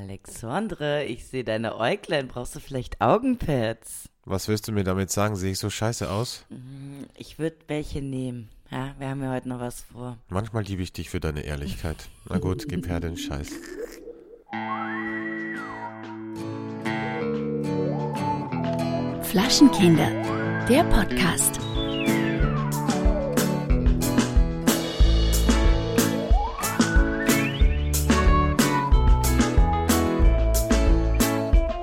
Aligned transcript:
Alexandre, 0.00 1.04
ich 1.04 1.26
sehe 1.26 1.44
deine 1.44 1.76
Äuglein. 1.76 2.28
Brauchst 2.28 2.54
du 2.54 2.60
vielleicht 2.60 3.00
Augenpads? 3.02 4.08
Was 4.24 4.48
willst 4.48 4.66
du 4.66 4.72
mir 4.72 4.84
damit 4.84 5.10
sagen? 5.10 5.36
Sehe 5.36 5.52
ich 5.52 5.58
so 5.58 5.68
scheiße 5.68 6.10
aus? 6.10 6.46
Ich 7.16 7.38
würde 7.38 7.56
welche 7.68 8.00
nehmen. 8.00 8.48
Ja, 8.70 8.94
wir 8.98 9.08
haben 9.08 9.22
ja 9.22 9.32
heute 9.32 9.48
noch 9.48 9.60
was 9.60 9.82
vor. 9.82 10.16
Manchmal 10.28 10.62
liebe 10.62 10.82
ich 10.82 10.92
dich 10.92 11.10
für 11.10 11.20
deine 11.20 11.42
Ehrlichkeit. 11.42 12.08
Na 12.28 12.38
gut, 12.38 12.66
gib 12.68 12.88
her 12.88 13.00
den 13.00 13.16
Scheiß. 13.16 13.50
Flaschenkinder, 19.22 20.10
der 20.68 20.84
Podcast. 20.84 21.60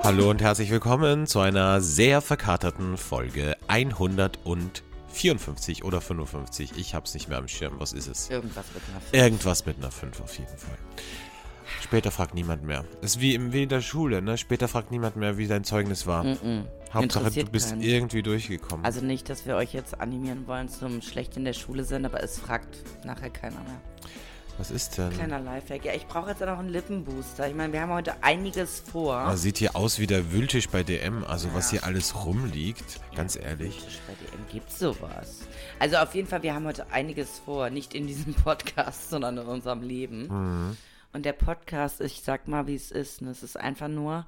Hallo 0.08 0.30
und 0.30 0.40
herzlich 0.40 0.70
willkommen 0.70 1.26
zu 1.26 1.38
einer 1.38 1.82
sehr 1.82 2.22
verkaterten 2.22 2.96
Folge 2.96 3.58
154 3.66 5.84
oder 5.84 6.00
55. 6.00 6.78
Ich 6.78 6.94
hab's 6.94 7.12
nicht 7.12 7.28
mehr 7.28 7.36
am 7.36 7.46
Schirm. 7.46 7.74
Was 7.76 7.92
ist 7.92 8.08
es? 8.08 8.30
Irgendwas 8.30 8.64
mit 8.72 8.82
einer 8.88 9.02
Irgendwas 9.22 9.66
mit 9.66 9.76
einer 9.76 9.90
5 9.90 10.22
auf 10.22 10.38
jeden 10.38 10.56
Fall. 10.56 10.78
Später 11.82 12.10
fragt 12.10 12.34
niemand 12.34 12.62
mehr. 12.62 12.86
ist 13.02 13.20
wie, 13.20 13.34
im, 13.34 13.52
wie 13.52 13.64
in 13.64 13.68
der 13.68 13.82
Schule, 13.82 14.22
ne? 14.22 14.38
Später 14.38 14.66
fragt 14.66 14.90
niemand 14.90 15.16
mehr, 15.16 15.36
wie 15.36 15.46
dein 15.46 15.64
Zeugnis 15.64 16.06
war. 16.06 16.24
Hauptsache, 16.90 17.30
du 17.30 17.44
bist 17.44 17.68
keinen. 17.68 17.82
irgendwie 17.82 18.22
durchgekommen. 18.22 18.86
Also 18.86 19.04
nicht, 19.04 19.28
dass 19.28 19.44
wir 19.44 19.56
euch 19.56 19.74
jetzt 19.74 20.00
animieren 20.00 20.46
wollen 20.46 20.70
zum 20.70 21.02
schlecht 21.02 21.36
in 21.36 21.44
der 21.44 21.52
Schule 21.52 21.84
sind, 21.84 22.06
aber 22.06 22.22
es 22.22 22.38
fragt 22.38 22.78
nachher 23.04 23.28
keiner 23.28 23.60
mehr. 23.60 23.82
Was 24.58 24.72
ist 24.72 24.98
denn? 24.98 25.10
Kleiner 25.10 25.38
Lifehack. 25.38 25.84
Ja, 25.84 25.94
ich 25.94 26.06
brauche 26.08 26.30
jetzt 26.30 26.42
auch 26.42 26.46
noch 26.46 26.58
einen 26.58 26.70
Lippenbooster. 26.70 27.48
Ich 27.48 27.54
meine, 27.54 27.72
wir 27.72 27.80
haben 27.80 27.92
heute 27.92 28.24
einiges 28.24 28.80
vor. 28.80 29.14
Ah, 29.14 29.36
sieht 29.36 29.58
hier 29.58 29.76
aus 29.76 30.00
wie 30.00 30.08
der 30.08 30.32
Wühltisch 30.32 30.68
bei 30.68 30.82
DM. 30.82 31.22
Also 31.22 31.54
was 31.54 31.70
hier 31.70 31.84
alles 31.84 32.24
rumliegt, 32.24 33.00
ganz 33.14 33.36
ehrlich. 33.36 34.00
Bei 34.08 34.14
DM 34.14 34.44
gibt's 34.50 34.80
sowas. 34.80 35.42
Also 35.78 35.98
auf 35.98 36.12
jeden 36.16 36.26
Fall, 36.26 36.42
wir 36.42 36.54
haben 36.54 36.66
heute 36.66 36.90
einiges 36.90 37.38
vor. 37.38 37.70
Nicht 37.70 37.94
in 37.94 38.08
diesem 38.08 38.34
Podcast, 38.44 39.10
sondern 39.10 39.38
in 39.38 39.46
unserem 39.46 39.80
Leben. 39.80 40.26
Mhm. 40.26 40.76
Und 41.12 41.24
der 41.24 41.34
Podcast, 41.34 42.00
ich 42.00 42.22
sag 42.22 42.48
mal, 42.48 42.66
wie 42.66 42.74
es 42.74 42.90
ist. 42.90 43.22
Ne? 43.22 43.30
Es 43.30 43.44
ist 43.44 43.56
einfach 43.56 43.88
nur 43.88 44.26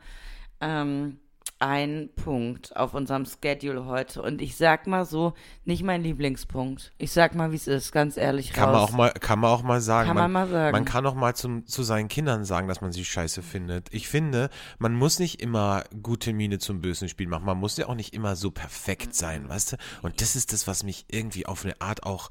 ähm, 0.60 1.18
ein 1.60 2.08
Punkt 2.16 2.74
auf 2.74 2.94
unserem 2.94 3.26
Schedule 3.26 3.84
heute. 3.84 4.22
Und 4.22 4.40
ich 4.40 4.56
sag 4.56 4.86
mal 4.86 5.04
so, 5.04 5.34
nicht 5.64 5.82
mein 5.82 6.02
Lieblingspunkt. 6.02 6.92
Ich 6.96 7.12
sag 7.12 7.34
mal, 7.34 7.52
wie 7.52 7.56
es 7.56 7.66
ist, 7.66 7.92
ganz 7.92 8.16
ehrlich 8.16 8.52
Kann 8.52 8.70
man, 8.70 8.80
raus. 8.80 8.88
auch 8.88 8.96
mal, 8.96 9.10
kann 9.12 9.38
man 9.38 9.50
auch 9.50 9.62
mal 9.62 9.80
sagen. 9.80 10.08
Kann 10.08 10.16
man 10.16 10.32
mal 10.32 10.48
sagen. 10.48 10.72
Man 10.72 10.84
kann 10.86 11.06
auch 11.06 11.14
mal 11.14 11.36
zum, 11.36 11.66
zu 11.66 11.82
seinen 11.82 12.08
Kindern 12.08 12.44
sagen, 12.44 12.66
dass 12.66 12.80
man 12.80 12.92
sie 12.92 13.04
scheiße 13.04 13.42
findet. 13.42 13.88
Ich 13.92 14.08
finde, 14.08 14.48
man 14.78 14.94
muss 14.94 15.18
nicht 15.18 15.42
immer 15.42 15.84
gute 16.02 16.32
Miene 16.32 16.58
zum 16.58 16.80
bösen 16.80 17.08
Spiel 17.08 17.28
machen. 17.28 17.44
Man 17.44 17.58
muss 17.58 17.76
ja 17.76 17.88
auch 17.88 17.94
nicht 17.94 18.14
immer 18.14 18.36
so 18.36 18.50
perfekt 18.50 19.14
sein, 19.14 19.48
weißt 19.48 19.72
du? 19.72 19.76
Und 20.02 20.22
das 20.22 20.36
ist 20.36 20.54
das, 20.54 20.66
was 20.66 20.82
mich 20.82 21.04
irgendwie 21.10 21.44
auf 21.44 21.64
eine 21.64 21.78
Art 21.80 22.04
auch 22.04 22.30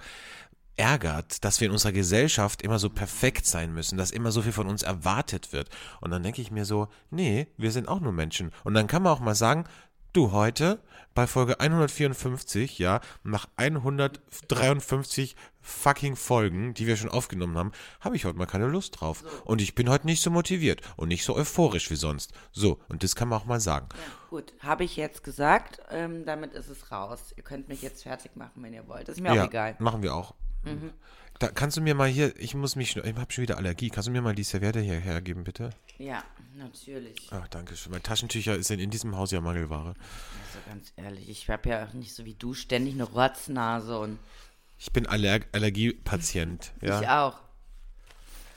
ärgert, 0.80 1.44
dass 1.44 1.59
wir 1.59 1.67
in 1.67 1.73
unserer 1.73 1.91
Gesellschaft 1.91 2.61
immer 2.61 2.80
so 2.80 2.89
perfekt 2.89 3.45
sein 3.45 3.73
müssen, 3.73 3.97
dass 3.97 4.11
immer 4.11 4.31
so 4.31 4.41
viel 4.41 4.53
von 4.53 4.67
uns 4.67 4.81
erwartet 4.81 5.52
wird. 5.52 5.69
Und 5.99 6.11
dann 6.11 6.23
denke 6.23 6.41
ich 6.41 6.52
mir 6.52 6.66
so, 6.66 6.88
nee, 7.11 7.47
wir 7.58 7.72
sind 7.72 7.88
auch 7.88 7.99
nur 7.99 8.13
Menschen. 8.13 8.52
Und 8.63 8.73
dann 8.73 8.88
kann 8.88 9.03
man 9.03 9.11
auch 9.11 9.19
mal 9.19 9.35
sagen, 9.35 9.66
du 10.13 10.31
heute 10.31 10.80
bei 11.13 11.27
Folge 11.27 11.59
154, 11.59 12.80
ja, 12.80 13.02
nach 13.23 13.50
153 13.57 15.35
fucking 15.61 16.16
Folgen, 16.16 16.73
die 16.73 16.88
wir 16.88 16.95
schon 16.95 17.09
aufgenommen 17.09 17.57
haben, 17.57 17.72
habe 18.00 18.16
ich 18.16 18.23
heute 18.23 18.38
mal 18.38 18.45
keine 18.45 18.67
Lust 18.67 19.02
drauf. 19.02 19.23
Und 19.44 19.61
ich 19.61 19.75
bin 19.75 19.89
heute 19.89 20.05
nicht 20.05 20.22
so 20.22 20.31
motiviert 20.31 20.81
und 20.95 21.09
nicht 21.09 21.25
so 21.25 21.35
euphorisch 21.35 21.91
wie 21.91 21.95
sonst. 21.95 22.31
So, 22.52 22.80
und 22.88 23.03
das 23.03 23.16
kann 23.16 23.27
man 23.27 23.39
auch 23.39 23.45
mal 23.45 23.59
sagen. 23.59 23.89
Gut, 24.30 24.53
habe 24.59 24.85
ich 24.85 24.95
jetzt 24.95 25.23
gesagt. 25.23 25.81
Ähm, 25.91 26.25
damit 26.25 26.53
ist 26.53 26.69
es 26.69 26.89
raus. 26.91 27.33
Ihr 27.35 27.44
könnt 27.44 27.67
mich 27.67 27.81
jetzt 27.81 28.03
fertig 28.03 28.35
machen, 28.35 28.63
wenn 28.63 28.73
ihr 28.73 28.88
wollt. 28.88 29.09
Das 29.09 29.17
ist 29.17 29.22
mir 29.22 29.34
auch 29.34 29.47
egal. 29.47 29.75
Machen 29.79 30.01
wir 30.01 30.16
auch. 30.16 30.34
Da 31.40 31.47
kannst 31.47 31.78
du 31.78 31.81
mir 31.81 31.96
mal 31.96 32.09
hier, 32.09 32.38
ich 32.38 32.53
muss 32.53 32.75
mich, 32.75 32.97
ich 32.97 33.16
habe 33.16 33.31
schon 33.31 33.44
wieder 33.44 33.58
Allergie. 33.58 33.90
Kannst 33.90 34.08
du 34.08 34.12
mir 34.12 34.22
mal 34.22 34.36
die 34.36 34.44
Serviette 34.44 34.81
hier 34.81 35.00
hergeben, 35.00 35.46
bitte? 35.46 35.70
Ja, 35.97 36.22
natürlich. 36.58 37.30
Ach, 37.31 37.47
danke 37.47 37.78
schön. 37.78 37.94
Weil 37.94 38.02
Taschentücher 38.02 38.62
sind 38.62 38.80
in 38.80 38.90
diesem 38.90 39.16
Haus 39.16 39.31
ja 39.31 39.40
Mangelware. 39.40 39.94
Also 39.94 40.59
ganz 40.68 40.92
ehrlich, 40.97 41.30
ich 41.30 41.50
habe 41.50 41.70
ja 41.70 41.86
auch 41.86 41.94
nicht 41.94 42.14
so 42.14 42.25
wie 42.25 42.34
du 42.34 42.53
ständig 42.53 42.94
eine 42.94 43.03
Rotznase 43.03 43.97
und 43.97 44.20
Ich 44.78 44.92
bin 44.92 45.08
Aller 45.08 45.40
Allergiepatient. 45.53 46.74
Ja. 46.81 47.02
ich 47.02 47.08
auch. 47.08 47.40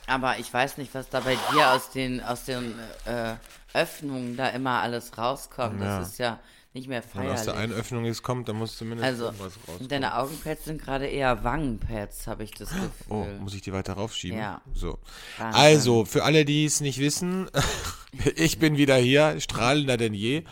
Aber 0.05 0.37
ich 0.39 0.53
weiß 0.53 0.77
nicht, 0.77 0.93
was 0.93 1.07
da 1.09 1.21
bei 1.21 1.37
dir 1.53 1.71
aus 1.71 1.91
den 1.91 2.19
aus 2.21 2.43
den 2.43 2.77
äh, 3.05 3.35
Öffnungen 3.73 4.35
da 4.35 4.49
immer 4.49 4.81
alles 4.81 5.17
rauskommt. 5.17 5.79
Ja. 5.79 5.99
Das 5.99 6.09
ist 6.09 6.17
ja 6.19 6.39
nicht 6.73 6.87
mehr 6.87 7.03
Wenn 7.13 7.27
aus 7.29 7.43
der 7.43 7.53
feierlich. 7.53 7.71
einen 7.71 7.73
Öffnung 7.79 8.05
es 8.05 8.23
kommt, 8.23 8.49
dann 8.49 8.55
muss 8.55 8.77
zumindest 8.77 9.05
Also, 9.05 9.25
irgendwas 9.25 9.53
rauskommen. 9.67 9.87
deine 9.89 10.15
Augenpads 10.17 10.65
sind 10.65 10.81
gerade 10.81 11.05
eher 11.07 11.43
Wangenpads, 11.43 12.27
habe 12.27 12.43
ich 12.43 12.51
das 12.51 12.69
Gefühl. 12.69 12.89
Oh, 13.09 13.25
muss 13.39 13.53
ich 13.53 13.61
die 13.61 13.73
weiter 13.73 13.93
raufschieben? 13.93 14.37
Ja. 14.37 14.61
So. 14.73 14.99
Wahnsinn. 15.37 15.61
Also, 15.61 16.05
für 16.05 16.23
alle, 16.23 16.45
die 16.45 16.65
es 16.65 16.81
nicht 16.81 16.99
wissen, 16.99 17.49
ich 18.35 18.59
bin 18.59 18.77
wieder 18.77 18.95
hier, 18.95 19.39
strahlender 19.39 19.97
denn 19.97 20.13
je. 20.13 20.43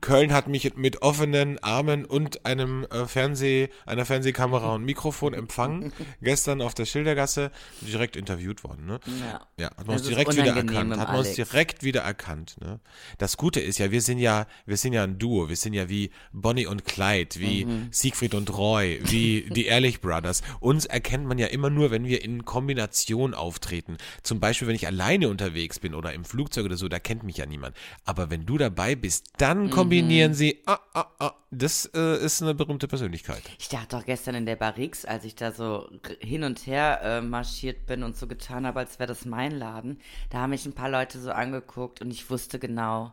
Köln 0.00 0.32
hat 0.32 0.48
mich 0.48 0.74
mit 0.76 1.02
offenen 1.02 1.58
Armen 1.62 2.04
und 2.04 2.44
einem 2.46 2.84
äh, 2.90 3.06
Fernseh, 3.06 3.68
einer 3.86 4.04
Fernsehkamera 4.04 4.74
und 4.74 4.84
Mikrofon 4.84 5.34
empfangen. 5.34 5.92
Gestern 6.20 6.60
auf 6.62 6.74
der 6.74 6.84
Schildergasse 6.84 7.50
direkt 7.80 8.16
interviewt 8.16 8.64
worden, 8.64 8.86
ne? 8.86 9.00
Ja. 9.20 9.40
Ja, 9.56 9.66
hat 9.70 9.78
man 9.86 9.96
Das 9.96 10.00
uns 10.02 10.08
direkt 10.08 10.32
wieder 10.36 10.54
erkannt. 10.56 10.96
Hat 10.98 11.08
man 11.08 11.18
uns 11.18 11.32
direkt 11.32 11.82
wieder 11.82 12.02
erkannt. 12.02 12.56
Ne? 12.60 12.80
Das 13.18 13.36
Gute 13.36 13.60
ist 13.60 13.78
ja, 13.78 13.90
wir 13.90 14.02
sind 14.02 14.18
ja, 14.18 14.46
wir 14.66 14.76
sind 14.76 14.92
ja 14.92 15.04
ein 15.04 15.18
Duo. 15.18 15.48
Wir 15.48 15.53
sind 15.60 15.74
ja 15.74 15.88
wie 15.88 16.10
Bonnie 16.32 16.66
und 16.66 16.84
Clyde, 16.84 17.38
wie 17.40 17.64
Mhm. 17.64 17.88
Siegfried 17.90 18.34
und 18.34 18.56
Roy, 18.56 19.00
wie 19.04 19.48
die 19.50 19.66
Ehrlich 19.66 20.00
Brothers. 20.00 20.42
Uns 20.60 20.84
erkennt 20.86 21.26
man 21.26 21.38
ja 21.38 21.46
immer 21.48 21.70
nur, 21.70 21.90
wenn 21.90 22.04
wir 22.06 22.22
in 22.22 22.44
Kombination 22.44 23.34
auftreten. 23.34 23.96
Zum 24.22 24.40
Beispiel, 24.40 24.68
wenn 24.68 24.74
ich 24.76 24.86
alleine 24.86 25.28
unterwegs 25.28 25.78
bin 25.78 25.94
oder 25.94 26.12
im 26.12 26.24
Flugzeug 26.24 26.64
oder 26.66 26.76
so, 26.76 26.88
da 26.88 26.98
kennt 26.98 27.22
mich 27.22 27.36
ja 27.38 27.46
niemand. 27.46 27.76
Aber 28.04 28.30
wenn 28.30 28.46
du 28.46 28.58
dabei 28.58 28.94
bist, 28.94 29.26
dann 29.38 29.64
Mhm. 29.64 29.70
kombinieren 29.70 30.34
sie, 30.34 30.62
ah, 30.66 30.78
ah, 30.94 31.06
ah, 31.18 31.32
das 31.50 31.86
äh, 31.94 32.16
ist 32.24 32.42
eine 32.42 32.54
berühmte 32.54 32.88
Persönlichkeit. 32.88 33.42
Ich 33.58 33.68
dachte 33.68 33.96
doch 33.96 34.04
gestern 34.04 34.34
in 34.34 34.44
der 34.46 34.56
Barrix, 34.56 35.04
als 35.04 35.24
ich 35.24 35.34
da 35.36 35.52
so 35.52 35.88
hin 36.20 36.42
und 36.42 36.66
her 36.66 37.00
äh, 37.02 37.20
marschiert 37.20 37.86
bin 37.86 38.02
und 38.02 38.16
so 38.16 38.26
getan 38.26 38.66
habe, 38.66 38.80
als 38.80 38.98
wäre 38.98 39.06
das 39.06 39.24
mein 39.24 39.52
Laden, 39.52 40.00
da 40.30 40.38
haben 40.38 40.50
mich 40.50 40.66
ein 40.66 40.72
paar 40.72 40.90
Leute 40.90 41.20
so 41.20 41.30
angeguckt 41.30 42.00
und 42.00 42.10
ich 42.10 42.28
wusste 42.28 42.58
genau, 42.58 43.12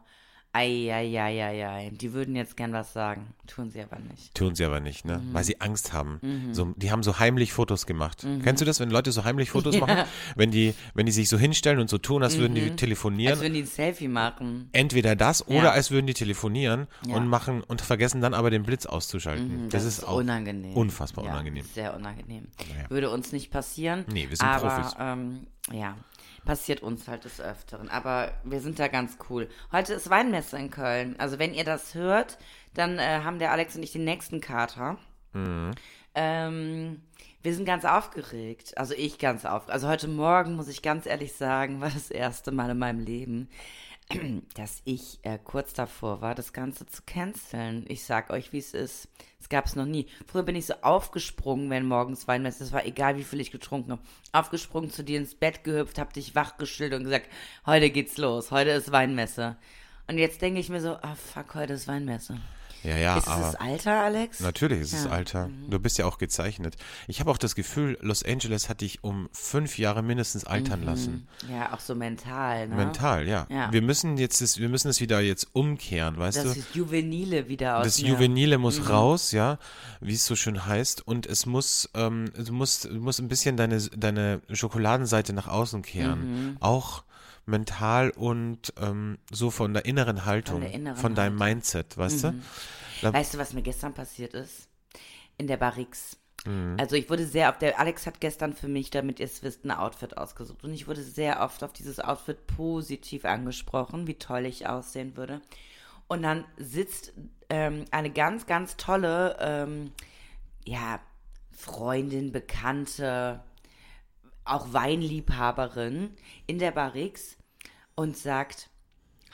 ei, 0.53 0.89
ei, 0.93 1.17
ei, 1.17 1.41
ei, 1.43 1.65
ei, 1.67 1.89
die 1.91 2.11
würden 2.13 2.35
jetzt 2.35 2.57
gern 2.57 2.73
was 2.73 2.91
sagen, 2.91 3.33
tun 3.47 3.69
sie 3.71 3.81
aber 3.81 3.97
nicht. 3.99 4.35
Tun 4.35 4.53
sie 4.53 4.65
aber 4.65 4.79
nicht, 4.81 5.05
ne? 5.05 5.19
Mhm. 5.19 5.33
Weil 5.33 5.43
sie 5.45 5.61
Angst 5.61 5.93
haben. 5.93 6.19
So, 6.51 6.73
die 6.75 6.91
haben 6.91 7.03
so 7.03 7.19
heimlich 7.19 7.53
Fotos 7.53 7.85
gemacht. 7.85 8.25
Kennst 8.43 8.61
du 8.61 8.65
das, 8.65 8.79
wenn 8.81 8.89
Leute 8.89 9.11
so 9.13 9.23
heimlich 9.23 9.49
Fotos 9.51 9.77
machen? 9.79 10.03
Wenn 10.35 10.51
die, 10.51 10.73
wenn 10.93 11.05
die 11.05 11.11
sich 11.13 11.29
so 11.29 11.37
hinstellen 11.37 11.79
und 11.79 11.89
so 11.89 11.97
tun, 11.97 12.21
als 12.23 12.37
würden 12.37 12.55
die 12.55 12.71
telefonieren. 12.75 13.31
Mhm. 13.31 13.33
Als 13.33 13.41
würden 13.41 13.53
die 13.53 13.61
ein 13.61 13.65
Selfie 13.67 14.07
machen. 14.09 14.69
Entweder 14.73 15.15
das 15.15 15.47
oder 15.47 15.63
Ja. 15.65 15.71
als 15.71 15.89
würden 15.91 16.07
die 16.07 16.13
telefonieren 16.13 16.87
Ja. 17.07 17.15
und 17.15 17.27
machen 17.27 17.61
und 17.61 17.79
vergessen 17.81 18.19
dann 18.19 18.33
aber 18.33 18.49
den 18.49 18.63
Blitz 18.63 18.85
auszuschalten. 18.85 19.69
das, 19.69 19.83
das 19.83 19.93
ist 19.99 20.03
auch 20.07 20.17
unangenehm. 20.17 20.73
unfassbar 20.73 21.23
Ja, 21.25 21.31
unangenehm. 21.31 21.63
Sehr 21.73 21.95
unangenehm. 21.95 22.47
Würde 22.89 23.09
uns 23.09 23.31
nicht 23.31 23.51
passieren. 23.51 24.03
Nee, 24.11 24.27
wir 24.29 24.35
sind 24.35 24.45
aber, 24.47 24.67
Profis. 24.69 24.95
Ähm, 24.99 25.47
ja, 25.71 25.95
passiert 26.45 26.81
uns 26.81 27.07
halt 27.07 27.25
des 27.25 27.39
Öfteren. 27.39 27.89
Aber 27.89 28.31
wir 28.43 28.61
sind 28.61 28.79
da 28.79 28.87
ganz 28.87 29.17
cool. 29.29 29.47
Heute 29.71 29.93
ist 29.93 30.09
Weinmesse 30.09 30.57
in 30.57 30.69
Köln. 30.69 31.15
Also 31.17 31.39
wenn 31.39 31.53
ihr 31.53 31.63
das 31.63 31.95
hört, 31.95 32.37
dann 32.73 32.97
äh, 32.99 33.21
haben 33.23 33.39
der 33.39 33.51
Alex 33.51 33.75
und 33.75 33.83
ich 33.83 33.91
den 33.91 34.03
nächsten 34.03 34.41
Kater. 34.41 34.97
Mhm. 35.33 35.71
Ähm, 36.15 37.01
wir 37.43 37.55
sind 37.55 37.65
ganz 37.65 37.85
aufgeregt. 37.85 38.77
Also 38.77 38.93
ich 38.95 39.17
ganz 39.17 39.45
aufgeregt. 39.45 39.73
Also 39.73 39.87
heute 39.87 40.07
Morgen, 40.07 40.55
muss 40.55 40.67
ich 40.67 40.81
ganz 40.81 41.05
ehrlich 41.05 41.33
sagen, 41.33 41.81
war 41.81 41.89
das 41.89 42.11
erste 42.11 42.51
Mal 42.51 42.71
in 42.71 42.79
meinem 42.79 42.99
Leben, 42.99 43.49
dass 44.55 44.81
ich 44.85 45.19
äh, 45.23 45.37
kurz 45.43 45.73
davor 45.73 46.21
war, 46.21 46.35
das 46.35 46.53
Ganze 46.53 46.85
zu 46.85 47.01
canceln. 47.05 47.85
Ich 47.87 48.03
sag 48.03 48.29
euch, 48.29 48.53
wie 48.53 48.59
es 48.59 48.73
ist. 48.73 49.07
Es 49.39 49.49
gab 49.49 49.65
es 49.65 49.75
noch 49.75 49.85
nie. 49.85 50.07
Früher 50.27 50.43
bin 50.43 50.55
ich 50.55 50.65
so 50.65 50.75
aufgesprungen, 50.81 51.69
wenn 51.69 51.85
morgens 51.85 52.27
Weinmesse, 52.27 52.63
es 52.63 52.71
war 52.71 52.85
egal, 52.85 53.17
wie 53.17 53.23
viel 53.23 53.39
ich 53.39 53.51
getrunken 53.51 53.91
habe. 53.91 54.01
Aufgesprungen, 54.31 54.91
zu 54.91 55.03
dir 55.03 55.17
ins 55.17 55.35
Bett 55.35 55.63
gehüpft, 55.63 55.99
hab 55.99 56.13
dich 56.13 56.35
wachgeschillt 56.35 56.93
und 56.93 57.03
gesagt, 57.03 57.29
heute 57.65 57.89
geht's 57.89 58.17
los, 58.17 58.51
heute 58.51 58.71
ist 58.71 58.91
Weinmesse. 58.91 59.57
Und 60.07 60.17
jetzt 60.17 60.41
denke 60.41 60.59
ich 60.59 60.69
mir 60.69 60.81
so, 60.81 60.97
ah 61.01 61.15
fuck, 61.15 61.55
heute 61.55 61.73
ist 61.73 61.87
Weinmesse. 61.87 62.37
Ja, 62.83 62.97
ja, 62.97 63.17
ist 63.17 63.27
es 63.27 63.29
aber 63.31 63.41
das 63.45 63.55
Alter, 63.55 64.01
Alex? 64.01 64.39
natürlich 64.39 64.81
ist 64.81 64.93
es 64.93 65.03
Ja. 65.03 65.07
Mhm. 65.09 65.13
Alter. 65.13 65.49
Du 65.69 65.79
bist 65.79 65.97
ja 65.99 66.05
auch 66.05 66.17
gezeichnet. 66.17 66.77
Ich 67.07 67.19
habe 67.19 67.29
auch 67.29 67.37
das 67.37 67.53
Gefühl, 67.55 67.97
Los 68.01 68.23
Angeles 68.23 68.69
hat 68.69 68.81
dich 68.81 69.03
um 69.03 69.29
fünf 69.31 69.77
Jahre 69.77 70.01
mindestens 70.01 70.45
altern 70.45 70.83
lassen. 70.83 71.27
Ja, 71.49 71.73
auch 71.73 71.79
so 71.79 71.93
mental, 71.93 72.67
ne? 72.67 72.75
Mental, 72.75 73.27
ja. 73.27 73.45
Ja. 73.49 73.71
Wir 73.71 73.81
müssen 73.81 74.17
jetzt, 74.17 74.41
das, 74.41 74.57
wir 74.57 74.67
müssen 74.69 74.87
es 74.87 74.99
wieder 74.99 75.19
jetzt 75.19 75.47
umkehren, 75.53 76.17
weißt 76.17 76.37
Das 76.37 76.53
du? 76.53 76.59
ist 76.59 76.75
Juvenile 76.75 77.47
wieder 77.47 77.77
aus 77.77 77.83
Das 77.85 78.01
mir. 78.01 78.09
Juvenile 78.09 78.57
muss 78.57 78.79
Mhm. 78.79 78.87
raus, 78.87 79.31
ja, 79.31 79.59
wie 79.99 80.13
es 80.13 80.25
so 80.25 80.35
schön 80.35 80.65
heißt. 80.65 81.05
Und 81.07 81.27
es 81.27 81.45
muss, 81.45 81.89
ähm, 81.93 82.31
du 82.35 82.51
musst, 82.51 82.85
du 82.85 82.93
musst 82.95 83.19
ein 83.19 83.27
bisschen 83.27 83.57
deine, 83.57 83.79
deine 83.95 84.41
Schokoladenseite 84.51 85.33
nach 85.33 85.47
außen 85.47 85.81
kehren. 85.83 86.49
Mhm. 86.51 86.57
Auch 86.61 87.03
mental 87.45 88.11
und 88.11 88.73
ähm, 88.79 89.17
so 89.31 89.49
von 89.51 89.73
der 89.73 89.85
inneren 89.85 90.25
Haltung, 90.25 90.55
von, 90.55 90.61
der 90.61 90.73
inneren 90.73 91.11
Mhm. 91.11 91.15
deinem 91.15 91.37
Mindset, 91.37 91.97
weißt 91.97 92.23
du? 92.25 92.33
Da- 93.01 93.13
Weißt 93.13 93.33
du, 93.33 93.37
was 93.37 93.53
mir 93.53 93.61
gestern 93.63 93.93
passiert 93.93 94.33
ist? 94.33 94.67
In 95.37 95.47
der 95.47 95.57
Barrix. 95.57 96.17
Mhm. 96.45 96.75
Also 96.79 96.95
ich 96.95 97.09
wurde 97.09 97.25
sehr 97.25 97.49
auf 97.49 97.57
der 97.57 97.79
Alex 97.79 98.05
hat 98.05 98.19
gestern 98.21 98.53
für 98.53 98.67
mich, 98.67 98.89
damit 98.89 99.19
ihr 99.19 99.25
es 99.25 99.41
wisst, 99.43 99.63
ein 99.65 99.71
Outfit 99.71 100.17
ausgesucht 100.17 100.63
und 100.63 100.73
ich 100.73 100.87
wurde 100.87 101.01
sehr 101.03 101.41
oft 101.41 101.63
auf 101.63 101.73
dieses 101.73 101.99
Outfit 101.99 102.45
positiv 102.47 103.25
angesprochen, 103.25 104.07
wie 104.07 104.15
toll 104.15 104.45
ich 104.45 104.67
aussehen 104.67 105.15
würde. 105.17 105.41
Und 106.07 106.23
dann 106.23 106.45
sitzt 106.57 107.13
ähm, 107.49 107.85
eine 107.91 108.11
ganz, 108.11 108.45
ganz 108.45 108.75
tolle, 108.77 109.37
ähm, 109.39 109.91
ja, 110.65 110.99
Freundin, 111.51 112.31
Bekannte, 112.31 113.41
auch 114.51 114.73
Weinliebhaberin 114.73 116.11
in 116.47 116.59
der 116.59 116.71
Barrix 116.71 117.37
und 117.95 118.17
sagt, 118.17 118.69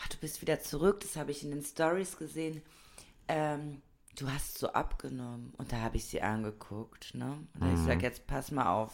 ach, 0.02 0.08
du 0.10 0.18
bist 0.18 0.42
wieder 0.42 0.60
zurück, 0.60 1.00
das 1.02 1.16
habe 1.16 1.32
ich 1.32 1.44
in 1.44 1.52
den 1.52 1.64
Stories 1.64 2.18
gesehen. 2.18 2.62
Ähm, 3.28 3.82
du 4.18 4.30
hast 4.32 4.58
so 4.58 4.72
abgenommen. 4.74 5.54
Und 5.58 5.72
da 5.72 5.78
habe 5.78 5.98
ich 5.98 6.06
sie 6.06 6.22
angeguckt, 6.22 7.14
ne? 7.14 7.38
Und 7.60 7.74
ich 7.74 7.80
Mhm. 7.80 7.86
sage, 7.86 8.02
jetzt 8.04 8.28
pass 8.28 8.52
mal 8.52 8.68
auf. 8.74 8.94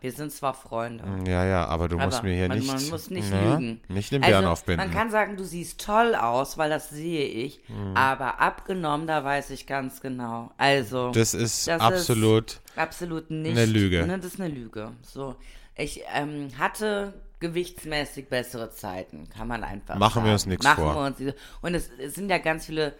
Wir 0.00 0.12
sind 0.12 0.32
zwar 0.32 0.52
Freunde. 0.52 1.02
Ja, 1.26 1.46
ja, 1.46 1.64
aber 1.64 1.88
du 1.88 1.96
musst 1.96 2.18
aber 2.18 2.28
mir 2.28 2.34
hier 2.34 2.48
man, 2.48 2.58
nicht, 2.58 2.66
man 2.70 2.88
muss 2.90 3.08
nicht 3.08 3.30
ne, 3.30 3.52
lügen. 3.52 3.80
nicht 3.88 4.12
den 4.12 4.20
Bären 4.20 4.34
also, 4.44 4.50
aufbinden. 4.50 4.86
Man 4.86 4.94
kann 4.94 5.10
sagen, 5.10 5.38
du 5.38 5.44
siehst 5.44 5.80
toll 5.80 6.14
aus, 6.14 6.58
weil 6.58 6.68
das 6.68 6.90
sehe 6.90 7.24
ich. 7.24 7.66
Mhm. 7.70 7.96
Aber 7.96 8.38
abgenommen, 8.38 9.06
da 9.06 9.24
weiß 9.24 9.48
ich 9.48 9.66
ganz 9.66 10.02
genau. 10.02 10.50
Also. 10.58 11.10
das 11.12 11.32
ist 11.32 11.68
das 11.68 11.80
absolut, 11.80 12.50
Ist 12.52 12.62
absolut 12.76 13.30
nicht. 13.30 13.56
eine 13.56 13.64
Lüge. 13.64 14.06
Ne, 14.06 14.18
das 14.18 14.34
ist 14.34 14.40
eine 14.42 14.52
Lüge. 14.52 14.92
So. 15.00 15.36
Ich 15.76 16.02
ähm, 16.14 16.48
hatte 16.58 17.14
gewichtsmäßig 17.40 18.28
bessere 18.28 18.70
Zeiten, 18.70 19.28
kann 19.28 19.48
man 19.48 19.64
einfach 19.64 19.96
Machen 19.96 20.14
sagen. 20.14 20.26
wir 20.26 20.32
uns 20.32 20.46
nichts 20.46 20.64
Machen 20.64 20.84
vor. 20.84 20.94
Wir 20.94 21.00
uns, 21.06 21.16
diese- 21.16 21.34
und 21.62 21.74
es, 21.74 21.90
es 21.98 22.14
sind 22.14 22.30
ja 22.30 22.38
ganz 22.38 22.66
viele 22.66 22.94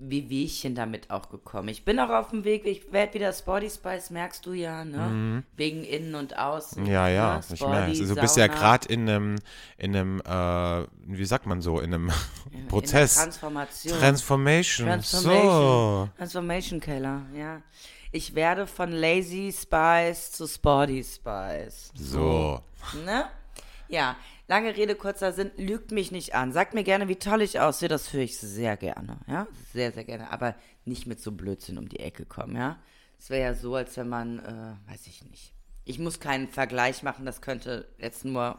Wehwehchen 0.00 0.76
damit 0.76 1.10
auch 1.10 1.28
gekommen. 1.28 1.68
Ich 1.68 1.84
bin 1.84 1.98
auch 1.98 2.10
auf 2.10 2.30
dem 2.30 2.44
Weg, 2.44 2.64
ich 2.66 2.92
werde 2.92 3.14
wieder 3.14 3.32
Sporty 3.32 3.68
Spice, 3.68 4.10
merkst 4.10 4.46
du 4.46 4.52
ja, 4.52 4.84
ne? 4.84 5.42
Wegen 5.56 5.82
innen 5.82 6.14
und 6.14 6.38
außen. 6.38 6.84
Mhm. 6.84 6.88
ja, 6.88 7.08
ja, 7.08 7.34
ne? 7.36 7.40
ich 7.52 7.60
merke 7.60 7.86
Also, 7.86 8.14
Du 8.14 8.20
bist 8.20 8.36
ja 8.36 8.46
gerade 8.46 8.86
in 8.86 9.08
einem, 9.08 9.36
in 9.76 9.96
einem, 9.96 10.20
äh, 10.20 10.86
wie 11.06 11.24
sagt 11.24 11.46
man 11.46 11.60
so, 11.62 11.80
in 11.80 11.92
einem 11.94 12.12
in 12.52 12.66
Prozess. 12.68 13.14
Transformation. 13.16 13.98
Transformation. 13.98 14.86
Transformation. 14.86 15.42
So. 15.42 16.08
Transformation 16.16 16.80
Keller, 16.80 17.22
ja. 17.34 17.60
Ich 18.10 18.34
werde 18.34 18.66
von 18.66 18.90
Lazy 18.90 19.52
Spice 19.52 20.32
zu 20.32 20.46
Sporty 20.46 21.04
Spice. 21.04 21.92
So. 21.94 22.62
Ne? 23.04 23.26
Ja, 23.88 24.16
lange 24.46 24.74
Rede, 24.76 24.94
kurzer 24.94 25.32
Sinn, 25.32 25.50
lügt 25.56 25.92
mich 25.92 26.10
nicht 26.10 26.34
an. 26.34 26.52
Sagt 26.52 26.72
mir 26.72 26.84
gerne, 26.84 27.08
wie 27.08 27.16
toll 27.16 27.42
ich 27.42 27.60
aussehe, 27.60 27.88
das 27.88 28.12
höre 28.12 28.22
ich 28.22 28.38
sehr 28.38 28.76
gerne, 28.76 29.18
ja? 29.26 29.46
Sehr, 29.72 29.92
sehr 29.92 30.04
gerne. 30.04 30.30
Aber 30.30 30.54
nicht 30.86 31.06
mit 31.06 31.20
so 31.20 31.32
Blödsinn 31.32 31.76
um 31.76 31.88
die 31.88 32.00
Ecke 32.00 32.24
kommen, 32.24 32.56
ja? 32.56 32.78
Es 33.18 33.30
wäre 33.30 33.42
ja 33.42 33.54
so, 33.54 33.74
als 33.74 33.96
wenn 33.96 34.08
man, 34.08 34.38
äh, 34.38 34.90
weiß 34.90 35.06
ich 35.06 35.24
nicht. 35.24 35.52
Ich 35.88 35.98
muss 35.98 36.20
keinen 36.20 36.48
Vergleich 36.48 37.02
machen, 37.02 37.24
das 37.24 37.40
könnte 37.40 37.88
jetzt 37.98 38.26
nur 38.26 38.58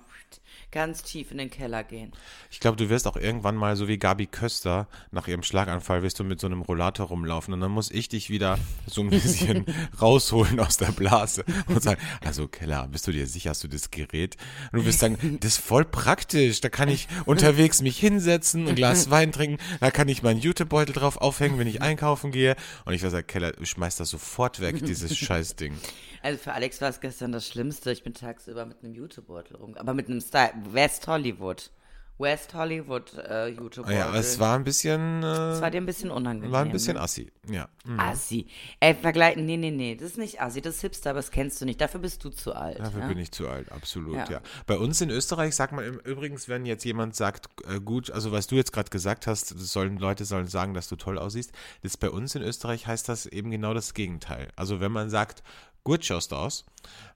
ganz 0.71 1.03
tief 1.03 1.29
in 1.31 1.37
den 1.37 1.51
Keller 1.51 1.83
gehen. 1.83 2.11
Ich 2.49 2.59
glaube, 2.59 2.75
du 2.75 2.89
wirst 2.89 3.05
auch 3.05 3.17
irgendwann 3.17 3.55
mal, 3.55 3.75
so 3.75 3.87
wie 3.87 3.99
Gabi 3.99 4.25
Köster, 4.25 4.87
nach 5.11 5.27
ihrem 5.27 5.43
Schlaganfall, 5.43 6.01
wirst 6.01 6.19
du 6.19 6.23
mit 6.23 6.39
so 6.39 6.47
einem 6.47 6.63
Rollator 6.63 7.07
rumlaufen 7.07 7.53
und 7.53 7.59
dann 7.59 7.69
muss 7.69 7.91
ich 7.91 8.09
dich 8.09 8.31
wieder 8.31 8.57
so 8.87 9.01
ein 9.01 9.11
bisschen 9.11 9.65
rausholen 10.01 10.59
aus 10.59 10.77
der 10.77 10.91
Blase 10.91 11.43
und 11.67 11.83
sagen, 11.83 12.01
also 12.25 12.47
Keller, 12.47 12.87
bist 12.87 13.05
du 13.05 13.11
dir 13.11 13.27
sicher, 13.27 13.51
hast 13.51 13.63
du 13.63 13.67
das 13.67 13.91
Gerät? 13.91 14.35
Und 14.71 14.79
du 14.79 14.85
wirst 14.85 14.99
sagen, 14.99 15.37
das 15.39 15.53
ist 15.53 15.57
voll 15.59 15.85
praktisch, 15.85 16.61
da 16.61 16.69
kann 16.69 16.89
ich 16.89 17.07
unterwegs 17.25 17.83
mich 17.83 17.99
hinsetzen, 17.99 18.67
ein 18.67 18.75
Glas 18.75 19.09
Wein 19.11 19.31
trinken, 19.31 19.63
da 19.81 19.91
kann 19.91 20.07
ich 20.07 20.23
meinen 20.23 20.39
Jutebeutel 20.39 20.95
drauf 20.95 21.17
aufhängen, 21.17 21.59
wenn 21.59 21.67
ich 21.67 21.83
einkaufen 21.83 22.31
gehe. 22.31 22.55
Und 22.85 22.95
ich 22.95 23.03
würde 23.03 23.11
sagen, 23.11 23.27
Keller, 23.27 23.53
schmeiß 23.61 23.97
das 23.97 24.09
sofort 24.09 24.61
weg, 24.61 24.83
dieses 24.83 25.15
Scheißding. 25.15 25.75
Also 26.21 26.37
für 26.37 26.53
Alex 26.53 26.81
war 26.81 26.89
es 26.89 26.99
gestern 26.99 27.31
das 27.31 27.47
Schlimmste. 27.47 27.91
Ich 27.91 28.03
bin 28.03 28.13
tagsüber 28.13 28.65
mit 28.65 28.83
einem 28.83 28.93
Jutebeutel 28.93 29.57
rum, 29.57 29.75
aber 29.75 29.93
mit 29.93 30.07
einem 30.07 30.21
Style. 30.21 30.53
West 30.71 31.07
Hollywood. 31.07 31.71
West 32.19 32.53
Hollywood 32.53 33.13
äh, 33.17 33.47
Jutebeutel. 33.47 33.95
Ja, 33.95 34.13
es 34.13 34.39
war 34.39 34.57
ein 34.57 34.65
bisschen, 34.65 35.21
Das 35.21 35.61
war 35.61 35.69
äh, 35.69 35.71
dir 35.71 35.77
ein 35.77 35.85
bisschen 35.85 36.11
unangenehm. 36.11 36.51
war 36.51 36.65
ein 36.65 36.71
bisschen 36.71 36.95
ne? 36.95 37.01
assi, 37.01 37.31
ja. 37.49 37.69
Mhm. 37.85 37.97
Assi. 37.97 38.45
Ey, 38.81 38.93
vergleichen, 38.93 39.45
nee, 39.45 39.55
nee, 39.55 39.71
nee, 39.71 39.95
das 39.95 40.11
ist 40.11 40.17
nicht 40.17 40.41
Assi, 40.41 40.61
das 40.61 40.75
ist 40.75 40.81
Hipster, 40.81 41.11
aber 41.11 41.19
das 41.19 41.31
kennst 41.31 41.61
du 41.61 41.65
nicht. 41.65 41.79
Dafür 41.79 42.01
bist 42.01 42.21
du 42.25 42.29
zu 42.29 42.53
alt. 42.53 42.77
Dafür 42.77 43.01
ja? 43.01 43.07
bin 43.07 43.17
ich 43.19 43.31
zu 43.31 43.47
alt, 43.47 43.71
absolut, 43.71 44.15
ja. 44.15 44.29
Ja. 44.29 44.41
Bei 44.67 44.77
uns 44.77 44.99
in 44.99 45.09
Österreich 45.09 45.55
sagt 45.55 45.71
man 45.71 45.85
übrigens, 46.01 46.49
wenn 46.49 46.65
jetzt 46.65 46.83
jemand 46.83 47.15
sagt, 47.15 47.47
äh, 47.69 47.79
gut, 47.79 48.11
also 48.11 48.33
was 48.33 48.47
du 48.47 48.55
jetzt 48.55 48.73
gerade 48.73 48.89
gesagt 48.89 49.25
hast, 49.25 49.47
sollen 49.57 49.97
Leute 49.97 50.25
sollen 50.25 50.47
sagen, 50.47 50.73
dass 50.73 50.89
du 50.89 50.97
toll 50.97 51.17
aussiehst, 51.17 51.53
das 51.83 51.95
bei 51.95 52.09
uns 52.09 52.35
in 52.35 52.41
Österreich 52.41 52.85
heißt 52.85 53.07
das 53.07 53.27
eben 53.27 53.49
genau 53.49 53.73
das 53.73 53.93
Gegenteil. 53.93 54.49
Also 54.57 54.81
wenn 54.81 54.91
man 54.91 55.09
sagt, 55.09 55.41
gut 55.83 56.05
schaust 56.05 56.33
aus, 56.33 56.65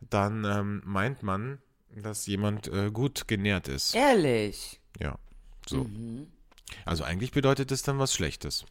dann 0.09 0.45
ähm, 0.45 0.81
meint 0.85 1.23
man, 1.23 1.59
dass 1.95 2.25
jemand 2.25 2.67
äh, 2.67 2.89
gut 2.91 3.27
genährt 3.27 3.67
ist. 3.67 3.95
Ehrlich. 3.95 4.79
Ja, 4.99 5.17
so. 5.67 5.83
Mhm. 5.83 6.27
Also 6.85 7.03
eigentlich 7.03 7.31
bedeutet 7.31 7.71
das 7.71 7.83
dann 7.83 7.99
was 7.99 8.13
Schlechtes. 8.13 8.65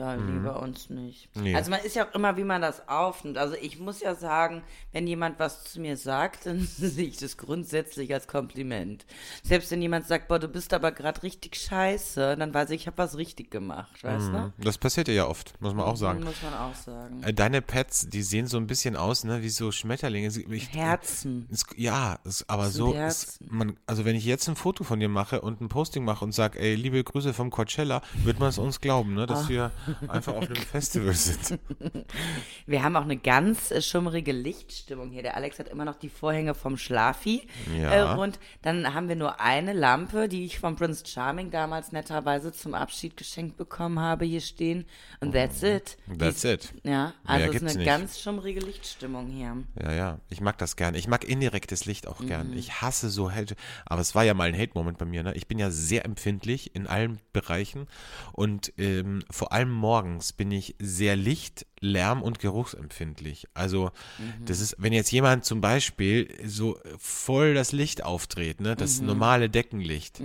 Ja, 0.00 0.14
lieber 0.14 0.62
uns 0.62 0.88
nicht. 0.88 1.28
Mhm. 1.36 1.42
Nee. 1.42 1.54
Also 1.54 1.70
man 1.70 1.80
ist 1.80 1.94
ja 1.94 2.06
auch 2.06 2.14
immer, 2.14 2.38
wie 2.38 2.44
man 2.44 2.62
das 2.62 2.88
aufnimmt. 2.88 3.36
Also 3.36 3.54
ich 3.60 3.78
muss 3.78 4.00
ja 4.00 4.14
sagen, 4.14 4.62
wenn 4.92 5.06
jemand 5.06 5.38
was 5.38 5.64
zu 5.64 5.78
mir 5.78 5.98
sagt, 5.98 6.46
dann 6.46 6.60
sehe 6.60 7.06
ich 7.06 7.18
das 7.18 7.36
grundsätzlich 7.36 8.14
als 8.14 8.26
Kompliment. 8.26 9.04
Selbst 9.42 9.70
wenn 9.70 9.82
jemand 9.82 10.06
sagt, 10.06 10.28
boah, 10.28 10.38
du 10.38 10.48
bist 10.48 10.72
aber 10.72 10.92
gerade 10.92 11.22
richtig 11.22 11.56
scheiße, 11.56 12.36
dann 12.38 12.54
weiß 12.54 12.70
ich, 12.70 12.80
ich 12.80 12.86
habe 12.86 12.96
was 12.96 13.18
richtig 13.18 13.50
gemacht, 13.50 14.02
weißt 14.02 14.28
du? 14.28 14.52
Das 14.58 14.78
passiert 14.78 15.08
ja 15.08 15.26
oft, 15.26 15.60
muss 15.60 15.74
man 15.74 15.84
auch 15.84 15.96
sagen. 15.96 16.24
Muss 16.24 16.42
man 16.42 16.54
auch 16.54 16.74
sagen. 16.74 17.22
Äh, 17.22 17.34
Deine 17.34 17.60
Pets, 17.60 18.08
die 18.08 18.22
sehen 18.22 18.46
so 18.46 18.56
ein 18.56 18.66
bisschen 18.66 18.96
aus, 18.96 19.24
ne, 19.24 19.42
wie 19.42 19.50
so 19.50 19.70
Schmetterlinge. 19.70 20.28
Ich, 20.28 20.72
Herzen. 20.72 21.46
Es, 21.50 21.66
ja, 21.76 22.18
es, 22.24 22.48
aber 22.48 22.70
so, 22.70 22.94
es, 22.94 23.38
man, 23.50 23.76
also 23.86 24.06
wenn 24.06 24.16
ich 24.16 24.24
jetzt 24.24 24.48
ein 24.48 24.56
Foto 24.56 24.82
von 24.82 24.98
dir 24.98 25.10
mache 25.10 25.42
und 25.42 25.60
ein 25.60 25.68
Posting 25.68 26.04
mache 26.04 26.24
und 26.24 26.32
sage, 26.32 26.58
ey, 26.58 26.74
liebe 26.74 27.04
Grüße 27.04 27.34
vom 27.34 27.50
Coachella, 27.50 28.00
wird 28.24 28.38
man 28.38 28.48
es 28.48 28.56
uns 28.56 28.80
glauben, 28.80 29.12
ne, 29.12 29.26
dass 29.26 29.50
wir 29.50 29.72
einfach 30.08 30.34
auf 30.34 30.44
einem 30.46 30.56
Festival 30.56 31.14
sind. 31.14 31.58
Wir 32.66 32.82
haben 32.82 32.96
auch 32.96 33.02
eine 33.04 33.16
ganz 33.16 33.70
äh, 33.70 33.82
schummrige 33.82 34.32
Lichtstimmung 34.32 35.10
hier. 35.10 35.22
Der 35.22 35.36
Alex 35.36 35.58
hat 35.58 35.68
immer 35.68 35.84
noch 35.84 35.96
die 35.96 36.08
Vorhänge 36.08 36.54
vom 36.54 36.76
Schlafi 36.76 37.46
Ja. 37.78 37.90
äh, 37.90 38.00
rund. 38.00 38.38
Dann 38.62 38.94
haben 38.94 39.08
wir 39.08 39.16
nur 39.16 39.40
eine 39.40 39.72
Lampe, 39.72 40.28
die 40.28 40.44
ich 40.44 40.58
von 40.58 40.76
Prince 40.76 41.04
Charming 41.06 41.50
damals 41.50 41.92
netterweise 41.92 42.52
zum 42.52 42.74
Abschied 42.74 43.16
geschenkt 43.16 43.56
bekommen 43.56 43.98
habe, 44.00 44.24
hier 44.24 44.40
stehen. 44.40 44.84
Und 45.20 45.32
that's 45.32 45.62
it. 45.62 45.96
Mhm. 46.06 46.18
That's 46.18 46.42
Die- 46.42 46.48
it. 46.48 46.72
Ja, 46.84 47.14
also 47.24 47.46
es 47.46 47.54
ist 47.56 47.62
eine 47.62 47.74
nicht. 47.74 47.86
ganz 47.86 48.20
schummrige 48.20 48.60
Lichtstimmung 48.60 49.28
hier. 49.28 49.56
Ja, 49.82 49.92
ja, 49.92 50.18
ich 50.28 50.40
mag 50.40 50.58
das 50.58 50.76
gern. 50.76 50.94
Ich 50.94 51.08
mag 51.08 51.24
indirektes 51.24 51.84
Licht 51.86 52.06
auch 52.06 52.20
Mhm. 52.20 52.26
gern. 52.26 52.52
Ich 52.56 52.80
hasse 52.82 53.10
so 53.10 53.30
Hate, 53.32 53.54
aber 53.86 54.00
es 54.00 54.14
war 54.14 54.24
ja 54.24 54.34
mal 54.34 54.48
ein 54.48 54.58
Hate-Moment 54.58 54.98
bei 54.98 55.04
mir, 55.06 55.22
ne? 55.22 55.34
Ich 55.34 55.46
bin 55.46 55.58
ja 55.58 55.70
sehr 55.70 56.04
empfindlich 56.04 56.74
in 56.74 56.86
allen 56.86 57.20
Bereichen 57.32 57.86
und 58.32 58.72
ähm, 58.78 59.22
vor 59.30 59.52
allem 59.52 59.69
morgens 59.72 60.32
bin 60.32 60.50
ich 60.50 60.74
sehr 60.78 61.16
licht, 61.16 61.66
lärm- 61.80 62.22
und 62.22 62.38
geruchsempfindlich. 62.38 63.46
Also 63.54 63.90
Mhm. 64.18 64.44
das 64.44 64.60
ist, 64.60 64.76
wenn 64.78 64.92
jetzt 64.92 65.10
jemand 65.12 65.44
zum 65.44 65.60
Beispiel 65.60 66.28
so 66.46 66.78
voll 66.98 67.54
das 67.54 67.72
Licht 67.72 68.04
aufdreht, 68.04 68.60
ne, 68.60 68.72
Mhm. 68.72 68.76
das 68.76 69.00
normale 69.00 69.48
Deckenlicht, 69.50 70.20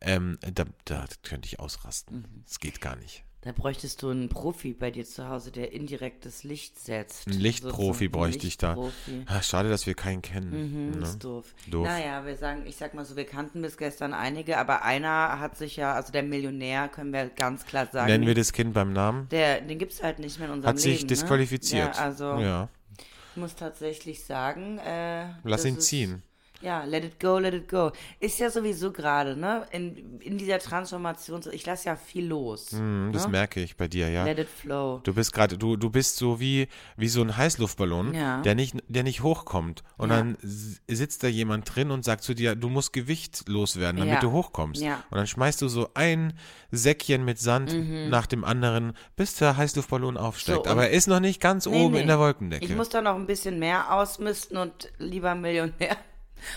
ähm, 0.00 0.38
da, 0.40 0.64
da 0.84 1.04
könnte 1.22 1.46
ich 1.46 1.58
ausrasten. 1.60 2.18
Mhm. 2.18 2.42
Das 2.46 2.60
geht 2.60 2.80
gar 2.80 2.96
nicht. 2.96 3.24
Da 3.42 3.52
bräuchtest 3.52 4.02
du 4.02 4.10
einen 4.10 4.28
Profi 4.28 4.74
bei 4.74 4.90
dir 4.90 5.06
zu 5.06 5.26
Hause, 5.30 5.50
der 5.50 5.72
indirektes 5.72 6.44
Licht 6.44 6.78
setzt. 6.78 7.26
Ein 7.26 7.40
Lichtprofi 7.40 7.74
So- 7.84 7.92
so 7.98 8.04
ein 8.04 8.10
bräuchte 8.10 8.46
ich 8.46 8.58
da. 8.58 8.74
Lichtprofi. 8.74 9.24
Ah, 9.26 9.40
Schade, 9.40 9.70
dass 9.70 9.86
wir 9.86 9.94
keinen 9.94 10.20
kennen. 10.20 10.50
Mhm, 10.92 10.98
ne? 10.98 11.06
ist 11.06 11.24
doof. 11.24 11.54
Doof. 11.66 11.86
Naja, 11.86 12.26
wir 12.26 12.36
sagen, 12.36 12.64
ich 12.66 12.76
sag 12.76 12.92
mal 12.92 13.06
so, 13.06 13.16
wir 13.16 13.24
kannten 13.24 13.62
bis 13.62 13.78
gestern 13.78 14.12
einige, 14.12 14.58
aber 14.58 14.82
einer 14.84 15.40
hat 15.40 15.56
sich 15.56 15.76
ja, 15.76 15.94
also 15.94 16.12
der 16.12 16.22
Millionär, 16.22 16.88
können 16.88 17.14
wir 17.14 17.30
ganz 17.30 17.64
klar 17.64 17.86
sagen. 17.90 18.10
Nennen 18.12 18.26
wir 18.26 18.34
das 18.34 18.52
Kind 18.52 18.74
beim 18.74 18.92
Namen? 18.92 19.26
der, 19.30 19.62
den 19.62 19.78
gibt's 19.78 20.02
halt 20.02 20.18
nicht 20.18 20.38
mehr 20.38 20.48
in 20.48 20.54
unserem 20.56 20.76
Hat 20.76 20.84
Leben. 20.84 20.98
sich 20.98 21.06
disqualifiziert. 21.06 21.92
Ne? 21.92 21.94
Ja, 21.96 22.04
also 22.04 22.24
ja. 22.40 22.68
ich 22.98 23.36
muss 23.40 23.54
tatsächlich 23.54 24.22
sagen, 24.22 24.76
äh, 24.78 25.30
Lass 25.44 25.64
ihn 25.64 25.80
ziehen. 25.80 26.22
Ja, 26.62 26.84
let 26.84 27.04
it 27.04 27.18
go, 27.18 27.38
let 27.38 27.54
it 27.54 27.68
go. 27.68 27.90
Ist 28.18 28.38
ja 28.38 28.50
sowieso 28.50 28.92
gerade, 28.92 29.34
ne? 29.36 29.66
In, 29.70 30.20
in 30.20 30.36
dieser 30.36 30.58
Transformation, 30.58 31.40
ich 31.52 31.64
lasse 31.64 31.86
ja 31.86 31.96
viel 31.96 32.26
los. 32.26 32.66
Das 33.12 33.24
ne? 33.24 33.28
merke 33.30 33.60
ich 33.62 33.76
bei 33.76 33.88
dir, 33.88 34.10
ja. 34.10 34.24
Let 34.24 34.38
it 34.38 34.48
flow. 34.48 35.00
Du 35.02 35.14
bist 35.14 35.32
gerade, 35.32 35.56
du, 35.56 35.76
du 35.76 35.88
bist 35.88 36.16
so 36.16 36.38
wie, 36.38 36.68
wie 36.96 37.08
so 37.08 37.22
ein 37.22 37.36
Heißluftballon, 37.36 38.12
Ja. 38.12 38.42
der 38.42 38.54
nicht, 38.54 38.76
der 38.88 39.04
nicht 39.04 39.22
hochkommt. 39.22 39.82
Und 39.96 40.10
Ja. 40.10 40.16
dann 40.16 40.36
sitzt 40.42 41.22
da 41.22 41.28
jemand 41.28 41.74
drin 41.74 41.90
und 41.90 42.04
sagt 42.04 42.24
zu 42.24 42.34
dir, 42.34 42.54
du 42.56 42.68
musst 42.68 42.92
Gewicht 42.92 43.48
loswerden, 43.48 43.98
damit 43.98 44.14
Ja. 44.14 44.20
du 44.20 44.32
hochkommst. 44.32 44.82
Und 44.82 45.16
dann 45.16 45.26
schmeißt 45.26 45.62
du 45.62 45.68
so 45.68 45.88
ein 45.94 46.34
Säckchen 46.70 47.24
mit 47.24 47.38
Sand 47.38 47.74
nach 48.10 48.26
dem 48.26 48.44
anderen, 48.44 48.92
bis 49.16 49.34
der 49.36 49.56
Heißluftballon 49.56 50.16
aufsteigt. 50.18 50.60
Mhm. 50.60 50.64
So, 50.64 50.70
Aber 50.70 50.84
er 50.88 50.90
ist 50.90 51.06
noch 51.06 51.20
nicht 51.20 51.40
ganz 51.40 51.64
Nee, 51.66 51.82
oben 51.84 51.94
nee. 51.94 52.02
in 52.02 52.06
der 52.08 52.18
Wolkendecke. 52.18 52.64
Ich 52.64 52.76
muss 52.76 52.90
da 52.90 53.00
noch 53.00 53.14
ein 53.16 53.26
bisschen 53.26 53.58
mehr 53.58 53.92
ausmisten 53.92 54.56
und 54.58 54.92
lieber 54.98 55.34
Millionär, 55.34 55.96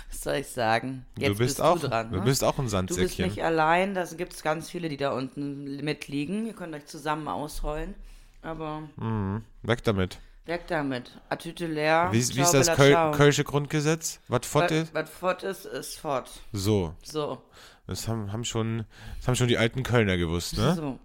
Was 0.10 0.22
soll 0.22 0.36
ich 0.36 0.48
sagen? 0.48 1.06
Jetzt 1.18 1.30
du 1.30 1.38
bist, 1.38 1.40
bist 1.58 1.62
auch, 1.62 1.80
du 1.80 1.88
dran. 1.88 2.12
du 2.12 2.18
ne? 2.20 2.24
bist 2.24 2.44
auch 2.44 2.54
ein 2.54 2.56
Du 2.58 2.62
bist 2.64 2.72
Sandsäckchen. 2.72 3.26
nicht 3.28 3.44
allein, 3.44 3.94
da 3.94 4.06
gibt 4.06 4.34
es 4.34 4.42
ganz 4.44 4.70
viele, 4.70 4.90
die 4.90 4.98
da 4.98 5.12
unten 5.14 5.84
mitliegen. 5.84 6.46
Ihr 6.48 6.54
könnt 6.54 6.74
euch 6.76 6.86
zusammen 6.86 7.28
ausrollen. 7.28 7.96
Aber 8.42 8.84
Weg 9.62 9.84
damit. 9.84 10.20
weg 10.46 10.68
damit. 10.68 11.12
Atüte 11.30 11.66
leer. 11.68 12.10
Wie, 12.12 12.18
wie 12.18 12.42
ist 12.42 12.54
das 12.54 12.74
Köl. 12.76 12.96
Kölsche 13.14 13.44
Grundgesetz? 13.46 14.20
Was 14.28 14.46
fort 14.46 14.72
ist? 14.72 14.94
Was 14.94 15.10
fort 15.10 15.44
ist, 15.44 15.66
ist 15.66 15.98
fort. 15.98 16.30
So, 16.52 16.94
So. 17.04 17.42
das 17.88 18.08
haben, 18.08 18.34
haben, 18.34 18.44
schon, 18.44 18.86
das 19.20 19.28
haben 19.28 19.36
schon 19.36 19.48
die 19.48 19.58
alten 19.58 19.84
Kölner 19.84 20.18
gewusst, 20.18 20.58
ne? 20.58 20.76
So. 20.76 21.00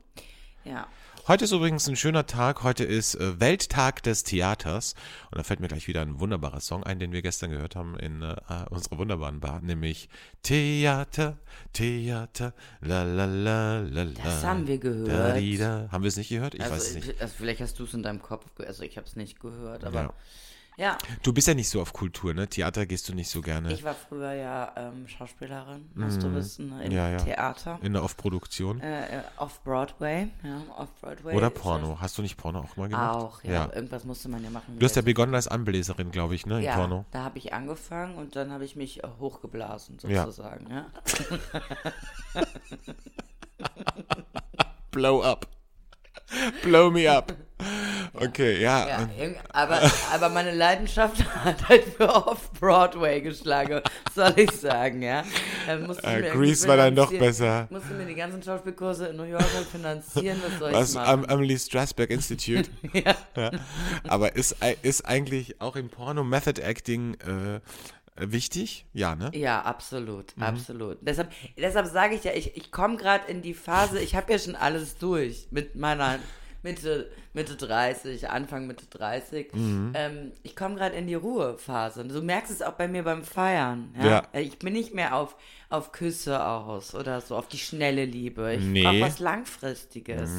Ja. 0.64 0.88
Heute 1.28 1.44
ist 1.44 1.52
übrigens 1.52 1.86
ein 1.86 1.94
schöner 1.96 2.24
Tag. 2.24 2.62
Heute 2.62 2.84
ist 2.84 3.14
äh, 3.14 3.38
Welttag 3.38 4.02
des 4.02 4.22
Theaters. 4.24 4.94
Und 5.30 5.36
da 5.36 5.42
fällt 5.44 5.60
mir 5.60 5.68
gleich 5.68 5.86
wieder 5.86 6.00
ein 6.00 6.20
wunderbarer 6.20 6.60
Song 6.60 6.84
ein, 6.84 6.98
den 6.98 7.12
wir 7.12 7.20
gestern 7.20 7.50
gehört 7.50 7.76
haben 7.76 7.98
in 7.98 8.22
äh, 8.22 8.34
unserer 8.70 8.96
wunderbaren 8.96 9.38
Bar, 9.38 9.60
nämlich 9.60 10.08
Theater, 10.42 11.36
Theater, 11.74 12.54
la 12.80 13.02
la 13.02 13.26
la 13.26 13.80
la 13.80 14.02
la. 14.04 14.10
Das 14.24 14.42
haben 14.42 14.66
wir 14.66 14.78
gehört. 14.78 15.36
Da, 15.36 15.38
da. 15.38 15.92
Haben 15.92 16.02
wir 16.02 16.08
es 16.08 16.16
nicht 16.16 16.30
gehört? 16.30 16.54
Ich 16.54 16.62
Also, 16.62 16.76
weiß 16.76 16.88
es 16.88 16.94
nicht. 16.94 17.20
also 17.20 17.34
vielleicht 17.36 17.60
hast 17.60 17.78
du 17.78 17.84
es 17.84 17.92
in 17.92 18.02
deinem 18.02 18.22
Kopf 18.22 18.46
gehört. 18.54 18.68
Also 18.68 18.84
ich 18.84 18.96
habe 18.96 19.06
es 19.06 19.14
nicht 19.14 19.38
gehört, 19.38 19.84
aber 19.84 20.00
Ja. 20.00 20.14
Ja. 20.78 20.96
Du 21.22 21.32
bist 21.34 21.46
ja 21.46 21.52
nicht 21.54 21.68
so 21.68 21.82
auf 21.82 21.92
Kultur, 21.92 22.32
ne? 22.32 22.48
Theater 22.48 22.86
gehst 22.86 23.06
du 23.08 23.14
nicht 23.14 23.28
so 23.28 23.42
gerne. 23.42 23.70
Ich 23.72 23.84
war 23.84 23.94
früher 23.94 24.32
ja 24.32 24.72
ähm, 24.76 25.06
Schauspielerin, 25.06 25.90
musst 25.94 26.22
du 26.22 26.32
wissen, 26.34 26.72
im 26.80 26.86
Mhm. 26.86 26.92
Ja, 26.92 27.10
ja. 27.10 27.16
Theater. 27.18 27.78
in 27.82 27.92
der 27.92 28.02
Off-Produktion. 28.04 28.80
Äh, 28.80 29.18
äh, 29.18 29.22
Off-Broadway, 29.36 30.28
ja, 30.42 30.62
Off-Broadway. 30.78 31.34
Oder 31.36 31.50
das- 31.50 31.60
Porno. 31.60 31.98
Hast 32.00 32.16
du 32.16 32.22
nicht 32.22 32.36
Porno 32.38 32.60
auch 32.60 32.76
mal 32.76 32.88
gemacht? 32.88 33.14
Auch, 33.16 33.44
ja. 33.44 33.68
Irgendwas 33.74 34.04
musste 34.04 34.28
man 34.30 34.42
ja 34.42 34.48
machen. 34.50 34.78
Du 34.78 34.84
hast 34.86 34.96
ja 34.96 35.02
begonnen 35.02 35.34
als 35.34 35.48
Anbläserin, 35.48 36.10
glaube 36.10 36.34
ich, 36.34 36.46
ne? 36.46 36.58
Im 36.58 36.64
ja, 36.64 36.76
Porno. 36.76 37.04
da 37.10 37.24
habe 37.24 37.36
ich 37.38 37.52
angefangen 37.52 38.14
und 38.16 38.36
dann 38.36 38.50
habe 38.52 38.64
ich 38.64 38.76
mich 38.76 39.04
äh, 39.04 39.08
hochgeblasen, 39.20 39.98
Ja. 40.06 40.24
sozusagen. 40.24 40.66
Ja. 40.70 40.86
Blow 44.90 45.22
up. 45.22 45.46
Blow 46.62 46.90
me 46.90 47.06
up. 47.10 47.32
Okay, 48.14 48.60
ja. 48.60 48.88
Ja, 48.88 49.08
aber, 49.52 49.80
aber 50.12 50.28
meine 50.28 50.52
Leidenschaft 50.54 51.24
hat 51.44 51.68
halt 51.68 51.84
für 51.84 52.08
Off-Broadway 52.08 53.20
geschlagen, 53.20 53.80
soll 54.14 54.32
ich 54.36 54.50
sagen, 54.52 55.02
ja. 55.02 55.24
Äh, 55.66 56.30
Grease 56.30 56.66
war 56.68 56.76
dann 56.76 56.94
doch 56.96 57.10
besser. 57.10 57.66
Musste 57.70 57.94
mir 57.94 58.06
die 58.06 58.14
ganzen 58.14 58.42
Schauspielkurse 58.42 59.06
in 59.08 59.16
New 59.16 59.24
York 59.24 59.44
halt 59.54 59.66
finanzieren, 59.66 60.40
was 60.44 60.58
soll 60.58 60.72
Was 60.72 60.90
ich 60.92 60.98
am 60.98 61.20
machen? 61.22 61.30
Emily 61.32 61.58
Strasberg 61.58 62.10
Institute. 62.10 62.70
ja. 62.92 63.14
ja. 63.36 63.50
Aber 64.06 64.36
ist, 64.36 64.56
ist 64.82 65.06
eigentlich 65.06 65.60
auch 65.60 65.76
im 65.76 65.88
Porno 65.88 66.24
Method 66.24 66.60
Acting 66.62 67.14
äh, 67.14 67.60
wichtig? 68.16 68.86
Ja, 68.92 69.14
ne? 69.14 69.30
Ja, 69.34 69.62
absolut, 69.62 70.36
Mhm. 70.36 70.42
absolut. 70.42 70.98
Deshalb, 71.02 71.30
deshalb 71.56 71.86
sage 71.86 72.14
ich 72.14 72.24
ja, 72.24 72.32
ich, 72.32 72.56
ich 72.56 72.70
komme 72.70 72.96
gerade 72.96 73.30
in 73.30 73.42
die 73.42 73.54
Phase, 73.54 74.00
ich 74.00 74.14
habe 74.16 74.32
ja 74.32 74.38
schon 74.38 74.56
alles 74.56 74.96
durch 74.98 75.48
mit 75.50 75.76
meiner 75.76 76.18
Mitte, 76.62 77.10
Mitte 77.34 77.54
30, 77.56 78.28
Anfang 78.30 78.66
Mitte 78.66 78.86
30. 78.86 79.52
Mhm. 79.54 79.92
Ähm, 79.94 80.32
ich 80.42 80.56
komme 80.56 80.74
gerade 80.74 80.96
in 80.96 81.06
die 81.06 81.14
Ruhephase. 81.14 82.00
Und 82.00 82.08
du 82.08 82.20
merkst 82.20 82.50
es 82.50 82.62
auch 82.62 82.72
bei 82.72 82.88
mir 82.88 83.04
beim 83.04 83.22
Feiern. 83.22 83.94
Ja? 83.98 84.06
Ja. 84.06 84.22
Äh, 84.32 84.42
Ich 84.42 84.58
bin 84.58 84.72
nicht 84.72 84.92
mehr 84.94 85.14
auf, 85.14 85.36
auf 85.70 85.92
Küsse 85.92 86.44
aus 86.44 86.94
oder 86.94 87.20
so, 87.20 87.36
auf 87.36 87.48
die 87.48 87.58
schnelle 87.58 88.04
Liebe. 88.04 88.54
Ich 88.54 88.64
Nee. 88.64 88.82
brauche 88.82 89.00
was 89.02 89.18
Langfristiges. 89.20 90.30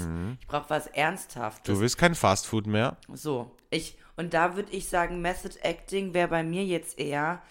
Ich 0.41 0.47
brauche 0.47 0.69
was 0.69 0.87
Ernsthaftes. 0.87 1.63
Du 1.73 1.79
willst 1.79 1.97
kein 1.97 2.15
Fast 2.15 2.47
Food 2.47 2.67
mehr? 2.67 2.97
So, 3.13 3.51
ich, 3.69 3.97
und 4.17 4.33
da 4.33 4.55
würde 4.55 4.71
ich 4.71 4.89
sagen, 4.89 5.21
Method 5.21 5.55
Acting 5.63 6.13
wäre 6.13 6.27
bei 6.27 6.43
mir 6.43 6.65
jetzt 6.65 6.99
eher 6.99 7.41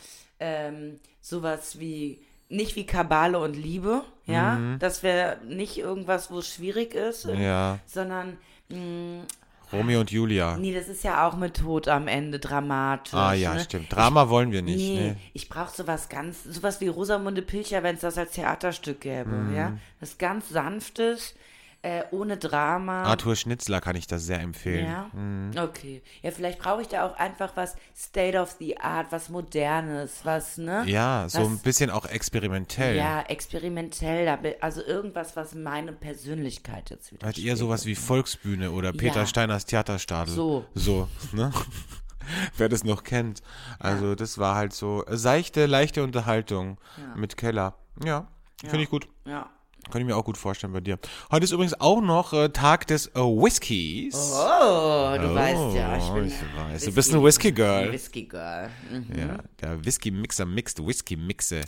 ähm, 0.40 0.98
sowas 1.20 1.78
wie, 1.78 2.20
nicht 2.50 2.76
wie 2.76 2.86
Kabale 2.86 3.38
und 3.38 3.54
Liebe, 3.54 4.02
ja, 4.26 4.76
das 4.78 5.02
wäre 5.02 5.38
nicht 5.46 5.78
irgendwas, 5.78 6.30
wo 6.30 6.38
es 6.40 6.48
schwierig 6.52 6.94
ist, 6.94 7.26
Mhm. 7.26 7.40
Ja. 7.40 7.78
sondern, 7.86 8.36
mh, 8.68 9.24
Romeo 9.72 10.00
und 10.00 10.10
Julia. 10.10 10.56
nee, 10.56 10.72
das 10.72 10.88
ist 10.88 11.04
ja 11.04 11.26
auch 11.28 11.36
mit 11.36 11.58
Tod 11.58 11.88
am 11.88 12.08
Ende 12.08 12.38
dramatisch. 12.38 13.12
Ah 13.12 13.34
ja, 13.34 13.52
ne? 13.54 13.60
stimmt. 13.60 13.94
Drama 13.94 14.30
wollen 14.30 14.50
wir 14.50 14.62
nicht. 14.62 14.78
Nee, 14.78 15.00
Ne? 15.08 15.16
ich 15.34 15.48
brauche 15.50 15.74
sowas 15.76 16.08
ganz, 16.08 16.42
sowas 16.44 16.80
wie 16.80 16.88
Rosamunde 16.88 17.42
Pilcher, 17.42 17.82
wenn 17.82 17.96
es 17.96 18.00
das 18.00 18.16
als 18.16 18.32
Theaterstück 18.32 19.02
gäbe, 19.02 19.30
ja. 19.54 19.70
Mhm. 19.70 19.80
Das 20.00 20.16
ganz 20.16 20.48
sanftes, 20.48 21.34
äh, 21.82 22.02
ohne 22.10 22.36
Drama. 22.36 23.04
Arthur 23.04 23.36
Schnitzler 23.36 23.80
kann 23.80 23.94
ich 23.94 24.06
das 24.08 24.24
sehr 24.26 24.40
empfehlen. 24.40 24.86
Ja, 24.86 25.10
Mhm. 25.12 25.52
okay. 25.58 26.02
Ja, 26.22 26.30
vielleicht 26.32 26.58
brauche 26.58 26.82
ich 26.82 26.88
da 26.88 27.06
auch 27.06 27.16
einfach 27.16 27.52
was 27.56 27.76
State 27.96 28.36
of 28.38 28.56
the 28.58 28.78
Art, 28.78 29.06
was 29.10 29.28
Modernes, 29.28 30.20
was, 30.24 30.58
ne? 30.58 30.82
Ja, 30.86 31.26
so 31.28 31.38
was, 31.40 31.46
ein 31.48 31.58
bisschen 31.60 31.90
auch 31.90 32.04
experimentell. 32.06 32.96
Ja, 32.96 33.20
experimentell, 33.22 34.28
also 34.60 34.82
irgendwas, 34.82 35.36
was 35.36 35.54
meine 35.54 35.92
Persönlichkeit 35.92 36.90
jetzt 36.90 37.12
wieder 37.12 37.26
Halt 37.26 37.38
eher 37.38 37.56
sowas 37.56 37.86
wie 37.86 37.94
Volksbühne 37.94 38.72
oder 38.72 38.92
Peter 38.92 39.20
Ja. 39.20 39.26
Steiners 39.26 39.64
Theaterstadel. 39.66 40.34
So. 40.34 40.64
So, 40.74 41.08
ne? 41.32 41.52
Wer 42.56 42.68
das 42.68 42.84
noch 42.84 43.04
kennt. 43.04 43.40
Also, 43.78 44.14
das 44.14 44.36
war 44.36 44.54
halt 44.56 44.72
so 44.74 45.02
seichte, 45.08 45.64
leichte 45.66 46.02
Unterhaltung 46.02 46.76
mit 47.16 47.36
Keller. 47.38 47.74
Ja, 48.04 48.28
finde 48.60 48.82
ich 48.82 48.90
gut. 48.90 49.08
Ja. 49.24 49.48
Kann 49.90 50.02
ich 50.02 50.06
mir 50.06 50.16
auch 50.16 50.24
gut 50.24 50.36
vorstellen 50.36 50.72
bei 50.72 50.80
dir. 50.80 50.98
Heute 51.30 51.44
ist 51.44 51.52
übrigens 51.52 51.80
auch 51.80 52.00
noch 52.02 52.32
äh, 52.34 52.48
Tag 52.50 52.86
des 52.88 53.06
äh, 53.08 53.14
Whiskys. 53.20 54.14
Oh, 54.14 55.16
du 55.18 55.34
weißt 55.34 55.74
ja, 55.76 55.96
ich 55.96 56.08
bin 56.10 56.26
ich 56.26 56.34
weiß. 56.56 56.84
Du 56.84 56.92
bist 56.92 57.14
ein 57.14 57.22
Whisky-Girl. 57.24 57.90
Whisky 57.92 58.24
Girl. 58.24 58.68
Mhm. 58.90 59.06
Ja, 59.18 59.38
der 59.60 59.82
Whisky-Mixer 59.84 60.44
mixt 60.44 60.84
Whisky-Mixe. 60.86 61.62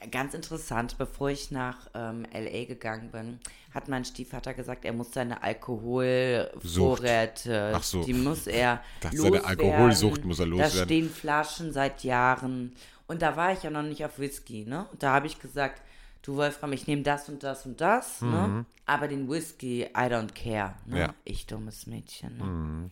Ja, 0.00 0.06
ganz 0.10 0.34
interessant, 0.34 0.96
bevor 0.98 1.30
ich 1.30 1.50
nach 1.50 1.88
ähm, 1.94 2.24
L.A. 2.32 2.64
gegangen 2.64 3.10
bin, 3.10 3.38
hat 3.72 3.88
mein 3.88 4.04
Stiefvater 4.04 4.54
gesagt, 4.54 4.84
er 4.84 4.92
muss 4.92 5.12
seine 5.12 5.42
Alkoholvorräte, 5.42 7.76
so. 7.82 8.04
die 8.04 8.14
muss 8.14 8.46
er 8.46 8.80
seine 9.02 9.16
loswerden. 9.16 9.44
Alkoholsucht 9.46 10.24
muss 10.24 10.38
er 10.38 10.44
Da 10.46 10.50
loswerden. 10.50 10.84
stehen 10.84 11.10
Flaschen 11.10 11.72
seit 11.72 12.04
Jahren. 12.04 12.72
Und 13.06 13.20
da 13.22 13.36
war 13.36 13.52
ich 13.52 13.62
ja 13.62 13.70
noch 13.70 13.82
nicht 13.82 14.02
auf 14.04 14.18
Whisky, 14.18 14.64
ne? 14.66 14.86
Und 14.90 15.02
da 15.02 15.12
habe 15.12 15.26
ich 15.26 15.38
gesagt, 15.40 15.82
du 16.24 16.36
Wolfram, 16.36 16.72
ich 16.72 16.86
nehme 16.86 17.02
das 17.02 17.28
und 17.28 17.42
das 17.42 17.66
und 17.66 17.80
das, 17.80 18.20
ne? 18.20 18.66
Aber 18.86 19.08
den 19.08 19.30
Whisky, 19.30 19.84
I 19.84 20.08
don't 20.08 20.34
care. 20.34 20.74
Ne? 20.86 20.94
Mhm. 20.94 20.96
Ja. 20.96 21.08
Mhm. 21.08 21.14
Ich 21.24 21.46
dummes 21.46 21.86
Mädchen. 21.86 22.36
Ne? 22.38 22.90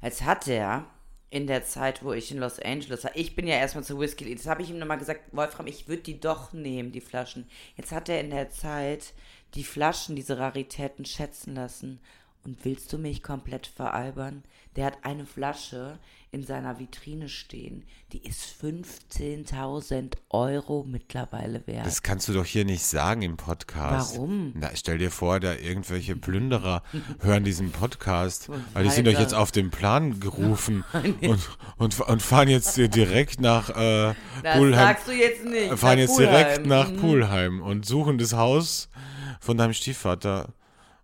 Jetzt 0.00 0.24
hat 0.24 0.46
er 0.48 0.86
in 1.30 1.46
der 1.48 1.64
Zeit, 1.64 2.04
wo 2.04 2.12
ich 2.12 2.30
in 2.30 2.38
Los 2.38 2.60
Angeles 2.60 3.02
war, 3.02 3.16
ich 3.16 3.34
bin 3.34 3.48
ja 3.48 3.56
erstmal 3.56 3.82
zu 3.82 3.98
Whisky, 3.98 4.28
jetzt 4.28 4.46
habe 4.46 4.62
ich 4.62 4.70
ihm 4.70 4.78
nochmal 4.78 4.98
gesagt, 4.98 5.22
Wolfram, 5.32 5.66
ich 5.66 5.88
würde 5.88 6.02
die 6.02 6.20
doch 6.20 6.52
nehmen, 6.52 6.92
die 6.92 7.00
Flaschen. 7.00 7.48
Jetzt 7.76 7.90
hat 7.90 8.08
er 8.08 8.20
in 8.20 8.30
der 8.30 8.50
Zeit 8.50 9.14
die 9.54 9.64
Flaschen, 9.64 10.14
diese 10.14 10.38
Raritäten 10.38 11.04
schätzen 11.04 11.54
lassen. 11.54 12.00
Und 12.44 12.64
willst 12.64 12.92
du 12.92 12.98
mich 12.98 13.22
komplett 13.22 13.66
veralbern? 13.66 14.44
Der 14.76 14.86
hat 14.86 14.98
eine 15.02 15.24
Flasche 15.24 15.98
in 16.34 16.44
seiner 16.44 16.78
Vitrine 16.80 17.28
stehen, 17.28 17.84
die 18.12 18.26
ist 18.26 18.56
15.000 18.62 20.14
Euro 20.30 20.84
mittlerweile 20.86 21.66
wert. 21.66 21.86
Das 21.86 22.02
kannst 22.02 22.28
du 22.28 22.32
doch 22.32 22.44
hier 22.44 22.64
nicht 22.64 22.82
sagen 22.84 23.22
im 23.22 23.36
Podcast. 23.36 24.16
Warum? 24.16 24.52
Na, 24.56 24.70
stell 24.74 24.98
dir 24.98 25.10
vor, 25.10 25.40
da 25.40 25.54
irgendwelche 25.54 26.16
Plünderer 26.16 26.82
hören 27.20 27.44
diesen 27.44 27.70
Podcast. 27.70 28.48
Weil 28.74 28.84
die 28.84 28.90
sind 28.90 29.06
doch 29.06 29.18
jetzt 29.18 29.34
auf 29.34 29.52
den 29.52 29.70
Plan 29.70 30.20
gerufen 30.20 30.84
und, 31.22 31.48
und, 31.78 32.00
und 32.00 32.22
fahren 32.22 32.48
jetzt 32.48 32.76
direkt 32.76 33.40
nach 33.40 33.70
äh, 33.70 34.14
das 34.42 34.60
sagst 34.70 35.08
du 35.08 35.12
jetzt 35.12 35.44
nicht. 35.44 35.72
fahren 35.78 35.98
jetzt 35.98 36.18
direkt 36.18 36.66
nach 36.66 36.90
Mhm. 36.90 36.96
Pulheim 36.96 37.62
und 37.62 37.86
suchen 37.86 38.18
das 38.18 38.32
Haus 38.34 38.88
von 39.40 39.56
deinem 39.56 39.72
Stiefvater. 39.72 40.52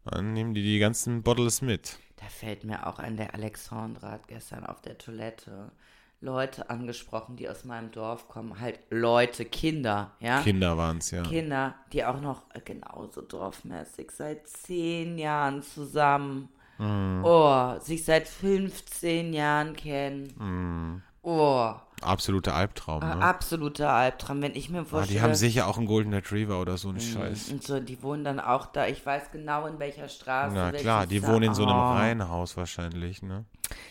Dann 0.05 0.33
nehmen 0.33 0.55
die 0.55 0.63
die 0.63 0.79
ganzen 0.79 1.23
Bottles 1.23 1.63
mit. 1.63 1.99
Da 2.21 2.27
fällt 2.27 2.65
mir 2.65 2.87
auch 2.87 2.99
ein, 2.99 3.17
der 3.17 3.35
Alexandra 3.35 4.12
hat 4.12 4.29
gestern 4.29 4.67
auf 4.67 4.81
der 4.83 4.99
Toilette 4.99 5.73
Leute 6.21 6.69
angesprochen, 6.69 7.37
die 7.37 7.49
aus 7.49 7.65
meinem 7.65 7.91
Dorf 7.93 8.29
kommen. 8.29 8.61
Halt 8.61 8.79
Leute, 8.91 9.47
Kinder, 9.47 10.11
ja? 10.21 10.43
Kinder 10.43 10.77
waren's, 10.77 11.11
ja. 11.11 11.23
Kinder, 11.23 11.75
die 11.95 12.05
auch 12.05 12.21
noch 12.21 12.43
genauso 12.65 13.23
dorfmäßig 13.23 14.11
seit 14.11 14.47
zehn 14.47 15.17
Jahren 15.17 15.62
zusammen. 15.62 16.50
Mhm. 16.77 17.25
Oh, 17.25 17.79
sich 17.81 18.05
seit 18.05 18.29
15 18.29 19.33
Jahren 19.33 19.75
kennen. 19.75 20.35
Mhm. 20.39 21.03
Oh, 21.23 21.75
Absoluter 22.02 22.54
Albtraum, 22.54 23.00
ne? 23.00 23.16
absoluter 23.23 23.90
Albtraum, 23.92 24.40
wenn 24.42 24.54
ich 24.54 24.71
mir 24.71 24.80
Ah, 24.80 24.85
vorstelle. 24.85 25.19
die 25.19 25.23
haben 25.23 25.35
sicher 25.35 25.66
auch 25.66 25.76
einen 25.78 25.87
Golden 25.87 26.12
Retriever 26.14 26.61
oder 26.61 26.76
so 26.78 26.88
einen 26.88 27.00
Scheiß. 27.00 27.50
und 27.50 27.62
so, 27.62 27.80
die 27.80 28.02
wohnen 28.02 28.25
dann 28.25 28.40
auch 28.40 28.66
da. 28.66 28.87
Ich 28.87 29.04
weiß 29.04 29.30
genau, 29.33 29.66
in 29.66 29.78
welcher 29.78 30.09
Straße. 30.09 30.54
Na 30.54 30.73
klar, 30.73 31.07
die 31.07 31.23
wohnen 31.23 31.45
in 31.45 31.54
so 31.54 31.64
einem 31.64 31.76
Oh. 31.76 31.92
Reihenhaus 31.92 32.57
wahrscheinlich, 32.57 33.23
ne? 33.23 33.45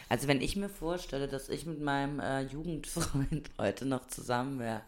Also 0.09 0.27
wenn 0.27 0.41
ich 0.41 0.55
mir 0.55 0.69
vorstelle, 0.69 1.27
dass 1.27 1.49
ich 1.49 1.65
mit 1.65 1.81
meinem 1.81 2.19
äh, 2.19 2.41
Jugendfreund 2.41 3.49
heute 3.59 3.85
noch 3.85 4.07
zusammen 4.07 4.59
wäre, 4.59 4.81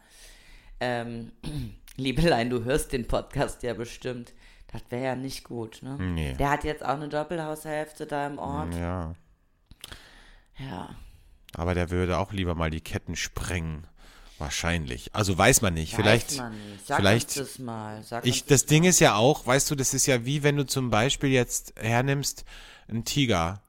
ähm, 0.79 1.31
Liebelein, 1.97 2.49
du 2.49 2.63
hörst 2.63 2.91
den 2.93 3.07
Podcast 3.07 3.63
ja 3.63 3.73
bestimmt. 3.73 4.33
Das 4.71 4.81
wäre 4.89 5.03
ja 5.03 5.15
nicht 5.15 5.43
gut, 5.43 5.79
ne? 5.83 5.97
Nee. 5.99 6.33
Der 6.39 6.49
hat 6.51 6.63
jetzt 6.63 6.83
auch 6.83 6.95
eine 6.95 7.09
Doppelhaushälfte 7.09 8.05
da 8.07 8.27
im 8.27 8.37
Ort. 8.39 8.73
Ja. 8.73 9.13
Ja. 10.57 10.89
Aber 11.55 11.73
der 11.75 11.89
würde 11.89 12.17
auch 12.17 12.31
lieber 12.33 12.55
mal 12.55 12.69
die 12.69 12.81
Ketten 12.81 13.15
sprengen 13.15 13.85
Wahrscheinlich. 14.41 15.13
Also 15.13 15.37
weiß 15.37 15.61
man 15.61 15.75
nicht. 15.75 15.93
vielleicht, 15.93 16.31
Weiß 16.31 16.37
man 16.37 16.51
nicht. 16.71 16.87
Sag 16.87 16.97
vielleicht. 16.97 17.37
das 17.37 17.59
mal. 17.59 18.01
Sag 18.01 18.25
Ich, 18.25 18.41
uns 18.41 18.45
das 18.49 18.65
Ding 18.65 18.85
ist 18.85 18.99
ja 18.99 19.13
auch, 19.13 19.45
weißt 19.45 19.69
du, 19.69 19.75
das 19.75 19.93
ist 19.93 20.07
ja 20.07 20.25
wie 20.25 20.41
wenn 20.41 20.57
du 20.57 20.65
zum 20.65 20.89
Beispiel 20.89 21.29
jetzt 21.29 21.75
hernimmst, 21.79 22.43
einen 22.87 23.05
Tiger, 23.05 23.61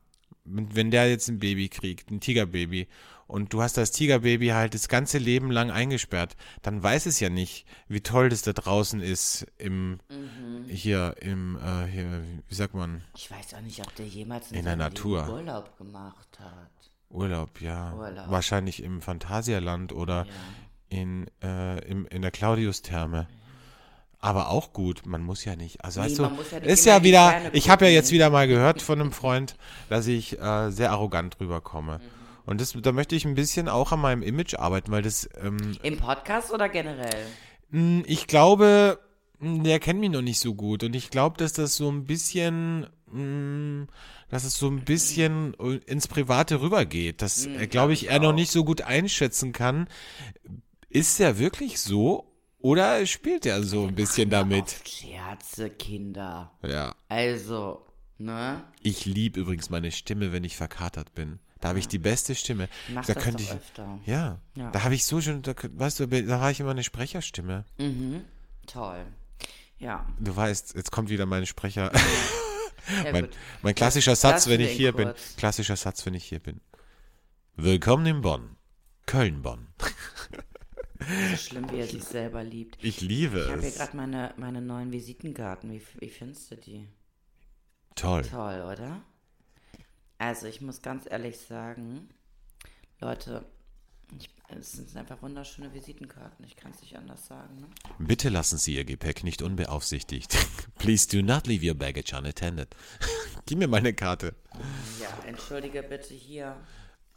wenn 0.46 0.90
der 0.90 1.10
jetzt 1.10 1.28
ein 1.28 1.38
Baby 1.40 1.68
kriegt, 1.68 2.10
ein 2.10 2.20
Tigerbaby, 2.20 2.88
und 3.26 3.52
du 3.52 3.60
hast 3.62 3.76
das 3.76 3.92
Tigerbaby 3.92 4.48
halt 4.48 4.72
das 4.72 4.88
ganze 4.88 5.18
Leben 5.18 5.50
lang 5.50 5.70
eingesperrt, 5.70 6.36
dann 6.62 6.82
weiß 6.82 7.04
es 7.04 7.20
ja 7.20 7.28
nicht, 7.28 7.66
wie 7.88 8.00
toll 8.00 8.30
das 8.30 8.40
da 8.40 8.54
draußen 8.54 9.00
ist 9.00 9.46
im, 9.58 10.00
Mhm. 10.08 10.68
hier, 10.68 11.16
im, 11.20 11.56
äh, 11.58 11.86
hier, 11.86 12.22
wie 12.48 12.54
sagt 12.54 12.72
man, 12.74 13.02
Ich 13.14 13.30
weiß 13.30 13.52
auch 13.54 13.60
nicht, 13.60 13.78
ob 13.80 13.94
der 13.96 14.06
jemals 14.06 14.50
in, 14.50 14.56
In 14.58 14.64
der 14.64 14.72
seinem 14.72 14.80
Leben 14.80 14.94
Natur. 14.94 15.28
Urlaub 15.34 15.76
gemacht 15.76 16.38
hat. 16.40 16.70
Urlaub, 17.12 17.60
ja. 17.60 17.94
Urlaub. 17.94 18.30
Wahrscheinlich 18.30 18.82
im 18.82 19.00
Phantasialand 19.00 19.92
oder 19.92 20.26
in, 20.88 21.26
äh, 21.42 21.78
im, 21.86 22.06
in 22.06 22.22
der 22.22 22.30
Claudius-Therme. 22.30 23.28
Aber 24.18 24.50
auch 24.50 24.72
gut, 24.72 25.04
man 25.04 25.22
muss 25.22 25.44
ja 25.44 25.56
nicht. 25.56 25.84
Also 25.84 26.00
Nee, 26.00 26.06
weißt 26.06 26.18
du, 26.20 26.22
ja 26.22 26.58
ist 26.58 26.86
ja 26.86 27.02
wieder, 27.02 27.52
ich 27.52 27.68
habe 27.68 27.86
ja 27.86 27.90
jetzt 27.90 28.12
wieder 28.12 28.30
mal 28.30 28.46
gehört 28.46 28.80
von 28.80 29.00
einem 29.00 29.12
Freund, 29.12 29.56
dass 29.88 30.06
ich 30.06 30.40
äh, 30.40 30.70
sehr 30.70 30.92
arrogant 30.92 31.40
rüberkomme. 31.40 31.98
Mhm. 31.98 32.22
Und 32.44 32.60
das, 32.60 32.72
da 32.80 32.92
möchte 32.92 33.14
ich 33.16 33.24
ein 33.24 33.34
bisschen 33.34 33.68
auch 33.68 33.92
an 33.92 34.00
meinem 34.00 34.22
Image 34.22 34.54
arbeiten, 34.54 34.90
weil 34.92 35.02
das, 35.02 35.28
ähm, 35.42 35.76
Im 35.82 35.96
Podcast 35.98 36.52
oder 36.52 36.68
generell? 36.68 37.26
mh, 37.70 38.04
ich 38.06 38.26
glaube, 38.26 38.98
mh, 39.40 39.64
der 39.64 39.80
kennt 39.80 40.00
mich 40.00 40.10
noch 40.10 40.22
nicht 40.22 40.40
so 40.40 40.54
gut. 40.54 40.84
Und 40.84 40.94
ich 40.94 41.10
glaube, 41.10 41.36
dass 41.38 41.52
das 41.52 41.76
so 41.76 41.90
ein 41.90 42.04
bisschen, 42.04 42.86
dass 44.28 44.44
es 44.44 44.54
so 44.56 44.68
ein 44.68 44.84
bisschen 44.84 45.54
ins 45.86 46.08
Private 46.08 46.60
rübergeht. 46.60 47.22
Dass, 47.22 47.46
Mhm, 47.46 47.60
äh, 47.60 47.66
glaube 47.66 47.92
ich, 47.92 48.08
er 48.08 48.18
noch 48.20 48.32
nicht 48.32 48.50
so 48.50 48.64
gut 48.64 48.82
einschätzen 48.82 49.52
kann. 49.52 49.88
Ist 50.88 51.20
er 51.20 51.38
wirklich 51.38 51.80
so? 51.80 52.28
Oder 52.58 53.04
spielt 53.06 53.44
er 53.46 53.62
so 53.62 53.86
ein 53.86 53.94
bisschen 53.94 54.30
damit? 54.30 54.76
Scherze, 54.86 55.68
Kinder. 55.70 56.52
Ja. 56.62 56.94
Also, 57.08 57.84
ne? 58.18 58.62
Ich 58.82 59.04
liebe 59.04 59.40
übrigens 59.40 59.68
meine 59.68 59.90
Stimme, 59.90 60.32
wenn 60.32 60.44
ich 60.44 60.56
verkatert 60.56 61.14
bin. 61.14 61.38
Da 61.60 61.68
habe 61.68 61.78
ich 61.78 61.88
die 61.88 61.98
beste 61.98 62.34
Stimme. 62.34 62.68
Mach 62.92 63.04
da 63.06 63.14
das 63.14 63.22
könnte 63.22 63.42
ich. 63.42 63.50
öfter. 63.52 63.98
Ja, 64.04 64.40
Ja. 64.56 64.70
Da 64.70 64.82
habe 64.84 64.94
ich 64.94 65.04
so 65.04 65.20
schon, 65.20 65.42
da, 65.42 65.54
weißt 65.62 66.00
du, 66.00 66.06
da 66.06 66.40
habe 66.40 66.52
ich 66.52 66.60
immer 66.60 66.70
eine 66.72 66.82
Sprecherstimme. 66.84 67.64
Mhm. 67.78 68.22
Toll. 68.66 69.04
Ja, 69.78 70.06
Du 70.20 70.34
weißt, 70.36 70.74
jetzt 70.76 70.92
kommt 70.92 71.08
wieder 71.08 71.26
mein 71.26 71.46
Sprecher. 71.46 71.90
ja 73.04 73.12
mein, 73.12 73.28
mein 73.62 73.74
klassischer 73.74 74.16
Satz, 74.16 74.46
wenn 74.48 74.60
ich 74.60 74.70
hier 74.72 74.92
bin. 74.92 75.08
kurz. 75.08 75.36
Klassischer 75.36 75.76
Satz, 75.76 76.04
wenn 76.06 76.14
ich 76.14 76.24
hier 76.24 76.40
bin. 76.40 76.60
Willkommen 77.56 78.06
in 78.06 78.20
Bonn. 78.22 78.56
Köln-Bonn. 79.06 79.68
So 81.30 81.36
schlimm, 81.36 81.70
wie 81.72 81.80
er 81.80 81.86
sich 81.88 82.04
selber 82.04 82.44
liebt. 82.44 82.82
Ich 82.82 83.00
liebe 83.00 83.40
Ich 83.40 83.48
habe 83.50 83.60
hier 83.60 83.68
es. 83.68 83.76
gerade 83.76 83.96
meine, 83.96 84.32
meine 84.36 84.60
neuen 84.62 84.92
Visitenkarten. 84.92 85.70
Wie, 85.72 85.82
wie 85.98 86.08
findest 86.08 86.50
du 86.50 86.56
die? 86.56 86.88
Toll. 87.96 88.22
Toll, 88.22 88.62
oder? 88.72 89.02
Also, 90.18 90.46
ich 90.46 90.60
muss 90.60 90.80
ganz 90.82 91.06
ehrlich 91.10 91.38
sagen, 91.38 92.08
Leute, 93.00 93.44
ich, 94.18 94.30
es 94.58 94.72
sind 94.72 94.96
einfach 94.96 95.22
wunderschöne 95.22 95.72
Visitenkarten. 95.72 96.44
Ich 96.44 96.56
kann 96.56 96.72
es 96.72 96.80
nicht 96.80 96.96
anders 96.96 97.26
sagen. 97.26 97.60
Ne? 97.60 97.66
Bitte 97.98 98.28
lassen 98.28 98.58
Sie 98.58 98.74
Ihr 98.76 98.84
Gepäck 98.84 99.24
nicht 99.24 99.42
unbeaufsichtigt. 99.42 100.36
Please 100.78 101.08
do 101.08 101.22
not 101.22 101.46
leave 101.46 101.66
your 101.66 101.74
baggage 101.74 102.16
unattended. 102.16 102.74
Gib 103.46 103.58
mir 103.58 103.68
meine 103.68 103.92
Karte. 103.94 104.34
Ja, 105.00 105.08
entschuldige 105.26 105.82
bitte 105.82 106.14
hier. 106.14 106.56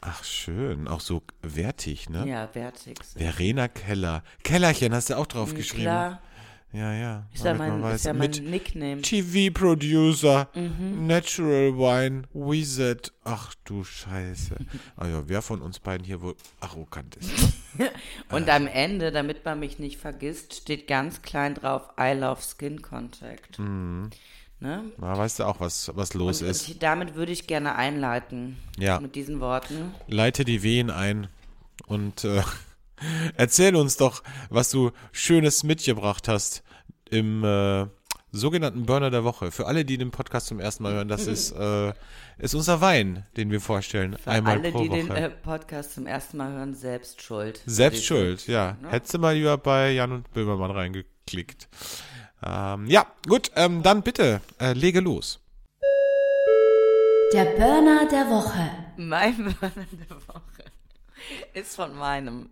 Ach, 0.01 0.23
schön. 0.23 0.87
Auch 0.87 0.99
so 0.99 1.23
wertig, 1.41 2.09
ne? 2.09 2.27
Ja, 2.27 2.53
wertig. 2.53 2.99
Verena 3.15 3.67
Keller. 3.67 4.23
Kellerchen 4.43 4.93
hast 4.93 5.09
du 5.09 5.17
auch 5.17 5.27
drauf 5.27 5.53
geschrieben. 5.55 5.83
Klar, 5.83 6.21
Ja, 6.75 6.93
ja. 6.93 7.25
ist 7.33 7.45
ja 7.45 7.53
mein, 7.53 7.81
weiß. 7.81 7.95
ist 7.95 8.05
ja 8.05 8.13
mein 8.13 8.31
Mit 8.31 8.43
Nickname. 8.43 9.01
TV-Producer, 9.01 10.49
Mhm. 10.53 11.07
Natural 11.07 11.73
Wine, 11.77 12.23
Wizard. 12.33 13.13
Ach 13.23 13.53
du 13.63 13.83
Scheiße. 13.83 14.55
Also, 14.97 15.23
wer 15.27 15.41
von 15.41 15.61
uns 15.61 15.79
beiden 15.79 16.05
hier 16.05 16.21
wohl 16.21 16.35
arrogant 16.59 17.15
ist? 17.15 17.31
Und 18.31 18.49
am 18.49 18.67
Ende, 18.67 19.11
damit 19.11 19.45
man 19.45 19.59
mich 19.59 19.79
nicht 19.79 19.97
vergisst, 19.97 20.53
steht 20.55 20.87
ganz 20.87 21.21
klein 21.21 21.53
drauf 21.55 21.83
I 21.99 22.11
love 22.13 22.41
Skin 22.41 22.81
Contact. 22.81 23.57
Ne? 23.57 24.09
Na, 24.59 25.17
weißt 25.17 25.39
du 25.39 25.43
auch, 25.45 25.59
was, 25.59 25.91
was 25.95 26.13
los 26.13 26.41
Und, 26.41 26.47
ist. 26.49 26.69
und 26.69 26.83
damit 26.83 27.15
würde 27.15 27.31
ich 27.31 27.45
gerne 27.47 27.75
einleiten. 27.75 28.57
Ja. 28.77 28.99
Mit 28.99 29.15
diesen 29.15 29.39
Worten. 29.39 29.91
Leite 30.07 30.43
die 30.45 30.63
Wehen 30.63 30.89
ein 30.89 31.27
und 31.87 32.23
äh, 32.23 32.41
erzähl 33.35 33.75
uns 33.75 33.97
doch, 33.97 34.23
was 34.49 34.69
du 34.69 34.91
Schönes 35.11 35.63
mitgebracht 35.63 36.27
hast 36.27 36.63
im 37.09 37.43
äh, 37.43 37.87
sogenannten 38.31 38.85
Burner 38.85 39.09
der 39.09 39.23
Woche. 39.23 39.51
Für 39.51 39.67
alle, 39.67 39.85
die 39.85 39.97
den 39.97 40.11
Podcast 40.11 40.47
zum 40.47 40.59
ersten 40.59 40.83
Mal 40.83 40.93
hören, 40.93 41.07
das 41.07 41.27
ist, 41.27 41.51
äh, 41.59 41.93
ist 42.37 42.53
unser 42.53 42.81
Wein, 42.81 43.25
den 43.37 43.51
wir 43.51 43.61
vorstellen. 43.61 44.17
einmal 44.25 44.59
Alle, 44.59 44.71
pro 44.71 44.83
die 44.83 44.89
Woche. 44.89 44.97
den 44.99 45.15
äh, 45.15 45.29
Podcast 45.29 45.93
zum 45.93 46.05
ersten 46.05 46.37
Mal 46.37 46.51
hören, 46.51 46.73
selbst 46.75 47.21
schuld. 47.21 47.61
Selbst 47.65 48.05
schuld, 48.05 48.47
ja. 48.47 48.77
Hättest 48.89 49.13
du 49.13 49.19
mal 49.19 49.35
lieber 49.35 49.57
bei 49.57 49.91
Jan 49.91 50.11
und 50.11 50.31
Böhmermann 50.33 50.71
reingeklickt. 50.71 51.67
Ähm, 52.43 52.85
ja, 52.87 53.05
gut, 53.27 53.51
ähm, 53.55 53.81
dann 53.81 54.03
bitte, 54.03 54.41
äh, 54.59 54.73
lege 54.73 54.99
los. 54.99 55.39
Der 57.33 57.45
Burner 57.45 58.07
der 58.09 58.29
Woche. 58.29 58.69
Mein 58.97 59.35
Burner 59.35 59.87
der 59.91 60.15
Woche 60.27 60.54
ist 61.53 61.75
von 61.75 61.95
meinem 61.95 62.49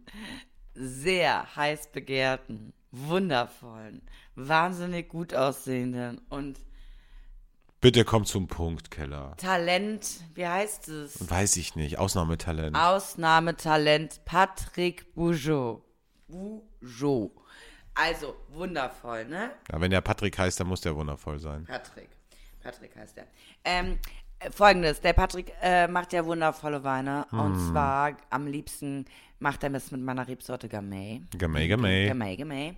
sehr 0.74 1.56
heiß 1.56 1.92
begehrten, 1.92 2.74
wundervollen, 2.92 4.02
wahnsinnig 4.36 5.10
gut 5.10 5.34
aussehenden 5.34 6.20
und 6.30 6.60
Bitte 7.84 8.06
komm 8.06 8.24
zum 8.24 8.48
Punkt, 8.48 8.92
Keller. 8.92 9.36
Talent, 9.36 10.22
wie 10.36 10.48
heißt 10.48 10.88
es? 10.88 11.30
Weiß 11.30 11.58
ich 11.58 11.76
nicht, 11.76 12.00
Ausnahmetalent. 12.00 12.78
Ausnahmetalent 12.78 14.24
Patrick 14.24 15.14
Bourgeot. 15.14 15.84
Bourgeot. 16.30 17.32
Also, 17.94 18.38
wundervoll, 18.48 19.26
ne? 19.26 19.52
Ja, 19.70 19.82
wenn 19.82 19.92
der 19.92 20.00
Patrick 20.00 20.38
heißt, 20.38 20.62
dann 20.62 20.68
muss 20.68 20.80
der 20.80 20.96
wundervoll 20.96 21.40
sein. 21.40 21.66
Patrick. 21.66 22.10
Patrick 22.64 22.96
heißt 22.96 23.18
er. 23.18 23.28
Ähm, 23.66 23.92
äh, 23.92 23.98
Folgendes, 24.52 25.02
der 25.02 25.14
Patrick 25.14 25.54
äh, 25.62 25.88
macht 25.88 26.14
ja 26.14 26.26
wundervolle 26.26 26.84
Weine. 26.84 27.26
Und 27.32 27.58
zwar 27.70 28.16
am 28.30 28.48
liebsten 28.48 29.06
macht 29.40 29.64
er 29.64 29.70
das 29.70 29.92
mit 29.92 30.02
meiner 30.02 30.28
Rebsorte 30.28 30.70
Gamay. 30.70 31.22
Gamay, 31.38 31.68
Gamay. 31.68 32.08
Gamay, 32.08 32.36
Gamay. 32.38 32.78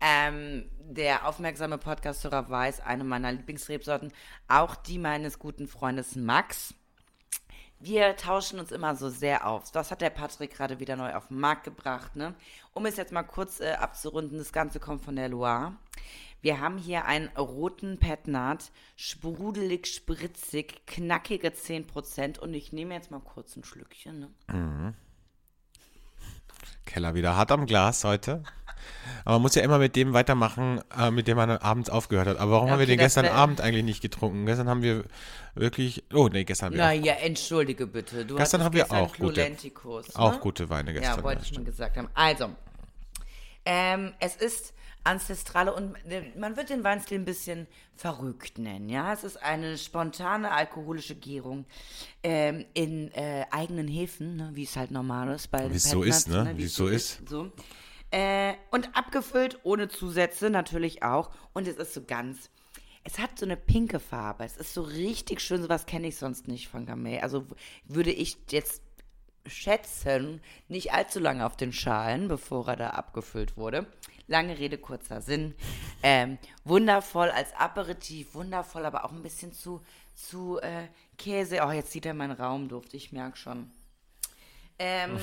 Ähm, 0.00 0.64
der 0.80 1.26
aufmerksame 1.26 1.76
Podcast-Hörer 1.76 2.48
weiß, 2.48 2.80
eine 2.80 3.04
meiner 3.04 3.32
Lieblingsrebsorten, 3.32 4.12
auch 4.46 4.76
die 4.76 4.98
meines 4.98 5.38
guten 5.38 5.66
Freundes 5.66 6.14
Max. 6.14 6.74
Wir 7.80 8.16
tauschen 8.16 8.58
uns 8.58 8.72
immer 8.72 8.96
so 8.96 9.08
sehr 9.08 9.46
auf. 9.46 9.70
Das 9.70 9.90
hat 9.90 10.00
der 10.00 10.10
Patrick 10.10 10.54
gerade 10.54 10.80
wieder 10.80 10.96
neu 10.96 11.14
auf 11.14 11.28
den 11.28 11.38
Markt 11.38 11.64
gebracht. 11.64 12.16
Ne? 12.16 12.34
Um 12.74 12.86
es 12.86 12.96
jetzt 12.96 13.12
mal 13.12 13.22
kurz 13.22 13.60
äh, 13.60 13.72
abzurunden, 13.72 14.38
das 14.38 14.52
Ganze 14.52 14.80
kommt 14.80 15.04
von 15.04 15.16
der 15.16 15.28
Loire. 15.28 15.74
Wir 16.40 16.60
haben 16.60 16.78
hier 16.78 17.04
einen 17.06 17.28
roten 17.36 17.98
Petnat, 17.98 18.70
sprudelig, 18.96 19.86
spritzig, 19.88 20.86
knackige 20.86 21.48
10% 21.48 22.38
und 22.38 22.54
ich 22.54 22.72
nehme 22.72 22.94
jetzt 22.94 23.10
mal 23.10 23.20
kurz 23.20 23.56
ein 23.56 23.64
Schlückchen. 23.64 24.20
Ne? 24.48 24.94
Keller 26.84 27.14
wieder 27.14 27.36
hart 27.36 27.52
am 27.52 27.66
Glas 27.66 28.04
heute. 28.04 28.42
Aber 29.24 29.34
man 29.34 29.42
muss 29.42 29.54
ja 29.56 29.62
immer 29.62 29.78
mit 29.78 29.96
dem 29.96 30.12
weitermachen, 30.12 30.80
äh, 30.96 31.10
mit 31.10 31.26
dem 31.28 31.36
man 31.36 31.50
abends 31.50 31.90
aufgehört 31.90 32.28
hat. 32.28 32.38
Aber 32.38 32.52
warum 32.52 32.70
haben 32.70 32.78
wir 32.78 32.84
Okay, 32.84 32.92
den 32.96 32.98
gestern 33.00 33.26
Abend 33.26 33.60
eigentlich 33.60 33.84
nicht 33.84 34.00
getrunken? 34.00 34.46
Gestern 34.46 34.68
haben 34.68 34.82
wir 34.82 35.04
wirklich. 35.54 36.04
Oh, 36.14 36.28
nee, 36.28 36.44
gestern 36.44 36.66
haben 36.66 36.74
wir 36.74 36.84
Naja, 36.84 37.14
entschuldige 37.14 37.86
bitte. 37.86 38.24
Du 38.24 38.36
Gestern 38.36 38.62
haben 38.62 38.74
wir 38.74 38.82
gestern 38.84 38.98
auch 39.00 39.08
gute- 39.16 39.32
Clulentikus, 39.34 40.14
auch, 40.16 40.34
ne? 40.34 40.38
gute 40.38 40.70
Weine 40.70 40.92
gestern. 40.92 41.16
Ja, 41.18 41.22
wollte 41.24 41.42
ich 41.42 41.48
schon 41.54 41.64
gesagt 41.64 41.96
haben. 41.96 42.08
Also, 42.14 42.50
ähm, 43.64 44.14
es 44.20 44.36
ist 44.36 44.72
ancestrale 45.04 45.74
und 45.74 45.94
äh, 46.10 46.32
man 46.36 46.56
wird 46.56 46.70
den 46.70 46.84
Weinstil 46.84 47.18
ein 47.18 47.24
bisschen 47.24 47.66
verrückt 47.94 48.58
nennen, 48.58 48.88
ja. 48.88 49.12
Es 49.12 49.24
ist 49.24 49.42
eine 49.42 49.78
spontane 49.78 50.50
alkoholische 50.50 51.14
Gärung 51.14 51.66
ähm, 52.22 52.64
in 52.74 53.12
äh, 53.12 53.46
eigenen 53.50 53.88
Hefen, 53.88 54.36
ne, 54.36 54.50
wie 54.54 54.64
es 54.64 54.76
halt 54.76 54.90
normal 54.90 55.28
ist 55.34 55.48
bei 55.50 55.70
Wie 55.70 55.76
es 55.76 55.90
so 55.90 56.02
ist, 56.02 56.28
ne? 56.28 56.52
Wie 56.56 56.64
es 56.64 56.74
so 56.74 56.88
So. 57.26 57.52
Äh, 58.10 58.54
und 58.70 58.96
abgefüllt 58.96 59.60
ohne 59.64 59.88
Zusätze 59.88 60.50
natürlich 60.50 61.02
auch. 61.02 61.30
Und 61.52 61.68
es 61.68 61.76
ist 61.76 61.94
so 61.94 62.02
ganz. 62.04 62.50
Es 63.04 63.18
hat 63.18 63.38
so 63.38 63.46
eine 63.46 63.56
pinke 63.56 64.00
Farbe. 64.00 64.44
Es 64.44 64.56
ist 64.56 64.74
so 64.74 64.82
richtig 64.82 65.40
schön. 65.40 65.62
Sowas 65.62 65.86
kenne 65.86 66.08
ich 66.08 66.16
sonst 66.16 66.48
nicht 66.48 66.68
von 66.68 66.86
Gamay. 66.86 67.20
Also 67.20 67.46
würde 67.84 68.10
ich 68.10 68.36
jetzt 68.50 68.82
schätzen, 69.46 70.40
nicht 70.68 70.92
allzu 70.92 71.20
lange 71.20 71.44
auf 71.44 71.56
den 71.56 71.72
Schalen, 71.72 72.28
bevor 72.28 72.68
er 72.68 72.76
da 72.76 72.90
abgefüllt 72.90 73.56
wurde. 73.56 73.86
Lange 74.28 74.58
Rede, 74.58 74.78
kurzer 74.78 75.22
Sinn. 75.22 75.54
Ähm, 76.02 76.38
wundervoll 76.64 77.30
als 77.30 77.54
Aperitif, 77.54 78.34
wundervoll, 78.34 78.84
aber 78.84 79.04
auch 79.04 79.12
ein 79.12 79.22
bisschen 79.22 79.52
zu, 79.52 79.82
zu 80.14 80.60
äh, 80.60 80.88
Käse. 81.16 81.60
Oh, 81.66 81.70
jetzt 81.70 81.90
sieht 81.90 82.06
er 82.06 82.14
meinen 82.14 82.32
Raumduft, 82.32 82.92
ich 82.94 83.10
merke 83.10 83.38
schon. 83.38 83.70
Ähm, 84.78 85.18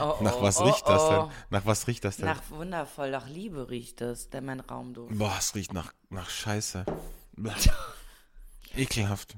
oh, 0.00 0.16
oh, 0.20 0.22
Nach 0.22 0.40
was 0.40 0.58
oh, 0.58 0.64
riecht 0.64 0.86
das 0.86 1.02
oh. 1.02 1.10
denn? 1.10 1.28
Nach 1.50 1.66
was 1.66 1.86
riecht 1.86 2.04
das 2.04 2.18
denn? 2.18 2.26
Nach 2.26 2.42
wundervoll, 2.50 3.10
nach 3.10 3.26
Liebe 3.26 3.70
riecht 3.70 4.00
es, 4.02 4.28
denn 4.28 4.44
mein 4.44 4.60
Raumduft. 4.60 5.16
Boah, 5.18 5.34
es 5.38 5.54
riecht 5.54 5.72
nach, 5.72 5.92
nach 6.10 6.28
Scheiße. 6.28 6.84
Ekelhaft. 8.76 9.36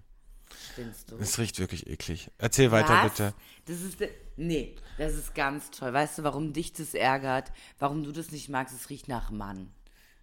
Findest 0.74 1.10
du? 1.10 1.16
Es 1.18 1.38
riecht 1.38 1.58
wirklich 1.58 1.86
eklig. 1.86 2.30
Erzähl 2.38 2.70
weiter, 2.70 2.94
Was? 2.94 3.10
bitte. 3.12 3.34
Das 3.66 3.80
ist, 3.80 3.98
nee, 4.36 4.74
das 4.98 5.14
ist 5.14 5.34
ganz 5.34 5.70
toll. 5.70 5.92
Weißt 5.92 6.18
du, 6.18 6.24
warum 6.24 6.52
dich 6.52 6.72
das 6.72 6.94
ärgert? 6.94 7.52
Warum 7.78 8.02
du 8.02 8.12
das 8.12 8.30
nicht 8.30 8.48
magst? 8.48 8.74
Es 8.74 8.90
riecht 8.90 9.08
nach 9.08 9.30
Mann. 9.30 9.72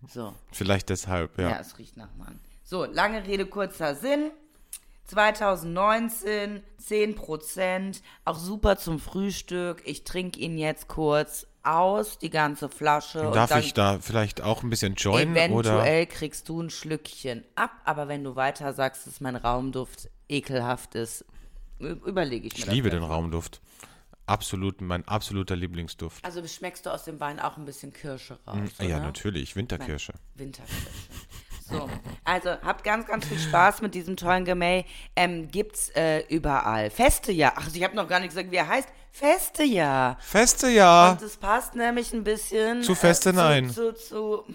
So, 0.07 0.33
Vielleicht 0.51 0.89
deshalb, 0.89 1.37
ja, 1.37 1.49
ja. 1.51 1.59
es 1.59 1.77
riecht 1.77 1.97
nach 1.97 2.13
Mann. 2.15 2.39
So, 2.63 2.85
lange 2.85 3.25
Rede, 3.25 3.45
kurzer 3.45 3.95
Sinn. 3.95 4.31
2019, 5.05 6.61
10%, 6.87 8.01
auch 8.25 8.37
super 8.37 8.77
zum 8.77 8.99
Frühstück. 8.99 9.81
Ich 9.85 10.03
trinke 10.03 10.39
ihn 10.39 10.57
jetzt 10.57 10.87
kurz 10.87 11.47
aus, 11.63 12.17
die 12.19 12.29
ganze 12.29 12.69
Flasche. 12.69 13.27
und 13.27 13.35
Darf 13.35 13.49
dann 13.49 13.59
ich 13.61 13.73
da 13.73 13.99
vielleicht 13.99 14.41
auch 14.41 14.63
ein 14.63 14.69
bisschen 14.69 14.95
joinen? 14.95 15.35
Eventuell 15.35 16.03
Oder? 16.03 16.05
kriegst 16.05 16.49
du 16.49 16.61
ein 16.61 16.69
Schlückchen 16.69 17.43
ab, 17.55 17.71
aber 17.85 18.07
wenn 18.07 18.23
du 18.23 18.35
weiter 18.35 18.73
sagst, 18.73 19.07
dass 19.07 19.21
mein 19.21 19.35
Raumduft 19.35 20.09
ekelhaft 20.27 20.95
ist, 20.95 21.25
überlege 21.79 22.47
ich 22.47 22.53
mir 22.53 22.59
Ich 22.59 22.71
liebe 22.71 22.89
den. 22.89 23.03
Raumduft. 23.03 23.61
Absolut, 24.25 24.79
mein 24.81 25.07
absoluter 25.07 25.55
Lieblingsduft. 25.55 26.23
Also 26.23 26.45
schmeckst 26.47 26.85
du 26.85 26.91
aus 26.91 27.03
dem 27.03 27.19
Wein 27.19 27.39
auch 27.39 27.57
ein 27.57 27.65
bisschen 27.65 27.91
Kirsche 27.93 28.37
raus, 28.45 28.57
Ah 28.77 28.83
ja, 28.83 28.99
natürlich, 28.99 29.55
Winterkirsche. 29.55 30.13
Winterkirsche. 30.35 30.85
So, 31.69 31.87
also 32.23 32.49
habt 32.63 32.83
ganz, 32.83 33.05
ganz 33.05 33.27
viel 33.27 33.37
Spaß 33.37 33.81
mit 33.81 33.93
diesem 33.93 34.17
tollen 34.17 34.43
Gemälde. 34.45 34.87
Ähm, 35.15 35.49
gibt's 35.51 35.89
äh, 35.89 36.23
überall. 36.27 36.89
Feste 36.89 37.31
ja. 37.31 37.53
Ach, 37.55 37.69
ich 37.71 37.83
habe 37.83 37.95
noch 37.95 38.07
gar 38.07 38.19
nicht 38.19 38.29
gesagt, 38.29 38.51
wie 38.51 38.55
er 38.55 38.67
heißt. 38.67 38.89
Feste 39.11 39.63
ja. 39.63 40.17
Feste 40.19 40.69
ja. 40.69 41.11
Und 41.11 41.21
es 41.21 41.37
passt 41.37 41.75
nämlich 41.75 42.13
ein 42.13 42.23
bisschen 42.23 42.81
Zu 42.81 42.95
Feste 42.95 43.29
äh, 43.29 43.33
zu, 43.33 43.37
nein. 43.37 43.69
Zu, 43.69 43.93
zu, 43.93 44.45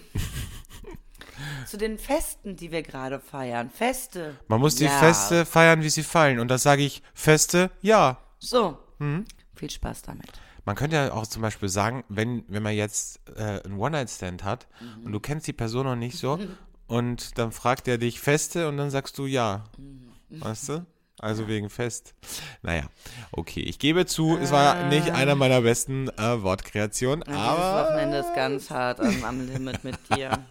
zu 1.65 1.77
den 1.77 1.97
Festen, 1.97 2.55
die 2.55 2.71
wir 2.71 2.81
gerade 2.81 3.19
feiern. 3.19 3.69
Feste. 3.69 4.35
Man 4.47 4.59
muss 4.59 4.75
die 4.75 4.85
ja. 4.85 4.99
Feste 4.99 5.45
feiern, 5.45 5.83
wie 5.83 5.89
sie 5.89 6.03
fallen. 6.03 6.39
Und 6.39 6.49
da 6.49 6.57
sage 6.57 6.83
ich, 6.83 7.01
Feste 7.13 7.71
ja. 7.81 8.17
So. 8.39 8.77
Mhm. 8.99 9.25
Viel 9.55 9.69
Spaß 9.69 10.01
damit. 10.01 10.27
Man 10.65 10.75
könnte 10.75 10.95
ja 10.95 11.13
auch 11.13 11.27
zum 11.27 11.43
Beispiel 11.43 11.69
sagen, 11.69 12.03
wenn, 12.09 12.43
wenn 12.47 12.63
man 12.63 12.73
jetzt 12.73 13.21
äh, 13.37 13.61
einen 13.63 13.77
One-Night-Stand 13.77 14.43
hat 14.43 14.67
und 15.03 15.11
du 15.11 15.19
kennst 15.19 15.45
die 15.47 15.53
Person 15.53 15.85
noch 15.85 15.95
nicht 15.95 16.17
so 16.17 16.39
und 16.87 17.37
dann 17.37 17.51
fragt 17.51 17.87
er 17.87 17.97
dich 17.97 18.19
Feste 18.19 18.67
und 18.67 18.77
dann 18.77 18.89
sagst 18.89 19.17
du 19.17 19.25
ja. 19.25 19.63
Weißt 20.29 20.69
du? 20.69 20.85
Also 21.17 21.47
wegen 21.47 21.69
Fest. 21.69 22.13
Naja, 22.61 22.83
okay. 23.31 23.61
Ich 23.61 23.79
gebe 23.79 24.05
zu, 24.05 24.37
es 24.37 24.51
war 24.51 24.89
nicht 24.89 25.11
einer 25.11 25.35
meiner 25.35 25.61
besten 25.61 26.09
äh, 26.09 26.43
Wortkreationen, 26.43 27.23
aber 27.23 27.87
Wochenende 27.87 28.17
ist 28.17 28.35
ganz 28.35 28.69
hart 28.69 28.99
am, 28.99 29.23
am 29.23 29.47
Limit 29.47 29.85
mit 29.85 29.95
dir. 30.13 30.45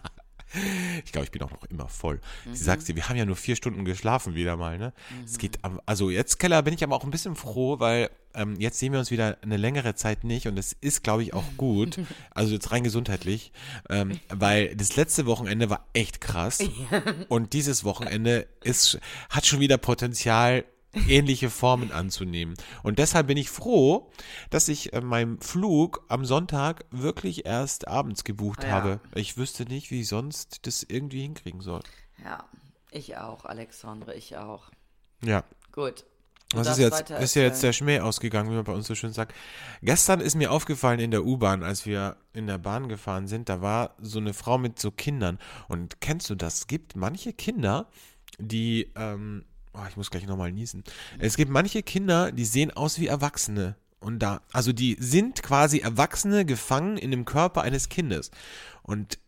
Ich 1.05 1.11
glaube, 1.11 1.25
ich 1.25 1.31
bin 1.31 1.41
auch 1.41 1.51
noch 1.51 1.63
immer 1.65 1.87
voll. 1.87 2.19
Mhm. 2.45 2.55
Sie 2.55 2.63
sagst 2.63 2.87
dir, 2.87 2.95
wir 2.95 3.07
haben 3.09 3.17
ja 3.17 3.25
nur 3.25 3.35
vier 3.35 3.55
Stunden 3.55 3.85
geschlafen 3.85 4.35
wieder 4.35 4.57
mal, 4.57 4.77
ne? 4.77 4.93
Es 5.25 5.37
geht, 5.37 5.59
am- 5.63 5.81
also 5.85 6.09
jetzt, 6.09 6.39
Keller, 6.39 6.61
bin 6.63 6.73
ich 6.73 6.83
aber 6.83 6.95
auch 6.95 7.03
ein 7.03 7.11
bisschen 7.11 7.35
froh, 7.35 7.79
weil 7.79 8.09
ähm, 8.33 8.59
jetzt 8.59 8.79
sehen 8.79 8.91
wir 8.91 8.99
uns 8.99 9.11
wieder 9.11 9.37
eine 9.41 9.57
längere 9.57 9.95
Zeit 9.95 10.23
nicht 10.23 10.47
und 10.47 10.57
es 10.59 10.73
ist, 10.81 11.03
glaube 11.03 11.23
ich, 11.23 11.33
auch 11.33 11.45
gut. 11.57 11.97
Also 12.31 12.53
jetzt 12.53 12.71
rein 12.71 12.83
gesundheitlich, 12.83 13.53
ähm, 13.89 14.19
weil 14.29 14.75
das 14.75 14.95
letzte 14.97 15.25
Wochenende 15.25 15.69
war 15.69 15.87
echt 15.93 16.19
krass 16.19 16.59
und 17.29 17.53
dieses 17.53 17.83
Wochenende 17.85 18.47
ist, 18.61 18.99
hat 19.29 19.45
schon 19.45 19.61
wieder 19.61 19.77
Potenzial, 19.77 20.65
ähnliche 21.07 21.49
Formen 21.49 21.91
anzunehmen. 21.91 22.55
Und 22.83 22.99
deshalb 22.99 23.27
bin 23.27 23.37
ich 23.37 23.49
froh, 23.49 24.09
dass 24.49 24.67
ich 24.67 24.93
äh, 24.93 25.01
meinen 25.01 25.39
Flug 25.41 26.03
am 26.07 26.25
Sonntag 26.25 26.85
wirklich 26.91 27.45
erst 27.45 27.87
abends 27.87 28.23
gebucht 28.23 28.63
Ja. 28.63 28.69
habe. 28.69 28.99
Ich 29.13 29.37
wüsste 29.37 29.65
nicht, 29.65 29.91
wie 29.91 30.01
ich 30.01 30.07
sonst 30.07 30.65
das 30.67 30.83
irgendwie 30.83 31.21
hinkriegen 31.21 31.61
soll. 31.61 31.81
Ja, 32.23 32.45
ich 32.91 33.17
auch, 33.17 33.45
Alexandre, 33.45 34.13
ich 34.15 34.37
auch. 34.37 34.71
Ja. 35.23 35.43
Gut. 35.71 36.05
Du 36.51 36.59
Was 36.59 36.67
ist 36.67 36.77
jetzt, 36.77 37.09
ist 37.09 37.35
ja 37.35 37.41
jetzt 37.41 37.63
der. 37.63 37.73
Schmäh 37.73 37.99
ausgegangen, 37.99 38.49
wie 38.51 38.55
man 38.55 38.63
bei 38.63 38.71
uns 38.71 38.87
so 38.87 38.93
schön 38.95 39.11
sagt. 39.11 39.33
Gestern 39.81 40.21
ist 40.21 40.35
mir 40.35 40.51
aufgefallen 40.51 40.99
in 40.99 41.09
der 41.11 41.25
U-Bahn, 41.25 41.63
als 41.63 41.85
wir 41.85 42.17
in 42.33 42.45
der 42.47 42.59
Bahn 42.59 42.87
gefahren 42.87 43.27
sind, 43.27 43.49
da 43.49 43.61
war 43.61 43.95
so 43.99 44.19
eine 44.19 44.33
Frau 44.33 44.57
mit 44.57 44.79
so 44.79 44.91
Kindern. 44.91 45.39
Und 45.67 45.99
kennst 46.01 46.29
du 46.29 46.35
das? 46.35 46.59
Es 46.59 46.67
gibt 46.67 46.95
manche 46.95 47.33
Kinder, 47.33 47.89
die, 48.37 48.91
ähm, 48.95 49.43
oh, 49.75 49.85
ich 49.89 49.97
muss 49.97 50.11
gleich 50.11 50.25
nochmal 50.25 50.51
niesen. 50.51 50.83
Es 51.19 51.37
gibt 51.37 51.51
manche 51.51 51.83
Kinder, 51.83 52.31
die 52.31 52.45
sehen 52.45 52.71
aus 52.71 52.99
wie 52.99 53.07
Erwachsene. 53.07 53.75
Und 53.99 54.19
da, 54.19 54.41
also 54.51 54.71
die 54.71 54.97
sind 54.99 55.41
quasi 55.41 55.79
Erwachsene 55.79 56.45
gefangen 56.45 56.97
in 56.97 57.11
dem 57.11 57.25
Körper 57.25 57.63
eines 57.63 57.89
Kindes. 57.89 58.31
Und 58.83 59.19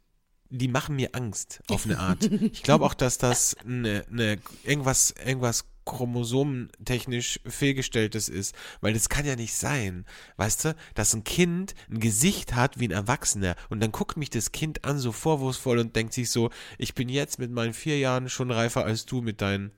die 0.50 0.68
machen 0.68 0.96
mir 0.96 1.10
Angst 1.14 1.62
auf 1.68 1.86
eine 1.86 2.00
Art. 2.00 2.30
Ich 2.42 2.64
glaube 2.64 2.86
auch, 2.86 2.94
dass 2.94 3.18
das 3.18 3.56
eine, 3.66 4.06
eine, 4.10 4.38
irgendwas, 4.64 5.14
irgendwas 5.26 5.66
chromosomentechnisch 5.86 7.40
fehlgestelltes 7.48 8.28
ist, 8.28 8.54
weil 8.82 8.94
das 8.94 9.08
kann 9.10 9.26
ja 9.26 9.36
nicht 9.36 9.54
sein, 9.54 10.06
weißt 10.36 10.66
du, 10.66 10.76
dass 10.96 11.14
ein 11.14 11.24
Kind 11.24 11.76
ein 11.90 12.02
Gesicht 12.02 12.56
hat 12.56 12.78
wie 12.78 12.90
ein 12.90 12.92
Erwachsener 12.92 13.56
und 13.70 13.82
dann 13.82 13.94
guckt 13.94 14.18
mich 14.18 14.30
das 14.30 14.52
Kind 14.52 14.84
an 14.84 15.00
so 15.00 15.14
vorwurfsvoll 15.14 15.80
und 15.80 15.96
denkt 15.96 16.14
sich 16.14 16.30
so, 16.30 16.50
ich 16.78 16.94
bin 16.94 17.08
jetzt 17.08 17.40
mit 17.40 17.52
meinen 17.52 17.74
vier 17.74 17.98
Jahren 18.00 18.30
schon 18.30 18.52
reifer 18.52 18.84
als 18.84 19.06
du 19.06 19.22
mit 19.22 19.42
deinen 19.42 19.72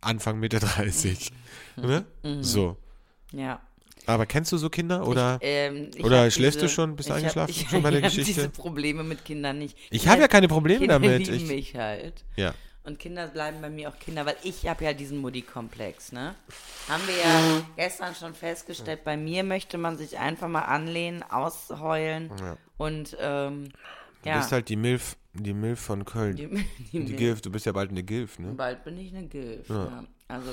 Anfang 0.00 0.38
Mitte 0.38 0.58
30. 0.60 1.30
ne? 1.76 2.04
So. 2.40 2.76
Ja. 3.32 3.60
Aber 4.06 4.26
kennst 4.26 4.50
du 4.50 4.56
so 4.56 4.70
Kinder 4.70 5.06
oder? 5.06 5.38
Ähm, 5.42 5.90
ich 5.94 6.02
Oder 6.02 6.30
schläfst 6.30 6.60
du 6.60 6.64
diese- 6.64 6.74
schon? 6.74 6.96
Bist 6.96 7.08
du 7.08 7.12
ich 7.12 7.16
hab- 7.16 7.22
eingeschlafen 7.36 7.50
ich, 7.50 7.68
schon 7.70 7.82
bei 7.82 7.90
der 7.90 7.98
ich 8.00 8.04
hab 8.06 8.10
Geschichte? 8.12 8.32
diese 8.34 8.48
Probleme 8.50 9.04
mit 9.04 9.24
Kindern 9.24 9.58
nicht. 9.58 9.76
Ich 9.90 10.08
habe 10.08 10.20
ja 10.22 10.28
keine 10.28 10.48
Probleme 10.48 10.80
Kinder 10.80 10.94
damit. 10.98 11.26
lieben 11.28 11.34
Ich, 11.34 11.46
mich 11.46 11.76
halt. 11.76 12.24
ja. 12.36 12.54
Und 12.82 12.98
Kinder 12.98 13.26
bleiben 13.28 13.60
bei 13.60 13.68
mir 13.68 13.90
auch 13.90 13.98
Kinder, 13.98 14.24
weil 14.24 14.36
ich 14.42 14.66
habe 14.66 14.84
ja 14.84 14.94
diesen 14.94 15.18
Mutti-Komplex, 15.18 16.12
ne? 16.12 16.34
Haben 16.88 17.02
wir 17.06 17.14
ja 17.18 17.62
gestern 17.76 18.14
schon 18.14 18.32
festgestellt, 18.34 19.04
bei 19.04 19.18
mir 19.18 19.44
möchte 19.44 19.76
man 19.76 19.98
sich 19.98 20.18
einfach 20.18 20.48
mal 20.48 20.62
anlehnen, 20.62 21.22
ausheulen 21.22 22.30
und 22.78 23.16
ähm, 23.20 23.68
Du 24.22 24.28
ja, 24.30 24.38
bist 24.38 24.50
halt 24.52 24.68
die 24.70 24.76
Milf, 24.76 25.16
die 25.34 25.54
Milf 25.54 25.80
von 25.80 26.04
Köln. 26.04 26.36
die, 26.36 26.48
Die, 26.92 27.04
die, 27.04 27.16
Gilf, 27.16 27.40
du 27.40 27.50
bist 27.50 27.66
ja 27.66 27.72
bald 27.72 27.90
eine 27.90 28.02
Gilf, 28.02 28.38
ne? 28.38 28.52
bald 28.52 28.84
bin 28.84 28.98
ich 28.98 29.14
eine 29.14 29.26
Gilf. 29.26 29.68
Ja. 29.68 30.04
Also, 30.28 30.50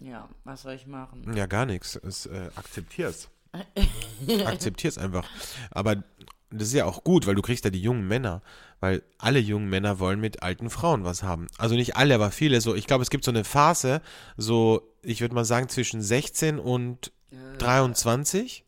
ja, 0.00 0.28
was 0.44 0.62
soll 0.62 0.74
ich 0.74 0.86
machen? 0.86 1.32
Ja, 1.36 1.46
gar 1.46 1.66
nichts. 1.66 1.96
Es, 1.96 2.26
äh, 2.26 2.50
akzeptier's. 2.54 3.28
akzeptier's 4.46 4.98
einfach. 4.98 5.28
Aber 5.70 6.02
das 6.50 6.68
ist 6.68 6.74
ja 6.74 6.84
auch 6.84 7.04
gut, 7.04 7.26
weil 7.26 7.34
du 7.34 7.42
kriegst 7.42 7.64
ja 7.64 7.70
die 7.70 7.80
jungen 7.80 8.06
Männer. 8.06 8.42
Weil 8.80 9.02
alle 9.18 9.38
jungen 9.38 9.68
Männer 9.68 10.00
wollen 10.00 10.20
mit 10.20 10.42
alten 10.42 10.70
Frauen 10.70 11.04
was 11.04 11.22
haben. 11.22 11.46
Also 11.56 11.76
nicht 11.76 11.96
alle, 11.96 12.14
aber 12.14 12.30
viele. 12.30 12.60
So, 12.60 12.74
ich 12.74 12.86
glaube, 12.86 13.02
es 13.02 13.10
gibt 13.10 13.24
so 13.24 13.30
eine 13.30 13.44
Phase, 13.44 14.02
so, 14.36 14.82
ich 15.02 15.20
würde 15.20 15.34
mal 15.34 15.44
sagen, 15.44 15.68
zwischen 15.68 16.02
16 16.02 16.58
und 16.58 17.12
23. 17.58 18.64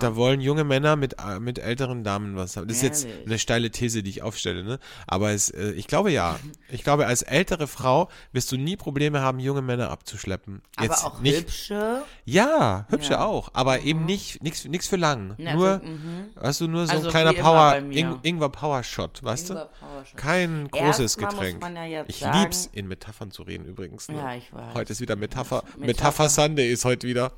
Da 0.00 0.16
wollen 0.16 0.40
junge 0.40 0.64
Männer 0.64 0.96
mit, 0.96 1.16
äh, 1.18 1.40
mit 1.40 1.58
älteren 1.58 2.04
Damen 2.04 2.36
was 2.36 2.56
haben. 2.56 2.68
Das 2.68 2.76
ist 2.78 2.82
jetzt 2.82 3.04
Ehrlich? 3.06 3.26
eine 3.26 3.38
steile 3.38 3.70
These, 3.70 4.02
die 4.02 4.10
ich 4.10 4.22
aufstelle, 4.22 4.62
ne? 4.64 4.78
Aber 5.06 5.30
es, 5.30 5.50
äh, 5.50 5.70
ich 5.72 5.86
glaube 5.86 6.10
ja. 6.12 6.38
Ich 6.68 6.82
glaube, 6.82 7.06
als 7.06 7.22
ältere 7.22 7.68
Frau 7.68 8.08
wirst 8.32 8.50
du 8.50 8.56
nie 8.56 8.76
Probleme 8.76 9.20
haben, 9.20 9.38
junge 9.38 9.62
Männer 9.62 9.88
abzuschleppen. 9.90 10.62
Aber 10.76 10.86
Jetzt 10.86 11.04
auch 11.04 11.20
nicht, 11.20 11.38
hübsche. 11.42 12.02
Ja, 12.24 12.86
hübsche 12.90 13.12
Ja. 13.12 13.24
auch. 13.24 13.50
Aber 13.52 13.80
eben 13.82 14.04
nicht, 14.04 14.42
nichts, 14.42 14.66
für 14.88 14.96
lang. 14.96 15.34
Ja, 15.38 15.54
nur, 15.54 15.80
so, 15.82 15.86
mhm. 15.86 16.26
weißt 16.34 16.60
du, 16.60 16.66
nur 16.68 16.86
so 16.86 16.92
Also 16.92 17.06
ein 17.06 17.10
kleiner 17.10 17.32
Power. 17.34 17.76
Ing, 17.78 18.18
Ingwer 18.22 18.48
Power 18.48 18.82
Shot, 18.82 19.22
weißt 19.22 19.50
Ingwer 19.50 19.64
du? 19.80 19.86
Power 19.86 20.04
Shot. 20.04 20.16
Kein 20.16 20.68
großes 20.68 21.16
Erstmal 21.16 21.30
Getränk. 21.52 21.78
ja 21.88 22.04
ich 22.08 22.18
sagen- 22.18 22.40
lieb's, 22.40 22.68
in 22.72 22.88
Metaphern 22.88 23.30
zu 23.30 23.42
reden 23.42 23.64
übrigens. 23.64 24.08
Ne? 24.08 24.16
Ja, 24.16 24.34
ich 24.34 24.52
weiß. 24.52 24.74
Heute 24.74 24.92
ist 24.92 25.00
wieder 25.00 25.14
Metapher. 25.16 25.62
Metapher. 25.76 25.86
Metapher 25.86 26.28
Sunday 26.28 26.70
ist 26.72 26.84
heute 26.84 27.06
wieder. 27.06 27.32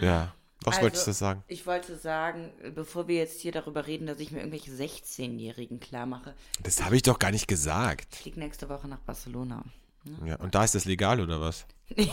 Ja. 0.00 0.32
Was 0.64 0.74
Also, 0.74 0.82
wolltest 0.82 1.06
du 1.06 1.12
sagen? 1.12 1.44
Ich 1.46 1.66
wollte 1.66 1.96
sagen, 1.96 2.52
bevor 2.74 3.06
wir 3.06 3.16
jetzt 3.16 3.40
hier 3.40 3.52
darüber 3.52 3.86
reden, 3.86 4.06
dass 4.06 4.18
ich 4.18 4.32
mir 4.32 4.38
irgendwelche 4.40 4.72
16-Jährigen 4.72 5.78
klar 5.80 6.06
mache, 6.06 6.34
Das 6.62 6.82
habe 6.84 6.96
ich 6.96 7.02
doch 7.02 7.18
gar 7.18 7.30
nicht 7.30 7.46
gesagt. 7.46 8.08
ich 8.14 8.20
fliege 8.22 8.40
nächste 8.40 8.68
Woche 8.68 8.88
nach 8.88 8.98
Barcelona. 8.98 9.62
Ja, 10.24 10.36
und 10.36 10.54
da 10.54 10.64
ist 10.64 10.74
das 10.74 10.84
legal 10.84 11.20
oder 11.20 11.40
was? 11.40 11.66
nee, 11.96 12.08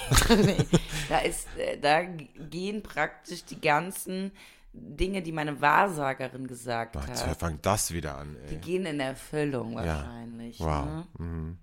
da 1.09 1.19
ist, 1.19 1.47
äh, 1.57 1.77
da 1.79 2.03
gehen 2.03 2.83
praktisch 2.83 3.45
die 3.45 3.59
ganzen 3.59 4.31
Dinge, 4.73 5.21
die 5.21 5.31
meine 5.31 5.61
Wahrsagerin 5.61 6.47
gesagt 6.47 6.93
Boah, 6.93 7.05
Jetzt 7.07 7.25
hat, 7.25 7.39
fängt 7.39 7.65
das 7.65 7.91
wieder 7.91 8.17
an, 8.17 8.35
die 8.49 8.55
ey. 8.55 8.61
gehen 8.61 8.85
in 8.85 8.99
Erfüllung 8.99 9.75
wahrscheinlich. 9.75 10.59
Wow. 10.59 10.85
Ne? 10.85 11.07
Mhm. 11.17 11.57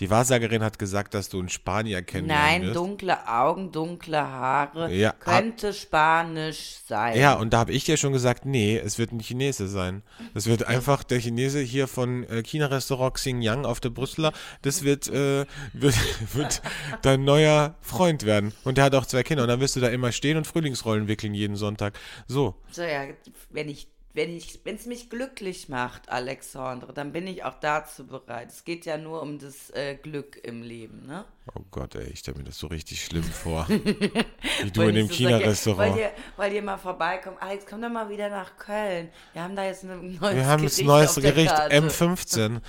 Die 0.00 0.10
Wahrsagerin 0.10 0.62
hat 0.62 0.78
gesagt, 0.78 1.14
dass 1.14 1.28
du 1.28 1.38
einen 1.38 1.48
Spanier 1.48 2.02
kennenlernen 2.02 2.44
Nein, 2.44 2.62
wirst. 2.62 2.76
dunkle 2.76 3.28
Augen, 3.28 3.72
dunkle 3.72 4.18
Haare. 4.18 4.92
Ja, 4.92 5.12
könnte 5.12 5.72
Spanisch 5.72 6.76
sein. 6.86 7.18
Ja, 7.18 7.34
und 7.34 7.52
da 7.52 7.58
habe 7.58 7.72
ich 7.72 7.84
dir 7.84 7.96
schon 7.96 8.12
gesagt, 8.12 8.44
nee, 8.44 8.76
es 8.76 8.98
wird 8.98 9.12
ein 9.12 9.20
Chinese 9.20 9.68
sein. 9.68 10.02
Das 10.34 10.46
wird 10.46 10.64
einfach 10.66 11.02
der 11.02 11.18
Chinese 11.20 11.60
hier 11.60 11.88
von 11.88 12.24
äh, 12.24 12.42
China-Restaurant 12.42 13.14
Xinjiang 13.14 13.64
auf 13.64 13.80
der 13.80 13.90
Brüsseler. 13.90 14.32
Das 14.62 14.82
wird, 14.82 15.08
äh, 15.08 15.46
wird, 15.72 15.96
wird 16.34 16.62
dein 17.02 17.24
neuer 17.24 17.76
Freund 17.80 18.24
werden. 18.24 18.52
Und 18.64 18.78
der 18.78 18.84
hat 18.84 18.94
auch 18.94 19.06
zwei 19.06 19.22
Kinder. 19.22 19.42
Und 19.42 19.48
dann 19.48 19.60
wirst 19.60 19.76
du 19.76 19.80
da 19.80 19.88
immer 19.88 20.12
stehen 20.12 20.36
und 20.36 20.46
Frühlingsrollen 20.46 21.08
wickeln 21.08 21.34
jeden 21.34 21.56
Sonntag. 21.56 21.98
So. 22.26 22.54
So, 22.70 22.82
ja, 22.82 23.04
wenn 23.50 23.68
ich, 23.68 23.88
wenn 24.16 24.36
es 24.76 24.86
mich 24.86 25.10
glücklich 25.10 25.68
macht, 25.68 26.08
Alexandre, 26.08 26.92
dann 26.94 27.12
bin 27.12 27.26
ich 27.26 27.44
auch 27.44 27.54
dazu 27.60 28.06
bereit. 28.06 28.50
Es 28.50 28.64
geht 28.64 28.86
ja 28.86 28.96
nur 28.96 29.20
um 29.20 29.38
das 29.38 29.70
äh, 29.70 29.94
Glück 29.94 30.40
im 30.42 30.62
Leben, 30.62 31.06
ne? 31.06 31.26
Oh 31.54 31.60
Gott, 31.70 31.94
ey, 31.94 32.08
ich 32.08 32.20
stelle 32.20 32.38
mir 32.38 32.44
das 32.44 32.58
so 32.58 32.66
richtig 32.66 33.04
schlimm 33.04 33.22
vor. 33.22 33.68
Wie 34.62 34.70
du 34.70 34.82
in 34.82 34.94
dem 34.94 35.06
so 35.08 35.12
China-Restaurant. 35.12 35.92
Weil 35.92 36.00
ihr, 36.00 36.10
weil 36.36 36.52
ihr 36.54 36.62
mal 36.62 36.78
vorbeikommt. 36.78 37.36
Alex, 37.40 37.66
komm 37.68 37.82
doch 37.82 37.90
mal 37.90 38.08
wieder 38.08 38.30
nach 38.30 38.56
Köln. 38.56 39.10
Wir 39.34 39.42
haben 39.42 39.54
da 39.54 39.64
jetzt 39.64 39.84
ein 39.84 40.18
neues 40.18 40.34
Wir 40.34 40.46
haben 40.46 40.62
das 40.62 40.76
Gericht 40.76 40.88
neues 40.88 41.08
auf 41.10 41.22
der 41.22 41.32
Gericht, 41.32 41.54
Karte. 41.54 41.76
M15. 41.76 42.60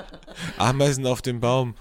Ameisen 0.58 1.06
auf 1.06 1.22
dem 1.22 1.40
Baum. 1.40 1.74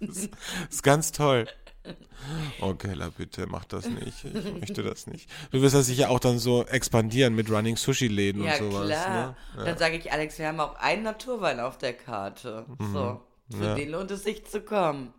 Das 0.00 0.28
ist 0.70 0.82
ganz 0.82 1.12
toll. 1.12 1.46
Oh, 2.60 2.74
Keller, 2.74 3.10
bitte, 3.10 3.46
mach 3.46 3.64
das 3.64 3.86
nicht. 3.88 4.24
Ich 4.24 4.52
möchte 4.60 4.82
das 4.82 5.06
nicht. 5.06 5.28
Du 5.50 5.62
wirst 5.62 5.74
das 5.74 5.86
sicher 5.86 6.10
auch 6.10 6.20
dann 6.20 6.38
so 6.38 6.64
expandieren 6.66 7.34
mit 7.34 7.50
Running 7.50 7.76
Sushi-Läden 7.76 8.44
Ja, 8.44 8.56
und 8.58 8.72
sowas. 8.72 8.86
klar. 8.86 9.36
Ne? 9.56 9.64
Dann 9.64 9.78
sage 9.78 9.96
ich, 9.96 10.12
Alex, 10.12 10.38
wir 10.38 10.46
haben 10.48 10.60
auch 10.60 10.76
einen 10.76 11.02
Naturwein 11.02 11.58
auf 11.60 11.78
der 11.78 11.94
Karte. 11.94 12.66
So, 12.78 13.20
für 13.50 13.56
Mhm. 13.56 13.62
Ja. 13.62 13.74
den 13.74 13.90
lohnt 13.90 14.10
es 14.10 14.22
sich 14.24 14.44
zu 14.46 14.60
kommen. 14.60 15.12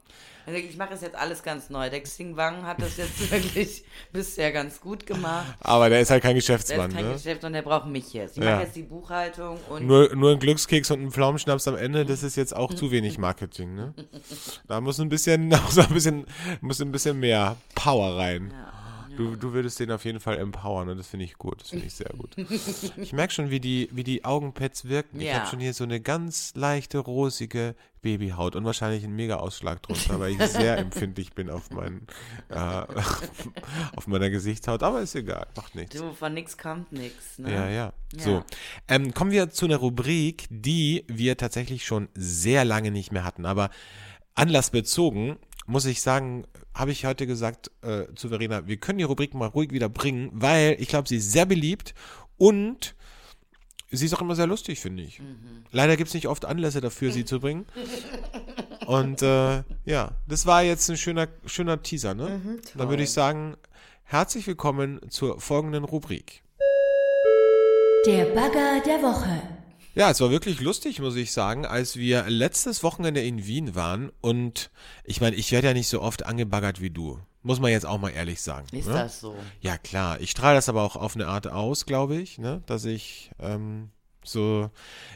Ich, 0.47 0.77
mache 0.77 0.89
das 0.91 1.01
jetzt 1.01 1.15
alles 1.15 1.43
ganz 1.43 1.69
neu. 1.69 1.89
Der 1.89 2.01
Xing 2.01 2.36
Wang 2.36 2.65
hat 2.65 2.82
das 2.82 2.97
jetzt 2.97 3.32
wirklich 3.32 3.84
bisher 4.12 4.51
ganz 4.51 4.82
gut 4.82 5.06
gemacht. 5.06 5.56
Aber 5.60 5.89
der 5.89 6.01
ist 6.01 6.10
halt 6.10 6.23
kein 6.23 6.32
Der 6.32 6.38
ist 6.39 6.45
Geschäftsmann, 6.47 6.91
kein 6.93 7.06
ne? 7.08 7.13
Geschäft 7.13 7.43
und 7.43 7.54
der 7.54 7.62
braucht 7.62 7.88
mich 7.88 8.12
jetzt. 8.13 8.38
Ich 8.38 8.43
Ja. 8.43 8.51
mache 8.56 8.63
jetzt 8.63 8.75
die 8.75 8.84
Buchhaltung 8.84 9.60
und 9.69 9.86
Nur, 9.86 10.15
nur 10.15 10.32
ein 10.32 10.39
Glückskeks 10.39 10.89
und 10.91 11.01
ein 11.01 11.12
Pflaumenschnaps 11.12 11.67
am 11.67 11.75
Ende, 11.75 12.06
das 12.06 12.23
ist 12.23 12.36
jetzt 12.36 12.56
auch 12.56 12.73
zu 12.73 12.91
wenig 12.91 13.17
Marketing, 13.19 13.75
ne? 13.75 13.93
Da 14.67 14.82
muss 14.82 14.99
ein 14.99 15.10
bisschen, 15.10 15.47
muss 15.65 15.77
ein 15.77 15.93
bisschen, 15.93 16.25
muss 16.62 16.82
ein 16.82 16.91
bisschen 16.91 17.19
mehr 17.19 17.56
Power 17.75 18.17
rein. 18.17 18.54
Du, 19.17 19.36
du 19.36 19.54
würdest 19.54 19.80
den 19.80 19.91
auf 19.91 20.06
jeden 20.06 20.19
Fall 20.19 20.38
empowern 20.38 20.89
und 20.89 20.97
das 20.97 21.08
finde 21.08 21.26
ich 21.26 21.38
gut. 21.38 21.62
Das 21.62 21.69
finde 21.69 21.86
ich 21.86 21.93
sehr 21.93 22.12
gut. 22.17 22.36
Ich 22.97 23.13
merke 23.13 23.34
schon, 23.34 23.50
wie 23.50 23.60
die, 23.60 23.89
wie 23.91 24.04
die 24.04 24.26
Augenpads 24.26 24.86
wirken. 24.86 25.19
Ich 25.19 25.34
habe 25.34 25.47
schon 25.47 25.60
hier 25.60 25.74
so 25.74 25.84
eine 25.84 26.00
ganz 26.00 26.54
leichte, 26.56 27.00
rosige 27.00 27.76
Babyhaut 28.02 28.56
und 28.56 28.65
wahrscheinlich 28.65 29.04
einen 29.04 29.15
Mega-Ausschlag 29.15 29.82
drunter, 29.84 30.19
weil 30.19 30.32
ich 30.32 30.41
sehr 30.47 30.78
empfindlich 30.80 31.34
bin 31.34 31.50
auf, 31.50 31.69
meinen, 31.71 32.08
äh, 32.50 32.56
auf 33.95 34.08
meiner 34.08 34.30
Gesichtshaut. 34.30 34.84
Aber 34.84 35.02
ist 35.02 35.15
egal, 35.15 35.47
macht 35.56 35.76
nichts. 35.76 35.95
du, 35.95 36.13
von 36.13 36.34
nix 36.34 36.58
kommt 36.58 36.91
nix. 36.91 37.38
Ne? 37.38 37.54
Ja, 37.54 37.69
ja. 37.69 37.93
Ja. 38.13 38.24
So, 38.24 38.43
ähm, 38.88 39.13
kommen 39.13 39.32
wir 39.32 39.50
zu 39.50 39.65
einer 39.65 39.78
Rubrik, 39.78 40.47
die 40.50 41.06
wir 41.08 41.38
tatsächlich 41.38 41.86
schon 41.86 42.10
sehr 42.15 42.65
lange 42.65 42.91
nicht 42.91 43.12
mehr 43.12 43.24
hatten. 43.24 43.45
Aber 43.45 43.69
anlassbezogen, 44.36 45.38
muss 45.71 45.86
ich 45.86 46.01
sagen, 46.01 46.45
habe 46.73 46.91
ich 46.91 47.05
heute 47.05 47.25
gesagt 47.25 47.71
äh, 47.81 48.03
zu 48.15 48.29
Verena, 48.29 48.67
wir 48.67 48.77
können 48.77 48.99
die 48.99 49.05
Rubrik 49.05 49.34
mal 49.34 49.47
ruhig 49.47 49.71
wieder 49.71 49.89
bringen, 49.89 50.29
weil 50.34 50.75
ich 50.79 50.89
glaube, 50.89 51.07
sie 51.07 51.17
ist 51.17 51.31
sehr 51.31 51.45
beliebt 51.45 51.93
und 52.38 52.93
sie 53.89 54.05
ist 54.05 54.13
auch 54.13 54.21
immer 54.21 54.36
sehr 54.36 54.47
lustig, 54.47 54.79
finde 54.79 55.03
ich. 55.03 55.21
Leider 55.71 55.95
gibt 55.97 56.10
es 56.10 56.13
nicht 56.13 56.27
oft 56.27 56.45
Anlässe 56.45 56.81
dafür, 56.81 57.12
sie 57.12 57.25
zu 57.25 57.39
bringen. 57.39 57.65
Und 58.86 59.21
äh, 59.21 59.63
ja, 59.86 60.12
das 60.27 60.45
war 60.45 60.63
jetzt 60.63 60.89
ein 60.89 60.97
schöner, 60.97 61.27
schöner 61.45 61.81
Teaser, 61.81 62.13
ne? 62.13 62.60
Dann 62.75 62.89
würde 62.89 63.03
ich 63.03 63.12
sagen, 63.12 63.55
herzlich 64.03 64.45
willkommen 64.47 64.99
zur 65.10 65.39
folgenden 65.39 65.86
Rubrik. 65.86 66.43
Der 68.05 68.25
Bagger 68.25 68.81
der 68.86 69.01
Woche. 69.01 69.61
Ja, 69.93 70.10
es 70.10 70.21
war 70.21 70.32
wirklich 70.32 70.62
lustig, 70.62 70.99
muss 71.01 71.17
ich 71.17 71.34
sagen, 71.34 71.65
als 71.65 71.97
wir 71.97 72.30
letztes 72.30 72.82
Wochenende 72.82 73.21
in 73.21 73.45
Wien 73.45 73.75
waren 73.75 74.10
und 74.21 74.71
ich 75.04 75.19
meine, 75.19 75.36
ich 75.36 75.51
werde 75.51 75.67
ja 75.67 75.73
nicht 75.73 75.89
so 75.89 76.01
oft 76.01 76.25
angebaggert 76.25 76.80
wie 76.80 76.91
du. 76.91 77.19
Muss 77.43 77.60
man 77.60 77.71
jetzt 77.71 77.86
auch 77.86 77.97
mal 77.97 78.12
ehrlich 78.12 78.41
sagen. 78.41 78.67
Ist 78.71 78.88
ne? 78.88 78.93
das 78.93 79.19
so? 79.19 79.36
Ja, 79.60 79.77
klar. 79.77 80.21
Ich 80.21 80.32
strahle 80.32 80.56
das 80.56 80.69
aber 80.69 80.84
auch 80.84 80.95
auf 80.95 81.15
eine 81.15 81.27
Art 81.27 81.47
aus, 81.47 81.86
glaube 81.86 82.15
ich, 82.15 82.38
ne? 82.38 82.62
dass 82.67 82.86
ich 82.86 83.32
ähm, 83.39 83.89
so 84.23 84.69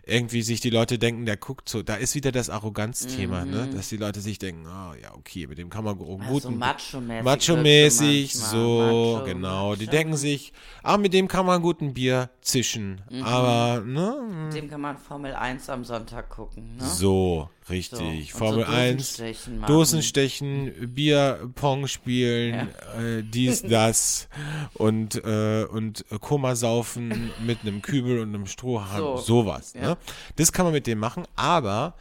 irgendwie 0.06 0.42
sich 0.42 0.60
die 0.60 0.70
Leute 0.70 1.00
denken, 1.00 1.26
der 1.26 1.38
guckt 1.38 1.70
so, 1.70 1.82
da 1.84 1.96
ist 1.96 2.16
wieder 2.16 2.32
das 2.32 2.50
Arroganzthema, 2.50 3.46
ne? 3.46 3.70
dass 3.74 3.90
die 3.90 3.98
Leute 3.98 4.22
sich 4.22 4.40
denken, 4.40 4.68
ah 4.68 4.94
ja, 5.02 5.14
okay, 5.16 5.48
mit 5.48 5.58
dem 5.58 5.70
kann 5.70 5.84
man 5.84 5.98
gut. 5.98 6.22
Also 6.22 6.52
macho-mäßig. 6.52 7.24
Macho-mäßig, 7.24 8.34
so. 8.34 8.80
Macho, 8.80 9.26
genau. 9.26 9.76
Die 9.76 9.86
macho. 9.86 9.98
denken 9.98 10.18
sich, 10.18 10.54
ah, 10.84 10.98
mit 10.98 11.14
dem 11.14 11.28
kann 11.28 11.46
man 11.46 11.62
gut 11.62 11.82
ein 11.82 11.94
Bier 11.94 12.30
zischen. 12.42 13.02
Mhm. 13.10 13.24
Aber, 13.24 13.84
ne? 13.84 14.50
Dem 14.54 14.70
kann 14.70 14.82
man 14.82 14.98
Formel 14.98 15.34
1 15.34 15.70
am 15.70 15.84
Sonntag 15.84 16.30
gucken. 16.30 16.78
Ne? 16.78 16.86
So. 16.86 17.50
Richtig. 17.70 18.34
Und 18.34 18.40
Formel 18.40 18.66
so 18.66 18.72
1, 18.72 18.98
Dosenstechen 19.18 19.60
machen. 19.60 19.74
Dosenstechen, 19.74 20.94
Bier, 20.94 21.52
Pong 21.56 21.88
spielen, 21.88 22.70
äh, 22.98 23.24
dies, 23.24 23.62
das 23.68 24.28
und, 24.74 25.16
äh, 25.24 25.66
und 25.66 26.06
Koma 26.22 26.56
saufen 26.56 27.32
mit 27.46 27.62
einem 27.62 27.82
Kübel 27.82 28.20
und 28.20 28.30
einem 28.30 28.46
Strohhalm, 28.48 29.02
So. 29.02 29.18
sowas. 29.18 29.74
Ja. 29.74 29.82
Ne? 29.82 29.98
Das 30.36 30.52
kann 30.52 30.66
man 30.66 30.74
mit 30.74 30.88
dem 30.88 31.00
machen, 31.00 31.26
aber, 31.36 31.96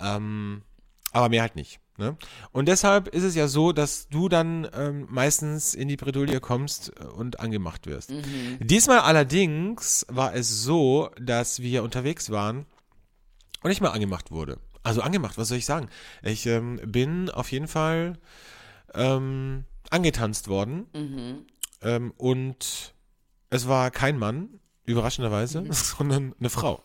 ähm, 0.00 0.62
aber 1.12 1.28
mehr 1.28 1.42
halt 1.42 1.56
nicht. 1.56 1.80
Ne? 1.98 2.16
Und 2.52 2.68
deshalb 2.68 3.08
ist 3.08 3.24
es 3.24 3.34
ja 3.34 3.48
so, 3.48 3.72
dass 3.72 4.08
du 4.08 4.28
dann 4.28 4.68
ähm, 4.72 5.08
meistens 5.10 5.74
in 5.74 5.88
die 5.88 5.96
Bredouille 5.96 6.38
kommst 6.38 6.92
äh, 6.96 7.04
und 7.04 7.40
angemacht 7.40 7.86
wirst. 7.86 8.10
Mhm. 8.10 8.58
Diesmal 8.60 9.00
allerdings 9.00 10.06
war 10.08 10.32
es 10.32 10.62
so, 10.62 11.10
dass 11.20 11.60
wir 11.60 11.82
unterwegs 11.82 12.30
waren 12.30 12.66
und 13.64 13.72
ich 13.72 13.80
mal 13.80 13.90
angemacht 13.90 14.30
wurde. 14.30 14.60
Also 14.82 15.02
angemacht, 15.02 15.36
was 15.38 15.48
soll 15.48 15.58
ich 15.58 15.66
sagen? 15.66 15.88
Ich 16.22 16.46
ähm, 16.46 16.80
bin 16.84 17.30
auf 17.30 17.50
jeden 17.52 17.68
Fall 17.68 18.18
ähm, 18.94 19.64
angetanzt 19.90 20.48
worden 20.48 20.86
ähm, 21.82 22.12
und 22.16 22.94
es 23.50 23.68
war 23.68 23.90
kein 23.90 24.18
Mann, 24.18 24.60
überraschenderweise, 24.84 25.64
sondern 25.70 26.34
eine 26.38 26.50
Frau. 26.50 26.82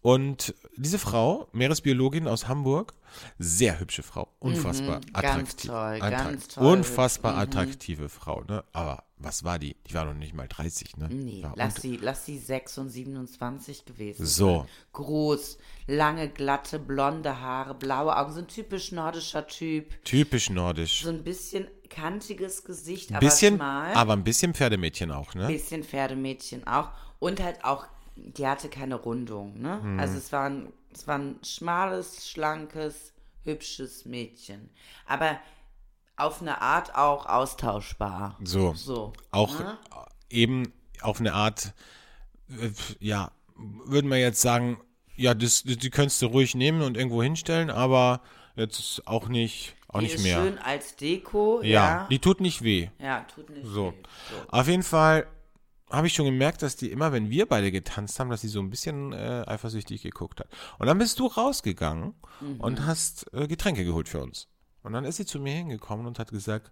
Und 0.00 0.54
diese 0.76 0.98
Frau, 0.98 1.48
Meeresbiologin 1.52 2.28
aus 2.28 2.46
Hamburg, 2.46 2.94
sehr 3.38 3.80
hübsche 3.80 4.02
Frau, 4.04 4.28
unfassbar 4.38 5.00
ganz 5.00 5.12
attraktiv. 5.12 5.70
toll, 5.70 5.98
Attrakt- 6.00 6.10
ganz 6.10 6.48
toll 6.48 6.66
Unfassbar 6.66 7.32
hübsch, 7.40 7.54
mhm. 7.54 7.60
attraktive 7.60 8.08
Frau, 8.08 8.44
ne? 8.48 8.64
Aber 8.72 9.02
was 9.16 9.42
war 9.42 9.58
die? 9.58 9.74
Die 9.88 9.94
war 9.94 10.04
noch 10.04 10.14
nicht 10.14 10.34
mal 10.34 10.46
30, 10.46 10.96
ne? 10.98 11.08
Nee, 11.10 11.40
ja, 11.40 11.52
lass 11.56 11.76
sie, 11.82 11.98
lass 12.00 12.24
sie 12.24 12.38
6 12.38 12.78
und 12.78 12.90
27 12.90 13.84
gewesen 13.84 14.24
So. 14.24 14.58
sein. 14.60 14.68
Groß, 14.92 15.58
lange, 15.88 16.28
glatte, 16.28 16.78
blonde 16.78 17.40
Haare, 17.40 17.74
blaue 17.74 18.16
Augen, 18.16 18.32
so 18.32 18.38
ein 18.38 18.46
typisch 18.48 18.92
nordischer 18.92 19.48
Typ. 19.48 20.04
Typisch 20.04 20.48
nordisch. 20.50 21.02
So 21.02 21.08
ein 21.08 21.24
bisschen 21.24 21.66
kantiges 21.90 22.62
Gesicht, 22.64 23.10
aber 23.10 23.20
bisschen, 23.20 23.56
schmal. 23.56 23.94
aber 23.94 24.12
ein 24.12 24.22
bisschen 24.22 24.54
Pferdemädchen 24.54 25.10
auch, 25.10 25.34
ne? 25.34 25.48
bisschen 25.48 25.82
Pferdemädchen 25.82 26.64
auch. 26.68 26.90
Und 27.18 27.42
halt 27.42 27.64
auch, 27.64 27.86
die 28.36 28.46
hatte 28.46 28.68
keine 28.68 28.96
Rundung, 28.96 29.60
ne? 29.60 29.80
Hm. 29.82 30.00
Also 30.00 30.18
es 30.18 30.32
war, 30.32 30.48
ein, 30.48 30.72
es 30.92 31.06
war 31.06 31.18
ein 31.18 31.38
schmales, 31.42 32.28
schlankes, 32.28 33.12
hübsches 33.44 34.04
Mädchen. 34.04 34.70
Aber 35.06 35.38
auf 36.16 36.40
eine 36.42 36.60
Art 36.60 36.94
auch 36.94 37.26
austauschbar. 37.26 38.36
So. 38.42 38.74
So. 38.74 39.12
Auch 39.30 39.58
ne? 39.60 39.78
eben 40.30 40.72
auf 41.00 41.20
eine 41.20 41.32
Art, 41.32 41.72
äh, 42.50 42.70
ja, 42.98 43.30
würden 43.56 44.10
wir 44.10 44.18
jetzt 44.18 44.40
sagen, 44.40 44.80
ja, 45.16 45.34
das, 45.34 45.62
die 45.64 45.90
könntest 45.90 46.22
du 46.22 46.26
ruhig 46.26 46.54
nehmen 46.54 46.82
und 46.82 46.96
irgendwo 46.96 47.22
hinstellen, 47.22 47.70
aber 47.70 48.20
jetzt 48.56 49.06
auch 49.06 49.28
nicht, 49.28 49.74
auch 49.88 49.98
Die 50.00 50.04
nicht 50.06 50.14
ist 50.16 50.22
mehr. 50.24 50.42
schön 50.42 50.58
als 50.58 50.96
Deko, 50.96 51.60
ja, 51.62 51.68
ja. 51.68 52.06
die 52.10 52.18
tut 52.18 52.40
nicht 52.40 52.62
weh. 52.62 52.88
Ja, 52.98 53.24
tut 53.34 53.50
nicht 53.50 53.66
So. 53.66 53.92
weh. 53.92 54.02
So. 54.30 54.48
Auf 54.48 54.68
jeden 54.68 54.82
Fall 54.82 55.26
habe 55.90 56.06
ich 56.06 56.14
schon 56.14 56.26
gemerkt, 56.26 56.62
dass 56.62 56.76
die 56.76 56.90
immer, 56.90 57.12
wenn 57.12 57.30
wir 57.30 57.46
beide 57.46 57.70
getanzt 57.72 58.18
haben, 58.20 58.30
dass 58.30 58.40
sie 58.42 58.48
so 58.48 58.60
ein 58.60 58.70
bisschen 58.70 59.12
äh, 59.12 59.44
eifersüchtig 59.46 60.02
geguckt 60.02 60.40
hat. 60.40 60.48
Und 60.78 60.86
dann 60.86 60.98
bist 60.98 61.18
du 61.18 61.26
rausgegangen 61.26 62.14
Mhm. 62.40 62.60
und 62.60 62.86
hast 62.86 63.32
äh, 63.32 63.48
Getränke 63.48 63.84
geholt 63.84 64.08
für 64.08 64.20
uns. 64.22 64.46
Und 64.82 64.92
dann 64.92 65.04
ist 65.04 65.16
sie 65.16 65.26
zu 65.26 65.40
mir 65.40 65.54
hingekommen 65.54 66.06
und 66.06 66.18
hat 66.18 66.30
gesagt, 66.30 66.70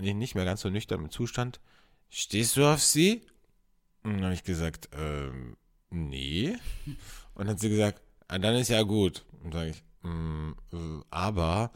nee, 0.00 0.14
nicht 0.14 0.34
mehr 0.34 0.44
ganz 0.44 0.62
so 0.62 0.70
nüchtern 0.70 1.00
im 1.04 1.10
Zustand, 1.10 1.60
stehst 2.08 2.56
du 2.56 2.64
auf 2.64 2.82
sie? 2.82 3.22
Und 4.02 4.14
dann 4.14 4.24
habe 4.24 4.34
ich 4.34 4.44
gesagt, 4.44 4.88
ähm, 4.96 5.56
nee. 5.90 6.52
Und 7.34 7.46
dann 7.46 7.48
hat 7.50 7.60
sie 7.60 7.68
gesagt, 7.68 8.00
ah, 8.28 8.38
dann 8.38 8.54
ist 8.54 8.68
ja 8.68 8.82
gut. 8.82 9.24
Und 9.44 9.52
sage 9.52 9.70
ich, 9.70 9.82
"Mm, 10.02 10.52
äh, 10.72 10.76
aber 11.10 11.72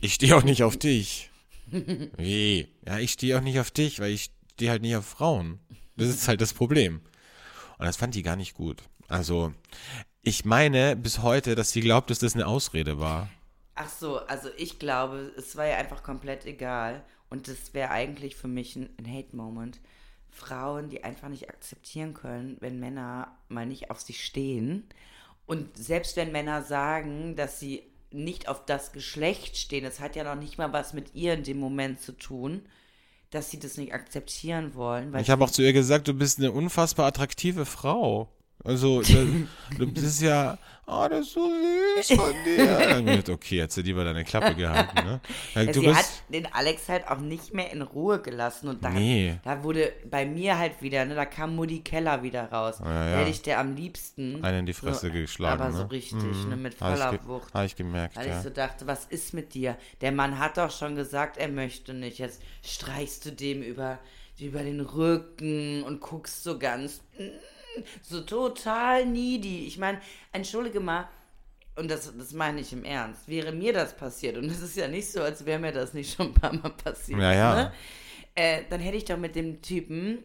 ich 0.00 0.14
stehe 0.14 0.36
auch 0.36 0.42
nicht 0.44 0.62
auf 0.62 0.76
dich. 0.76 1.30
Wie? 2.16 2.68
Ja, 2.86 2.98
ich 2.98 3.12
stehe 3.12 3.36
auch 3.36 3.42
nicht 3.42 3.58
auf 3.60 3.70
dich, 3.70 4.00
weil 4.00 4.12
ich 4.12 4.30
stehe 4.62 4.70
halt 4.70 4.82
nicht 4.82 4.94
auf 4.94 5.06
Frauen. 5.06 5.58
Das 5.96 6.06
ist 6.06 6.28
halt 6.28 6.40
das 6.40 6.54
Problem. 6.54 7.00
Und 7.78 7.86
das 7.86 7.96
fand 7.96 8.14
die 8.14 8.22
gar 8.22 8.36
nicht 8.36 8.54
gut. 8.54 8.84
Also, 9.08 9.52
Ich 10.22 10.44
meine 10.44 10.94
bis 10.94 11.20
heute, 11.20 11.56
dass 11.56 11.72
sie 11.72 11.80
glaubt, 11.80 12.10
dass 12.10 12.20
das 12.20 12.36
eine 12.36 12.46
Ausrede 12.46 13.00
war. 13.00 13.28
Ach 13.74 13.88
so, 13.88 14.18
also 14.26 14.50
ich 14.56 14.78
glaube, 14.78 15.32
es 15.36 15.56
war 15.56 15.66
ja 15.66 15.78
einfach 15.78 16.04
komplett 16.04 16.46
egal. 16.46 17.02
Und 17.28 17.48
das 17.48 17.74
wäre 17.74 17.90
eigentlich 17.90 18.36
für 18.36 18.46
mich 18.46 18.76
ein, 18.76 18.88
ein 18.98 19.12
Hate-Moment. 19.12 19.80
Frauen, 20.30 20.90
die 20.90 21.02
einfach 21.02 21.28
nicht 21.28 21.48
akzeptieren 21.48 22.14
können, 22.14 22.56
wenn 22.60 22.78
Männer 22.78 23.36
mal 23.48 23.66
nicht 23.66 23.90
auf 23.90 24.00
sie 24.00 24.14
stehen. 24.14 24.84
Und 25.44 25.76
selbst 25.76 26.14
wenn 26.14 26.30
Männer 26.30 26.62
sagen, 26.62 27.34
dass 27.34 27.58
sie 27.58 27.82
nicht 28.12 28.46
auf 28.46 28.64
das 28.64 28.92
Geschlecht 28.92 29.56
stehen, 29.56 29.82
das 29.82 29.98
hat 29.98 30.14
ja 30.14 30.22
noch 30.22 30.40
nicht 30.40 30.56
mal 30.56 30.72
was 30.72 30.92
mit 30.92 31.16
ihr 31.16 31.34
in 31.34 31.42
dem 31.42 31.58
Moment 31.58 32.00
zu 32.00 32.12
tun, 32.12 32.62
dass 33.32 33.50
sie 33.50 33.58
das 33.58 33.78
nicht 33.78 33.92
akzeptieren 33.92 34.74
wollen. 34.74 35.12
Weil 35.12 35.22
Ich 35.22 35.30
habe 35.30 35.42
auch 35.42 35.50
zu 35.50 35.62
ihr 35.62 35.72
gesagt, 35.72 36.06
du 36.06 36.14
bist 36.14 36.38
eine 36.38 36.52
unfassbar 36.52 37.06
attraktive 37.06 37.64
Frau. 37.64 38.28
Also, 38.64 39.02
da- 39.02 39.26
du 39.78 39.86
bist 39.92 40.22
ja, 40.22 40.56
oh, 40.86 41.06
das 41.10 41.20
ist 41.26 41.32
so 41.32 41.50
süß 41.96 42.16
von 42.18 42.32
dir. 42.44 42.66
Dann 42.78 42.90
hab 42.90 42.98
ich 43.00 43.06
gedacht, 43.06 43.28
okay, 43.30 43.56
jetzt 43.56 43.76
hätte 43.76 43.86
lieber 43.86 44.04
deine 44.04 44.22
Klappe 44.24 44.54
gehalten, 44.54 45.04
ne? 45.04 45.20
Ja, 45.54 45.64
du 45.64 45.80
sie 45.80 45.86
bist, 45.86 45.96
hat 45.98 46.06
den 46.28 46.46
Alex 46.52 46.88
halt 46.88 47.08
auch 47.08 47.18
nicht 47.18 47.52
mehr 47.54 47.72
in 47.72 47.82
Ruhe 47.82 48.20
gelassen 48.22 48.68
und 48.68 48.84
da, 48.84 48.90
Nee. 48.90 49.38
da 49.44 49.64
wurde 49.64 49.92
bei 50.08 50.24
mir 50.26 50.58
halt 50.58 50.80
wieder, 50.80 51.04
ne, 51.04 51.14
da 51.16 51.24
kam 51.24 51.56
Mutti 51.56 51.80
Keller 51.80 52.22
wieder 52.22 52.52
raus. 52.52 52.76
Ja, 52.84 53.10
ja. 53.10 53.16
hätte 53.18 53.30
ich 53.30 53.42
der 53.42 53.58
am 53.58 53.74
liebsten 53.74 54.44
einen 54.44 54.60
in 54.60 54.66
die 54.66 54.72
Fresse 54.74 55.08
so, 55.08 55.12
geschlagen, 55.12 55.60
Aber 55.60 55.70
ne? 55.72 55.78
so 55.78 55.84
richtig, 55.86 56.22
ne, 56.48 56.54
mit 56.56 56.80
Habe 56.80 56.96
voller 56.96 57.10
ge 57.10 57.20
Wucht. 57.26 57.52
hab 57.52 57.64
ich 57.64 57.74
gemerkt, 57.74 58.14
Weil 58.16 58.28
ich 58.28 58.34
so 58.44 58.50
dachte, 58.50 58.86
was 58.86 59.04
ist 59.06 59.34
mit 59.34 59.54
dir? 59.54 59.76
Der 60.02 60.12
Mann 60.12 60.38
hat 60.38 60.56
doch 60.56 60.70
schon 60.70 60.94
gesagt, 60.94 61.36
er 61.36 61.48
möchte 61.48 61.94
nicht. 61.94 62.18
Jetzt 62.18 62.40
streichst 62.64 63.24
du 63.26 63.32
dem 63.32 63.60
über, 63.62 63.98
über 64.38 64.62
den 64.62 64.80
Rücken 64.80 65.82
und 65.82 66.00
guckst 66.00 66.44
so 66.44 66.58
ganz, 66.58 67.00
mm, 67.18 67.22
so 68.02 68.20
total 68.22 69.06
needy. 69.06 69.66
Ich 69.66 69.78
meine, 69.78 70.00
entschuldige 70.32 70.80
mal, 70.80 71.08
und 71.76 71.90
das, 71.90 72.12
das 72.16 72.32
meine 72.32 72.60
ich 72.60 72.72
im 72.72 72.84
Ernst, 72.84 73.28
wäre 73.28 73.52
mir 73.52 73.72
das 73.72 73.96
passiert, 73.96 74.36
und 74.36 74.44
es 74.46 74.60
ist 74.60 74.76
ja 74.76 74.88
nicht 74.88 75.10
so, 75.10 75.22
als 75.22 75.44
wäre 75.46 75.58
mir 75.58 75.72
das 75.72 75.94
nicht 75.94 76.14
schon 76.14 76.28
ein 76.28 76.34
paar 76.34 76.52
Mal 76.54 76.70
passiert, 76.70 77.20
Ja, 77.20 77.32
ja. 77.32 77.54
Ne? 77.54 77.72
Äh, 78.34 78.62
dann 78.70 78.80
hätte 78.80 78.96
ich 78.96 79.04
doch 79.04 79.16
mit 79.18 79.34
dem 79.36 79.60
Typen 79.62 80.24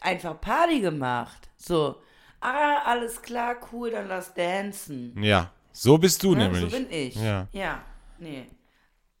einfach 0.00 0.40
Party 0.40 0.80
gemacht. 0.80 1.48
So, 1.56 1.96
ah, 2.40 2.78
alles 2.84 3.20
klar, 3.22 3.56
cool, 3.72 3.90
dann 3.90 4.08
lass 4.08 4.34
dancen. 4.34 5.20
Ja, 5.22 5.52
so 5.72 5.98
bist 5.98 6.22
du 6.22 6.34
Ne? 6.34 6.44
nämlich. 6.48 6.60
So 6.62 6.76
bin 6.76 6.90
ich. 6.90 7.14
Ja. 7.16 7.48
Ja, 7.52 7.82
nee. 8.18 8.46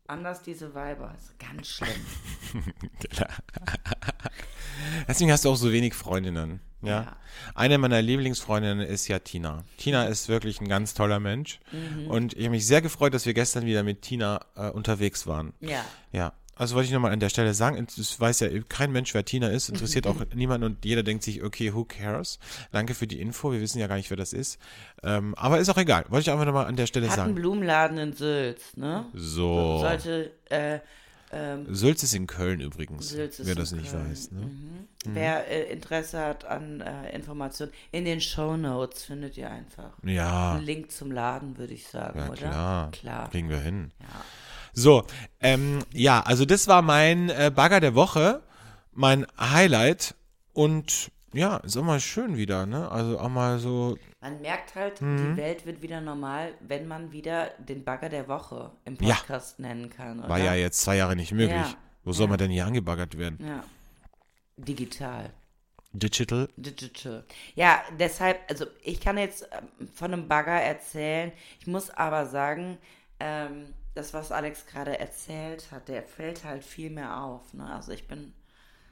Anders 0.06 0.42
diese 0.42 0.74
Weiber. 0.74 1.14
Ist 1.18 1.38
ganz 1.38 1.68
schlimm. 1.68 2.06
Deswegen 5.06 5.30
hast 5.30 5.44
du 5.44 5.50
auch 5.50 5.56
so 5.56 5.70
wenig 5.70 5.94
Freundinnen. 5.94 6.60
Ja? 6.82 7.02
Ja. 7.02 7.16
Eine 7.54 7.78
meiner 7.78 8.00
Lieblingsfreundinnen 8.02 8.86
ist 8.86 9.08
ja 9.08 9.18
Tina. 9.18 9.64
Tina 9.78 10.04
ist 10.04 10.28
wirklich 10.28 10.60
ein 10.60 10.68
ganz 10.68 10.94
toller 10.94 11.20
Mensch. 11.20 11.60
Und 12.08 12.34
ich 12.34 12.44
habe 12.44 12.50
mich 12.50 12.66
sehr 12.66 12.82
gefreut, 12.82 13.14
dass 13.14 13.26
wir 13.26 13.34
gestern 13.34 13.66
wieder 13.66 13.82
mit 13.82 14.02
Tina 14.02 14.40
äh, 14.56 14.70
unterwegs 14.70 15.26
waren. 15.26 15.52
Ja. 15.60 15.84
Ja. 16.12 16.32
Also 16.58 16.74
wollte 16.74 16.88
ich 16.88 16.92
nochmal 16.92 17.12
an 17.12 17.20
der 17.20 17.28
Stelle 17.28 17.54
sagen, 17.54 17.86
es 17.86 18.18
weiß 18.18 18.40
ja 18.40 18.48
kein 18.68 18.90
Mensch, 18.90 19.14
wer 19.14 19.24
Tina 19.24 19.46
ist, 19.46 19.68
interessiert 19.68 20.08
auch 20.08 20.16
niemand 20.34 20.64
und 20.64 20.84
jeder 20.84 21.04
denkt 21.04 21.22
sich, 21.22 21.44
okay, 21.44 21.72
who 21.72 21.84
cares? 21.84 22.40
Danke 22.72 22.94
für 22.94 23.06
die 23.06 23.20
Info, 23.20 23.52
wir 23.52 23.60
wissen 23.60 23.78
ja 23.78 23.86
gar 23.86 23.94
nicht, 23.94 24.10
wer 24.10 24.16
das 24.16 24.32
ist. 24.32 24.58
Ähm, 25.04 25.36
aber 25.36 25.60
ist 25.60 25.68
auch 25.68 25.76
egal, 25.76 26.04
wollte 26.08 26.22
ich 26.22 26.30
einfach 26.32 26.46
nochmal 26.46 26.66
an 26.66 26.74
der 26.74 26.86
Stelle 26.86 27.06
Hat 27.06 27.16
einen 27.16 27.28
sagen. 27.28 27.34
Blumenladen 27.36 27.98
in 27.98 28.12
Sülz, 28.12 28.76
ne? 28.76 29.06
So. 29.14 29.78
Sollte, 29.78 30.32
äh, 30.46 30.80
ähm, 31.32 31.66
Sülz 31.74 32.02
ist 32.02 32.14
in 32.14 32.26
Köln 32.26 32.60
übrigens, 32.60 33.14
wer 33.16 33.54
das 33.54 33.72
nicht 33.72 33.90
Köln. 33.90 34.10
weiß. 34.10 34.30
Ne? 34.32 34.50
wer 35.04 35.46
äh, 35.48 35.72
Interesse 35.72 36.20
hat 36.20 36.44
an 36.44 36.80
äh, 36.80 37.14
Informationen, 37.14 37.72
in 37.92 38.04
den 38.04 38.20
Shownotes 38.20 39.04
findet 39.04 39.36
ihr 39.36 39.50
einfach. 39.50 39.90
Ja, 40.04 40.52
Einen 40.54 40.64
Link 40.64 40.90
zum 40.90 41.12
Laden, 41.12 41.56
würde 41.58 41.74
ich 41.74 41.86
sagen, 41.86 42.18
ja 42.18 42.26
oder? 42.28 42.36
klar, 42.36 42.90
Klar. 42.92 43.30
kriegen 43.30 43.48
wir 43.48 43.60
hin. 43.60 43.90
Ja. 44.00 44.06
So, 44.72 45.04
ähm, 45.40 45.80
ja, 45.92 46.20
also 46.20 46.44
das 46.44 46.68
war 46.68 46.82
mein 46.82 47.30
äh, 47.30 47.50
Bagger 47.54 47.80
der 47.80 47.94
Woche, 47.94 48.42
mein 48.92 49.26
Highlight 49.38 50.14
und 50.52 51.10
ja, 51.32 51.58
ist 51.58 51.76
auch 51.76 51.82
mal 51.84 52.00
schön 52.00 52.36
wieder, 52.36 52.66
ne? 52.66 52.90
Also 52.90 53.18
auch 53.18 53.28
mal 53.28 53.58
so, 53.58 53.96
Man 54.20 54.40
merkt 54.40 54.74
halt, 54.74 55.00
Mhm. 55.00 55.16
die 55.34 55.36
Welt 55.36 55.66
wird 55.66 55.82
wieder 55.82 56.00
normal, 56.00 56.54
wenn 56.60 56.88
man 56.88 57.12
wieder 57.12 57.48
den 57.58 57.84
Bagger 57.84 58.08
der 58.08 58.28
Woche 58.28 58.70
im 58.84 58.96
Ja. 59.00 59.14
Podcast 59.16 59.58
nennen 59.58 59.90
kann, 59.90 60.20
oder? 60.20 60.28
war 60.28 60.38
ja 60.38 60.54
jetzt 60.54 60.80
zwei 60.80 60.96
Jahre 60.96 61.14
nicht 61.16 61.32
möglich. 61.32 61.50
Ja, 61.56 61.74
Wo 62.04 62.12
soll 62.12 62.26
ja. 62.26 62.30
man 62.30 62.38
denn 62.38 62.50
hier 62.50 62.66
angebaggert 62.66 63.18
werden? 63.18 63.38
Ja. 63.46 63.62
Digital. 64.56 65.30
Digital? 65.92 66.48
Digital. 66.56 67.24
Ja, 67.54 67.82
deshalb, 67.98 68.38
also 68.50 68.66
ich 68.82 69.00
kann 69.00 69.16
jetzt 69.18 69.48
ähm, 69.52 69.88
von 69.94 70.12
einem 70.12 70.28
Bagger 70.28 70.60
erzählen. 70.60 71.32
Ich 71.60 71.66
muss 71.66 71.90
aber 71.90 72.26
sagen, 72.26 72.78
ähm, 73.20 73.72
das, 73.94 74.12
was 74.14 74.30
Alex 74.32 74.66
gerade 74.66 74.98
erzählt 74.98 75.68
hat, 75.70 75.88
der 75.88 76.02
fällt 76.02 76.44
halt 76.44 76.62
viel 76.64 76.90
mehr 76.90 77.22
auf. 77.22 77.52
Ne? 77.54 77.64
Also 77.72 77.92
ich 77.92 78.06
bin 78.06 78.32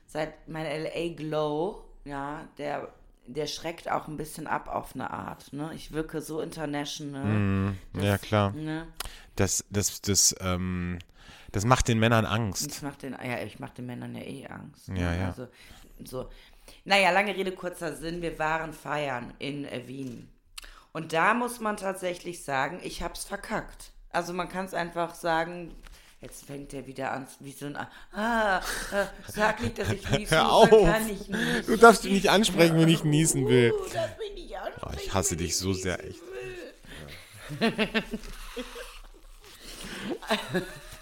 seit 0.07 0.49
mein 0.49 0.65
LA 0.67 1.15
Glow, 1.15 1.85
ja, 2.07 2.47
der, 2.59 2.89
der 3.27 3.47
schreckt 3.47 3.91
auch 3.91 4.09
ein 4.09 4.17
bisschen 4.17 4.47
ab 4.47 4.69
auf 4.69 4.95
eine 4.95 5.11
Art. 5.11 5.53
Ne? 5.53 5.73
Ich 5.75 5.93
wirke 5.93 6.21
so 6.21 6.41
international. 6.41 7.75
ja, 7.95 8.19
klar. 8.19 8.53
Ne? 8.53 8.87
Das, 9.35 9.65
das, 9.71 10.01
das, 10.01 10.35
ähm, 10.41 10.99
das 11.53 11.65
macht 11.65 11.89
den 11.89 11.99
Männern 11.99 12.25
Angst. 12.25 12.67
Ich 12.67 12.83
mach 12.83 12.97
den, 12.97 13.13
ja, 13.13 13.43
ich 13.43 13.59
mach 13.59 13.71
den 13.71 13.87
Männern 13.87 14.15
ja 14.15 14.23
eh 14.23 14.47
Angst. 14.47 14.89
Ja, 14.89 15.15
ja. 15.15 15.27
Also, 15.27 15.49
so. 16.05 16.29
Naja, 16.85 17.11
lange 17.11 17.35
Rede, 17.35 17.53
kurzer 17.53 17.95
Sinn. 17.95 18.23
Wir 18.23 18.39
waren 18.39 18.73
feiern 18.73 19.33
in 19.39 19.65
äh, 19.65 19.87
Wien. 19.87 20.29
Und 20.93 21.13
da 21.13 21.35
muss 21.35 21.61
man 21.61 21.77
tatsächlich 21.77 22.43
sagen, 22.43 22.81
ich 22.83 23.03
hab's 23.03 23.25
verkackt. 23.25 23.93
Also 24.11 24.33
man 24.33 24.49
kann 24.49 24.65
es 24.65 24.73
einfach 24.73 25.15
sagen, 25.15 25.75
jetzt 26.21 26.45
fängt 26.45 26.73
er 26.75 26.87
wieder 26.87 27.13
an, 27.13 27.27
wie 27.41 27.53
so 27.53 27.67
ein, 27.67 27.77
ah, 28.13 28.59
äh, 28.59 29.07
sag 29.29 29.61
nicht, 29.63 29.79
dass 29.79 29.91
ich 29.91 30.09
niesen 30.19 30.37
Hör 30.37 30.53
auf. 30.53 30.71
kann 30.71 31.09
ich 31.09 31.29
niesen. 31.29 31.67
Du 31.67 31.77
darfst 31.77 32.05
mich 32.05 32.13
nicht 32.13 32.31
ansprechen, 32.31 32.79
wenn 32.79 32.89
ich 32.89 33.05
niesen 33.05 33.49
will. 33.49 33.73
Uh, 33.73 33.93
darf 33.93 34.19
mich 34.19 34.33
nicht 34.35 34.55
Oh, 34.55 34.57
ansprechen, 34.67 35.01
ich 35.05 35.15
hasse 35.15 35.37
dich 35.37 35.57
so 35.57 35.73
sehr, 35.73 36.03
echt. 36.05 36.21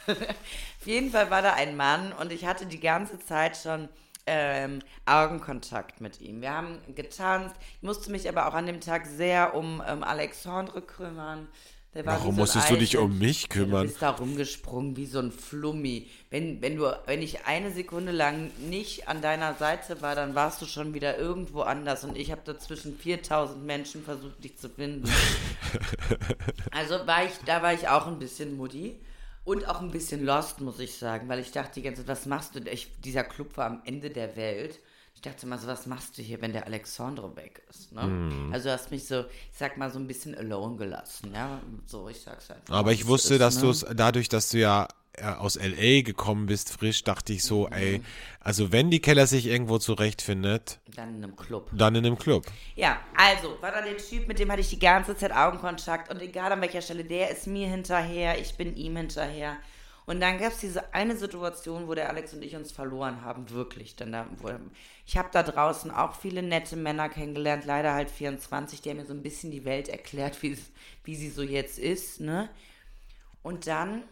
Auf 0.07 0.87
jeden 0.87 1.11
Fall 1.11 1.31
war 1.31 1.41
da 1.43 1.55
ein 1.55 1.77
Mann 1.77 2.13
und 2.13 2.31
ich 2.33 2.45
hatte 2.45 2.67
die 2.67 2.81
ganze 2.81 3.19
Zeit 3.19 3.57
schon 3.57 3.89
ähm, 4.27 4.81
Augenkontakt 5.07 6.01
mit 6.01 6.21
ihm. 6.21 6.41
Wir 6.43 6.53
haben 6.53 6.79
getanzt. 6.95 7.55
Ich 7.77 7.83
musste 7.83 8.11
mich 8.11 8.29
aber 8.29 8.47
auch 8.49 8.55
an 8.55 8.67
dem 8.67 8.81
Tag 8.81 9.07
sehr 9.07 9.55
um 9.55 9.83
ähm, 9.87 10.03
Alexandre 10.03 10.83
kümmern. 10.83 11.49
Warum 12.03 12.35
so 12.35 12.41
musstest 12.41 12.71
du 12.71 12.77
dich 12.77 12.97
um 12.97 13.19
mich 13.19 13.49
kümmern? 13.49 13.83
du 13.83 13.89
bist 13.89 14.03
da 14.03 14.11
rumgesprungen 14.11 14.97
wie 14.97 15.07
so 15.07 15.21
ein 15.21 15.31
Flummi. 15.31 16.09
Wenn, 16.31 16.61
wenn, 16.61 16.77
du, 16.77 16.93
wenn 17.07 17.23
ich 17.23 17.47
eine 17.47 17.71
Sekunde 17.71 18.11
lang 18.11 18.51
nicht 18.69 19.07
an 19.07 19.23
deiner 19.23 19.55
Seite 19.55 20.03
war, 20.03 20.17
dann 20.17 20.35
warst 20.35 20.61
du 20.61 20.67
schon 20.67 20.93
wieder 20.95 21.17
irgendwo 21.19 21.61
anders 21.61 22.03
und 22.03 22.19
ich 22.19 22.33
habe 22.33 22.41
dazwischen 22.45 22.99
4000 22.99 23.65
Menschen 23.65 24.03
versucht, 24.03 24.43
dich 24.43 24.57
zu 24.57 24.69
finden. 24.69 25.09
Also 26.71 27.07
war 27.07 27.25
ich, 27.25 27.33
da 27.47 27.63
war 27.63 27.73
ich 27.73 27.89
auch 27.89 28.07
ein 28.07 28.19
bisschen 28.19 28.57
muddy 28.57 28.97
und 29.45 29.69
auch 29.69 29.81
ein 29.81 29.91
bisschen 29.91 30.25
lost, 30.25 30.61
muss 30.61 30.79
ich 30.79 30.97
sagen, 30.97 31.29
weil 31.29 31.39
ich 31.39 31.53
dachte 31.53 31.75
die 31.75 31.83
ganze 31.83 32.03
Zeit, 32.03 32.09
was 32.09 32.27
machst 32.27 32.55
du? 32.55 32.61
Ich, 32.71 32.91
dieser 33.01 33.25
Club 33.25 33.57
war 33.57 33.67
am 33.67 33.83
Ende 33.85 34.11
der 34.11 34.37
Welt. 34.37 34.81
Ich 35.25 35.31
dachte 35.31 35.47
mal 35.47 35.59
so, 35.59 35.67
was 35.67 35.87
machst 35.87 36.19
du 36.19 36.23
hier, 36.23 36.43
wenn 36.43 36.53
der 36.53 36.67
Alexandre 36.67 37.35
weg 37.35 37.63
ist? 37.71 37.93
Ne? 37.93 38.03
Mhm. 38.03 38.53
Also 38.53 38.69
du 38.69 38.75
hast 38.75 38.91
mich 38.91 39.07
so, 39.07 39.21
ich 39.21 39.57
sag 39.59 39.79
mal, 39.79 39.91
so 39.91 39.99
ein 39.99 40.07
bisschen 40.07 40.35
alone 40.35 40.77
gelassen, 40.77 41.33
ja. 41.33 41.63
So, 41.87 42.11
ich 42.11 42.21
sag's 42.21 42.51
einfach. 42.51 42.75
Aber 42.75 42.93
ich 42.93 43.07
wusste, 43.07 43.33
ist, 43.35 43.41
dass 43.41 43.57
ne? 43.57 43.63
du 43.63 43.71
es, 43.71 43.87
dadurch, 43.95 44.29
dass 44.29 44.51
du 44.51 44.59
ja 44.59 44.87
äh, 45.15 45.25
aus 45.25 45.57
L.A. 45.57 46.03
gekommen 46.03 46.45
bist, 46.45 46.75
frisch, 46.79 47.05
dachte 47.05 47.33
ich 47.33 47.43
so, 47.43 47.69
ey, 47.69 48.03
also 48.39 48.71
wenn 48.71 48.91
die 48.91 49.01
Keller 49.01 49.27
sich 49.27 49.47
irgendwo 49.47 49.79
zurechtfindet, 49.79 50.79
Dann 50.95 51.17
in 51.17 51.25
einem 51.25 51.37
Club. 51.37 51.71
dann 51.73 51.95
in 51.95 52.05
einem 52.05 52.19
Club. 52.19 52.45
Ja, 52.77 52.99
also, 53.17 53.57
war 53.63 53.73
da 53.73 53.81
der 53.81 53.97
Typ, 53.97 54.29
mit 54.29 54.39
dem 54.39 54.53
hatte 54.53 54.61
ich 54.61 54.69
die 54.69 54.79
ganze 54.79 55.17
Zeit 55.17 55.33
Augenkontakt 55.33 56.13
und 56.13 56.21
egal 56.21 56.53
an 56.53 56.61
welcher 56.61 56.83
Stelle, 56.83 57.03
der 57.03 57.31
ist 57.31 57.47
mir 57.47 57.67
hinterher, 57.67 58.39
ich 58.39 58.59
bin 58.59 58.77
ihm 58.77 58.95
hinterher. 58.97 59.57
Und 60.07 60.21
dann 60.21 60.39
gab 60.39 60.53
es 60.53 60.59
diese 60.59 60.93
eine 60.93 61.17
Situation, 61.17 61.89
wo 61.89 61.95
der 61.95 62.11
Alex 62.11 62.35
und 62.35 62.43
ich 62.43 62.55
uns 62.57 62.73
verloren 62.73 63.23
haben, 63.23 63.49
wirklich. 63.51 63.97
Denn 63.97 64.13
da, 64.13 64.27
wo, 64.37 64.51
ich 65.07 65.17
habe 65.17 65.31
da 65.33 65.43
draußen 65.43 65.91
auch 65.91 66.15
viele 66.15 66.43
nette 66.43 66.77
Männer 66.77 67.09
kennengelernt, 67.09 67.65
leider 67.65 67.95
halt 67.95 68.11
24, 68.11 68.83
die 68.83 68.91
haben 68.91 68.99
mir 68.99 69.07
so 69.07 69.15
ein 69.15 69.23
bisschen 69.23 69.51
die 69.51 69.65
Welt 69.65 69.89
erklärt, 69.89 70.43
wie, 70.43 70.57
sie 71.15 71.31
so 71.31 71.43
jetzt 71.43 71.79
ist, 71.79 72.21
ne? 72.21 72.51
Und 73.43 73.67
dann 73.67 74.05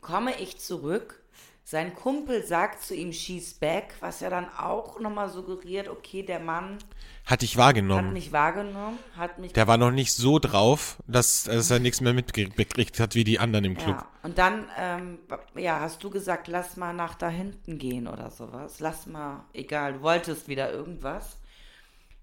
komme 0.00 0.40
ich 0.40 0.58
zurück. 0.58 1.23
Sein 1.66 1.94
Kumpel 1.94 2.44
sagt 2.44 2.82
zu 2.82 2.94
ihm, 2.94 3.10
she's 3.10 3.54
back, 3.54 3.94
was 4.00 4.20
ja 4.20 4.28
dann 4.28 4.46
auch 4.58 5.00
nochmal 5.00 5.30
suggeriert, 5.30 5.88
okay, 5.88 6.22
der 6.22 6.38
Mann 6.38 6.76
Hat 7.24 7.40
dich 7.40 7.52
hat 7.52 7.58
wahrgenommen. 7.64 8.12
mich 8.12 8.32
wahrgenommen, 8.32 8.98
hat 9.16 9.38
mich. 9.38 9.54
Der 9.54 9.66
war 9.66 9.78
noch 9.78 9.90
nicht 9.90 10.12
so 10.12 10.38
drauf, 10.38 10.98
dass, 11.06 11.44
dass 11.44 11.70
er 11.70 11.78
nichts 11.78 12.02
mehr 12.02 12.12
mitgekriegt 12.12 13.00
hat 13.00 13.14
wie 13.14 13.24
die 13.24 13.38
anderen 13.38 13.64
im 13.64 13.78
Club. 13.78 13.96
ja. 13.96 14.06
Und 14.22 14.36
dann, 14.36 14.68
ähm, 14.78 15.18
ja, 15.56 15.80
hast 15.80 16.04
du 16.04 16.10
gesagt, 16.10 16.48
lass 16.48 16.76
mal 16.76 16.92
nach 16.92 17.14
da 17.14 17.30
hinten 17.30 17.78
gehen 17.78 18.08
oder 18.08 18.30
sowas. 18.30 18.80
Lass 18.80 19.06
mal, 19.06 19.46
egal, 19.54 19.94
du 19.94 20.02
wolltest 20.02 20.48
wieder 20.48 20.70
irgendwas. 20.70 21.38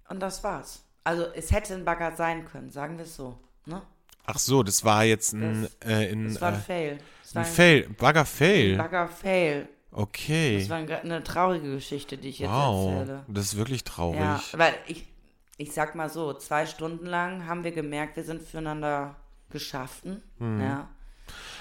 Und 0.08 0.20
das 0.20 0.44
war's. 0.44 0.84
Also 1.02 1.24
es 1.34 1.50
hätte 1.50 1.74
ein 1.74 1.84
Bagger 1.84 2.14
sein 2.14 2.44
können, 2.44 2.70
sagen 2.70 2.96
wir 2.96 3.06
es 3.06 3.16
so. 3.16 3.40
Ne? 3.66 3.82
Ach 4.24 4.38
so, 4.38 4.62
das 4.62 4.84
war 4.84 5.02
jetzt 5.02 5.32
ein, 5.32 5.62
Das- 5.80 5.90
äh, 5.90 6.12
in, 6.12 6.26
Es 6.26 6.40
war 6.40 6.50
ein 6.50 6.54
äh, 6.54 6.58
Fail. 6.58 6.98
Es 7.32 7.36
war 7.36 7.42
ein 7.44 7.48
Fail, 7.50 7.88
Bagger-Fail. 7.98 8.76
Bagger-Fail. 8.76 9.68
Okay. 9.90 10.58
Das 10.58 10.68
war 10.68 10.76
eine, 10.78 11.00
eine 11.00 11.22
traurige 11.24 11.74
Geschichte, 11.74 12.18
die 12.18 12.28
ich 12.28 12.38
jetzt 12.40 12.50
Wow, 12.50 12.92
erzähle. 12.92 13.24
das 13.28 13.44
ist 13.46 13.56
wirklich 13.56 13.84
traurig. 13.84 14.20
Ja, 14.20 14.40
weil 14.52 14.74
ich, 14.86 15.06
ich 15.56 15.72
sag 15.72 15.94
mal 15.94 16.08
so, 16.10 16.34
zwei 16.34 16.66
Stunden 16.66 17.06
lang 17.06 17.46
haben 17.46 17.64
wir 17.64 17.72
gemerkt, 17.72 18.16
wir 18.16 18.24
sind 18.24 18.42
füreinander 18.42 19.16
geschaffen. 19.50 20.22
Hm. 20.38 20.60
Ja. 20.60 20.88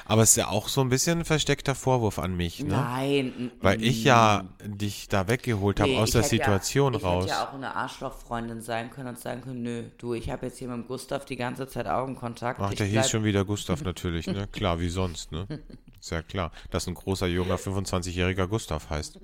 Aber 0.06 0.24
es 0.24 0.32
ist 0.32 0.36
ja 0.38 0.48
auch 0.50 0.68
so 0.68 0.82
ein 0.82 0.90
bisschen 0.90 1.20
ein 1.20 1.26
versteckter 1.26 1.76
Vorwurf 1.76 2.20
an 2.20 2.36
mich, 2.36 2.60
ne? 2.62 2.70
Nein. 2.70 3.52
Weil 3.62 3.82
ich 3.84 4.04
ja 4.04 4.44
dich 4.66 5.08
da 5.08 5.28
weggeholt 5.28 5.80
habe 5.80 5.92
Nee, 5.92 5.98
aus 5.98 6.10
ich 6.10 6.14
der 6.14 6.24
Situation 6.24 6.94
ja, 6.94 7.00
ich 7.00 7.06
raus. 7.06 7.24
hätte 7.26 7.34
ja 7.36 7.48
auch 7.48 7.54
eine 7.54 7.76
Arschlochfreundin 7.76 8.62
sein 8.62 8.90
können 8.92 9.10
und 9.10 9.20
sagen 9.20 9.42
können, 9.42 9.62
nö, 9.64 9.84
du, 9.98 10.14
ich 10.14 10.30
habe 10.30 10.48
jetzt 10.48 10.58
hier 10.60 10.68
mit 10.68 10.88
Gustav 10.88 11.26
die 11.26 11.36
ganze 11.38 11.68
Zeit 11.68 11.88
Augenkontakt. 11.88 12.60
Ach, 12.62 12.72
ich 12.72 12.78
der 12.78 12.88
hieß 12.88 12.94
bleib- 12.96 13.10
schon 13.10 13.24
wieder 13.24 13.46
Gustav 13.46 13.82
natürlich, 13.84 14.28
ne? 14.28 14.48
Klar, 14.52 14.80
wie 14.80 14.90
sonst, 14.90 15.32
ne? 15.32 15.48
Ist 16.00 16.12
ja 16.12 16.22
klar, 16.22 16.52
dass 16.72 16.88
ein 16.88 16.96
großer, 16.96 17.28
junger, 17.28 17.56
25-jähriger 17.58 18.48
Gustav 18.48 18.90
heißt. 18.90 19.20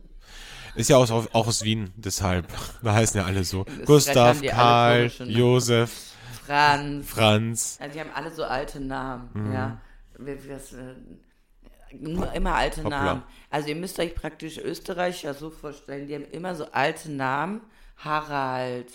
Ist 0.76 0.90
ja 0.92 0.98
aus, 0.98 1.10
auch 1.10 1.26
aus 1.34 1.64
Wien, 1.64 1.92
deshalb. 1.96 2.48
Da 2.84 2.94
heißen 2.94 3.20
ja 3.20 3.26
alle 3.26 3.44
so. 3.44 3.66
Gustav, 3.86 4.42
die 4.42 4.52
alle 4.52 5.10
Karl. 5.10 5.30
Josef, 5.30 6.12
Franz. 6.46 7.08
Franz. 7.10 7.78
Also 7.82 7.94
die 7.94 8.00
haben 8.00 8.12
alle 8.14 8.32
so 8.32 8.44
alte 8.44 8.80
Namen, 8.80 9.30
Mhm. 9.34 9.54
ja. 9.54 9.78
Wir, 10.20 10.34
äh, 10.34 11.96
nur 12.00 12.32
immer 12.34 12.54
alte 12.56 12.84
Hoppla. 12.84 13.04
Namen. 13.04 13.24
Also 13.50 13.70
ihr 13.70 13.76
müsst 13.76 14.00
euch 14.00 14.14
praktisch 14.14 14.58
Österreicher 14.58 15.34
so 15.34 15.50
vorstellen, 15.50 16.08
die 16.08 16.16
haben 16.16 16.26
immer 16.32 16.56
so 16.56 16.66
alte 16.72 17.12
Namen. 17.12 17.62
Harald, 17.98 18.92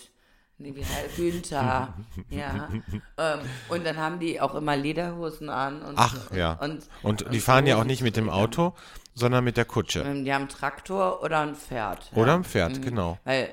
nee, 0.57 0.73
wie 0.75 0.85
heißt 0.85 1.15
Günther, 1.17 1.93
ja. 2.29 2.69
Ähm, 3.17 3.39
und 3.67 3.85
dann 3.85 3.97
haben 3.97 4.19
die 4.19 4.39
auch 4.39 4.55
immer 4.55 4.77
Lederhosen 4.77 5.49
an. 5.49 5.81
Und, 5.81 5.95
Ach, 5.97 6.31
ja. 6.31 6.53
Und, 6.53 6.87
Und 7.01 7.25
die 7.33 7.39
fahren 7.41 7.67
ja 7.67 7.77
auch 7.77 7.83
nicht 7.83 8.01
mit 8.01 8.15
dem 8.15 8.29
Auto, 8.29 8.73
sondern 9.13 9.43
mit 9.43 9.57
der 9.57 9.65
Kutsche. 9.65 10.01
Ähm, 10.01 10.23
Die 10.23 10.33
haben 10.33 10.43
einen 10.43 10.49
Traktor 10.49 11.21
oder 11.21 11.39
ein 11.41 11.55
Pferd. 11.55 12.11
ja. 12.11 12.17
Oder 12.17 12.35
ein 12.35 12.43
Pferd, 12.45 12.81
genau. 12.81 13.19
Weil, 13.25 13.49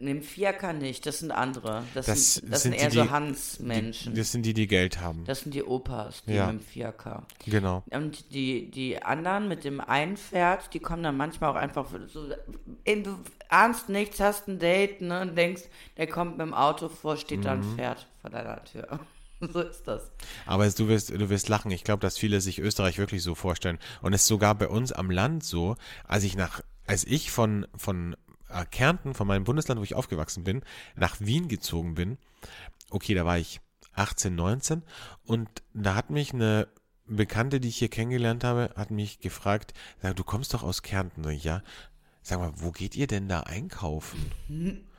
den 0.00 0.22
Fiaker 0.22 0.72
nicht, 0.72 1.06
das 1.06 1.20
sind 1.20 1.30
andere. 1.30 1.84
Das, 1.94 2.06
Das 2.06 2.34
sind, 2.34 2.52
das 2.52 2.62
sind 2.62 2.72
sind 2.72 2.80
eher 2.82 2.90
die, 2.90 2.96
so 2.96 3.10
Hans-Menschen. 3.10 4.14
Das 4.14 4.32
sind 4.32 4.44
die, 4.44 4.54
die 4.54 4.66
Geld 4.66 5.00
haben. 5.00 5.24
Das 5.24 5.40
sind 5.40 5.54
die 5.54 5.62
Opas, 5.64 6.22
die 6.24 6.34
Ja. 6.34 6.46
mit 6.52 6.60
dem 6.60 6.64
Fiaker. 6.66 7.26
Genau. 7.46 7.82
Und 7.90 8.32
die, 8.34 8.70
die 8.70 9.02
anderen 9.02 9.48
mit 9.48 9.64
dem 9.64 9.80
einen 9.80 10.16
Pferd, 10.16 10.72
die 10.74 10.78
kommen 10.80 11.02
dann 11.02 11.16
manchmal 11.16 11.50
auch 11.50 11.56
einfach 11.56 11.86
so, 12.08 12.26
ey, 12.84 13.02
du 13.02 13.18
ahnst 13.48 13.88
nichts, 13.88 14.20
hast 14.20 14.48
ein 14.48 14.58
Date, 14.58 15.00
ne, 15.00 15.22
und 15.22 15.36
denkst, 15.36 15.62
der 15.96 16.06
kommt 16.06 16.32
mit 16.38 16.46
dem 16.46 16.54
Auto 16.54 16.88
vor, 16.88 17.16
steht 17.16 17.44
da 17.44 17.54
Mhm. 17.54 17.62
ein 17.62 17.76
Pferd 17.76 18.06
vor 18.20 18.30
deiner 18.30 18.62
Tür. 18.64 19.00
so 19.40 19.60
ist 19.60 19.82
das. 19.88 20.12
Aber 20.46 20.68
du 20.68 20.86
wirst, 20.88 21.10
du 21.10 21.28
wirst 21.30 21.48
lachen. 21.48 21.70
Ich 21.72 21.82
glaube, 21.82 22.00
dass 22.00 22.16
viele 22.18 22.40
sich 22.40 22.60
Österreich 22.60 22.98
wirklich 22.98 23.22
so 23.22 23.34
vorstellen. 23.34 23.78
Und 24.00 24.12
es 24.12 24.22
ist 24.22 24.28
sogar 24.28 24.54
bei 24.54 24.68
uns 24.68 24.92
am 24.92 25.10
Land 25.10 25.42
so, 25.44 25.76
als 26.06 26.22
ich 26.24 26.36
nach, 26.36 26.60
als 26.86 27.04
ich 27.04 27.30
von, 27.32 27.66
von 27.76 28.14
Kärnten, 28.70 29.14
von 29.14 29.26
meinem 29.26 29.44
Bundesland, 29.44 29.80
wo 29.80 29.84
ich 29.84 29.94
aufgewachsen 29.94 30.44
bin, 30.44 30.62
nach 30.96 31.20
Wien 31.20 31.48
gezogen 31.48 31.94
bin, 31.94 32.18
okay, 32.90 33.14
da 33.14 33.24
war 33.24 33.38
ich 33.38 33.60
18, 33.94 34.34
19 34.34 34.82
und 35.24 35.48
da 35.74 35.94
hat 35.94 36.10
mich 36.10 36.32
eine 36.32 36.68
Bekannte, 37.06 37.60
die 37.60 37.68
ich 37.68 37.76
hier 37.76 37.88
kennengelernt 37.88 38.44
habe, 38.44 38.70
hat 38.76 38.90
mich 38.90 39.20
gefragt, 39.20 39.74
sag, 40.00 40.16
du 40.16 40.24
kommst 40.24 40.54
doch 40.54 40.62
aus 40.62 40.82
Kärnten, 40.82 41.24
Sag 41.24 41.34
ich, 41.34 41.44
ja. 41.44 41.62
Sag 42.22 42.38
mal, 42.38 42.52
wo 42.56 42.70
geht 42.70 42.94
ihr 42.94 43.08
denn 43.08 43.28
da 43.28 43.40
einkaufen? 43.40 44.30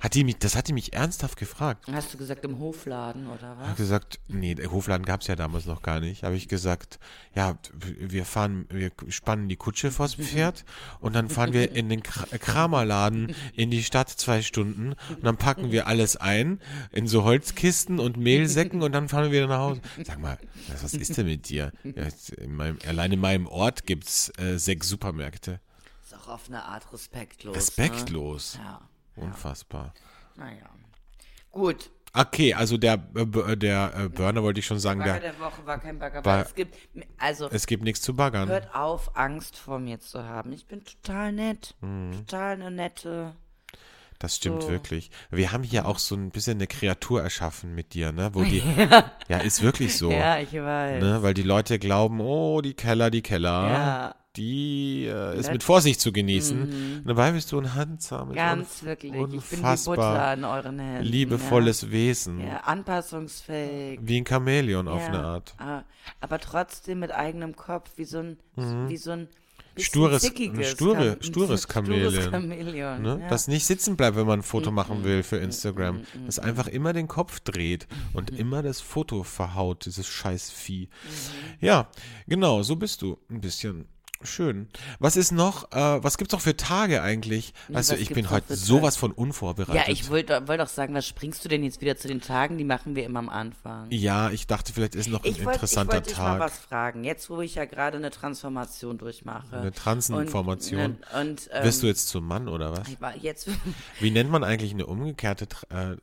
Hat 0.00 0.14
die 0.14 0.24
mich, 0.24 0.38
das 0.38 0.54
hat 0.56 0.68
die 0.68 0.72
mich 0.72 0.92
ernsthaft 0.92 1.38
gefragt. 1.38 1.86
Hast 1.90 2.12
du 2.12 2.18
gesagt, 2.18 2.44
im 2.44 2.58
Hofladen 2.58 3.26
oder 3.28 3.52
Ich 3.54 3.58
was? 3.60 3.66
habe 3.68 3.76
gesagt, 3.76 4.20
nee, 4.28 4.54
der 4.54 4.70
Hofladen 4.70 5.06
gab 5.06 5.22
es 5.22 5.26
ja 5.26 5.36
damals 5.36 5.66
noch 5.66 5.82
gar 5.82 6.00
nicht. 6.00 6.22
Habe 6.22 6.36
ich 6.36 6.48
gesagt, 6.48 6.98
ja, 7.34 7.56
wir 7.80 8.24
fahren, 8.24 8.66
wir 8.70 8.90
spannen 9.08 9.48
die 9.48 9.56
Kutsche 9.56 9.90
vors 9.90 10.14
Pferd 10.16 10.64
und 11.00 11.14
dann 11.14 11.28
fahren 11.28 11.52
wir 11.52 11.72
in 11.72 11.88
den 11.88 12.02
Kra 12.02 12.26
Kramerladen 12.38 13.34
in 13.54 13.70
die 13.70 13.82
Stadt 13.82 14.10
zwei 14.10 14.42
Stunden 14.42 14.92
und 15.08 15.24
dann 15.24 15.36
packen 15.36 15.70
wir 15.72 15.86
alles 15.86 16.16
ein 16.16 16.60
in 16.92 17.06
so 17.06 17.24
Holzkisten 17.24 17.98
und 17.98 18.16
Mehlsäcken 18.16 18.82
und 18.82 18.92
dann 18.92 19.08
fahren 19.08 19.24
wir 19.24 19.32
wieder 19.32 19.46
nach 19.46 19.58
Hause. 19.60 19.80
Sag 20.04 20.20
mal, 20.20 20.38
was 20.82 20.94
ist 20.94 21.16
denn 21.16 21.26
mit 21.26 21.48
dir? 21.48 21.72
Ja, 21.84 22.08
in 22.36 22.54
meinem, 22.54 22.78
allein 22.86 23.12
in 23.12 23.20
meinem 23.20 23.46
Ort 23.46 23.86
gibt's 23.86 24.30
äh, 24.38 24.58
sechs 24.58 24.88
Supermärkte. 24.88 25.60
Ist 26.04 26.14
auch 26.14 26.28
auf 26.28 26.48
eine 26.48 26.64
Art 26.64 26.92
respektlos. 26.92 27.56
Respektlos. 27.56 28.56
Ne? 28.58 28.64
Ja, 28.64 28.80
Unfassbar. 29.16 29.92
naja. 30.36 30.66
Gut. 31.50 31.90
Okay, 32.12 32.54
also 32.54 32.78
der, 32.78 32.94
äh, 33.14 33.24
B- 33.26 33.56
der 33.56 33.92
äh, 33.94 34.08
Burner 34.08 34.42
wollte 34.42 34.60
ich 34.60 34.66
schon 34.66 34.78
sagen, 34.78 35.00
Bagger 35.00 35.20
der, 35.20 35.32
der 35.32 35.40
Woche 35.40 35.66
war 35.66 35.78
kein 35.78 35.98
Bagger, 35.98 36.24
weil 36.24 36.42
es 36.44 36.54
gibt, 36.54 36.74
also 37.18 37.48
es 37.50 37.66
gibt 37.66 37.82
nichts 37.84 38.00
zu 38.00 38.14
baggern. 38.14 38.48
hört 38.48 38.74
auf, 38.74 39.16
Angst 39.16 39.56
vor 39.56 39.78
mir 39.78 40.00
zu 40.00 40.24
haben. 40.24 40.52
Ich 40.52 40.66
bin 40.66 40.82
total 40.84 41.32
nett. 41.32 41.74
Mhm. 41.82 42.12
Total 42.26 42.52
eine 42.54 42.70
nette. 42.70 43.34
Das 44.18 44.36
stimmt 44.36 44.62
So. 44.62 44.70
wirklich. 44.70 45.10
Wir 45.30 45.52
haben 45.52 45.62
hier 45.62 45.84
auch 45.86 45.98
so 45.98 46.14
ein 46.14 46.30
bisschen 46.30 46.56
eine 46.56 46.66
Kreatur 46.66 47.22
erschaffen 47.22 47.74
mit 47.74 47.92
dir, 47.92 48.12
ne? 48.12 48.30
Wo 48.32 48.44
die, 48.44 48.62
ja, 49.28 49.38
ist 49.38 49.60
wirklich 49.60 49.98
so. 49.98 50.10
Ja, 50.10 50.38
ich 50.38 50.54
weiß. 50.54 51.02
Ne? 51.02 51.22
Weil 51.22 51.34
die 51.34 51.42
Leute 51.42 51.78
glauben, 51.78 52.20
oh, 52.22 52.62
die 52.62 52.72
Keller, 52.72 53.10
die 53.10 53.20
Keller, 53.20 53.68
Ja. 53.68 54.14
Die 54.36 55.06
äh, 55.06 55.38
ist 55.38 55.50
mit 55.50 55.62
Vorsicht 55.62 56.00
zu 56.00 56.12
genießen. 56.12 56.62
Und 56.98 57.06
dabei 57.06 57.32
bist 57.32 57.50
du 57.52 57.58
ein 57.58 57.74
handsames, 57.74 58.32
Mhm. 58.32 58.34
Ganz 58.36 58.82
wirklich. 58.84 59.12
Ich 59.12 59.18
bin 59.18 59.32
wie 59.32 59.36
Butter 59.36 59.56
unfassbar 59.56 60.34
in 60.34 60.44
euren 60.44 60.78
Händen. 60.78 61.04
liebevolles 61.04 61.90
Wesen. 61.90 62.40
Ja, 62.40 62.46
ja 62.46 62.56
anpassungsfähig. 62.60 64.00
Wie 64.02 64.20
ein 64.20 64.26
Chamäleon 64.26 64.88
auf 64.88 65.00
ja. 65.00 65.06
eine 65.08 65.22
Art. 65.24 65.54
Ah, 65.58 65.82
Aber 66.20 66.38
trotzdem 66.38 67.00
mit 67.00 67.12
eigenem 67.12 67.56
Kopf, 67.56 67.90
wie 67.96 68.04
so 68.04 68.18
ein, 68.18 68.36
wie 68.56 68.96
so 68.96 69.12
ein 69.12 69.28
Mhm. 69.78 69.82
Stures- 69.82 70.20
zickiges 70.22 70.70
ein 70.70 70.76
sture- 70.76 71.22
stures 71.22 71.64
Stures 71.64 71.68
Chamäleon. 71.68 72.30
Chamäleon, 72.30 73.02
Ne? 73.02 73.08
ja. 73.08 73.16
Mhm. 73.16 73.28
Das 73.28 73.46
nicht 73.46 73.66
sitzen 73.66 73.94
bleibt, 73.96 74.16
wenn 74.16 74.26
man 74.26 74.40
ein 74.40 74.42
Foto 74.42 74.70
machen 74.70 75.04
will 75.04 75.22
für 75.22 75.36
Instagram. 75.36 76.00
Das 76.24 76.38
einfach 76.38 76.66
immer 76.68 76.94
den 76.94 77.08
Kopf 77.08 77.40
dreht 77.40 77.86
und 78.14 78.32
Mhm. 78.32 78.38
immer 78.38 78.62
das 78.62 78.80
Foto 78.80 79.22
verhaut, 79.22 79.84
dieses 79.84 80.06
scheiß 80.06 80.50
Vieh. 80.50 80.88
Ja, 81.60 81.88
genau, 82.26 82.62
so 82.62 82.76
bist 82.76 83.02
du 83.02 83.18
ein 83.30 83.42
bisschen. 83.42 83.86
Schön. 84.22 84.68
Was 84.98 85.16
ist 85.16 85.30
noch, 85.32 85.70
äh, 85.72 86.02
was 86.02 86.16
gibt's 86.18 86.32
noch 86.32 86.40
für 86.40 86.56
Tage 86.56 87.02
eigentlich? 87.02 87.52
Was 87.68 87.90
ich 87.90 88.10
bin 88.10 88.30
heute 88.30 88.56
sowas 88.56 88.96
von 88.96 89.12
unvorbereitet. 89.12 89.86
ja, 89.86 89.92
ich 89.92 90.08
wollte 90.10 90.48
wollt 90.48 90.60
doch 90.60 90.68
sagen, 90.68 90.94
was 90.94 91.06
springst 91.06 91.44
du 91.44 91.48
denn 91.48 91.62
jetzt 91.62 91.80
wieder 91.80 91.96
zu 91.96 92.08
den 92.08 92.20
Tagen? 92.20 92.58
Die 92.58 92.64
machen 92.64 92.96
wir 92.96 93.04
immer 93.04 93.18
am 93.18 93.28
Anfang. 93.28 93.86
Ja, 93.90 94.30
ich 94.30 94.46
dachte, 94.46 94.72
vielleicht 94.72 94.94
ist 94.94 95.08
noch 95.08 95.22
ein 95.22 95.30
Ich 95.30 95.38
wollte 95.38 95.50
ich 95.50 95.54
interessanter 95.54 95.94
wollt 95.94 96.06
dich 96.06 96.16
mal 96.16 96.38
Tag. 96.38 96.40
was 96.40 96.58
fragen. 96.58 97.04
Jetzt, 97.04 97.28
wo 97.30 97.40
ich 97.40 97.54
ja 97.56 97.64
gerade 97.66 97.98
eine 97.98 98.10
Transformation 98.10 98.98
durchmache. 98.98 99.58
Eine 99.58 99.72
Transinformation. 99.72 100.98
Und, 101.14 101.20
und, 101.20 101.50
ähm, 101.52 101.64
Wirst 101.64 101.82
du 101.82 101.86
jetzt 101.86 102.08
zum 102.08 102.26
Mann 102.26 102.48
oder 102.48 102.72
was? 102.72 102.88
ich 102.88 103.00
war 103.00 103.16
jetzt, 103.16 103.48
Wie 104.00 104.10
nennt 104.10 104.30
man 104.30 104.44
eigentlich 104.44 104.72
eine 104.72 104.86
umgekehrte 104.86 105.46
äh, 105.70 105.92
äh, 105.92 105.96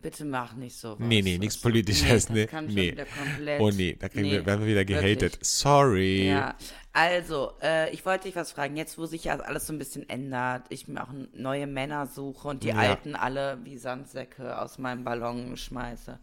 bitte 0.00 0.24
mach 0.24 0.54
nicht 0.54 0.76
so. 0.76 0.96
Nee, 0.98 1.22
nee, 1.22 1.38
nichts 1.38 1.58
Politisches. 1.60 2.28
Nee, 2.30 2.42
das 2.42 2.50
kann 2.50 2.66
nee. 2.66 2.92
wieder 2.92 3.04
komplett. 3.06 3.60
Oh 3.60 3.70
nee, 3.70 3.96
da 3.98 4.08
kriegen 4.08 4.26
Nee, 4.26 4.32
wir, 4.32 4.46
werden 4.46 4.60
wir 4.60 4.68
wieder 4.68 4.84
gehatet. 4.84 5.20
wirklich. 5.22 5.48
Sorry. 5.48 6.28
Ja, 6.28 6.56
also, 6.92 7.52
äh, 7.62 7.90
ich 7.92 8.04
wollte 8.06 8.24
dich 8.28 8.36
was 8.36 8.52
fragen. 8.52 8.76
Jetzt, 8.76 8.98
wo 8.98 9.06
sich 9.06 9.24
ja 9.24 9.38
alles 9.38 9.66
so 9.66 9.72
ein 9.72 9.78
bisschen 9.78 10.08
ändert, 10.08 10.66
ich 10.70 10.88
mir 10.88 11.02
auch 11.02 11.12
neue 11.32 11.66
Männer 11.66 12.06
suche 12.06 12.48
und 12.48 12.62
die 12.64 12.68
Ja. 12.68 12.76
alten 12.76 13.14
alle 13.14 13.58
wie 13.64 13.76
Sandsäcke 13.78 14.60
aus 14.60 14.78
meinem 14.78 15.04
Ballon 15.04 15.56
schmeiße. 15.56 16.18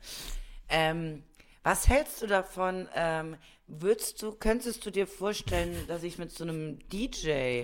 Ähm, 0.70 1.24
was 1.64 1.88
hältst 1.88 2.22
du 2.22 2.28
davon? 2.28 2.88
Ähm, 2.96 3.38
würdest 3.68 4.22
du, 4.22 4.32
könntest 4.34 4.86
du 4.86 4.92
dir 4.92 5.08
vorstellen, 5.08 5.76
dass 5.88 6.04
ich 6.04 6.18
mit 6.18 6.32
so 6.32 6.44
einem 6.44 6.80
DJ 6.90 7.64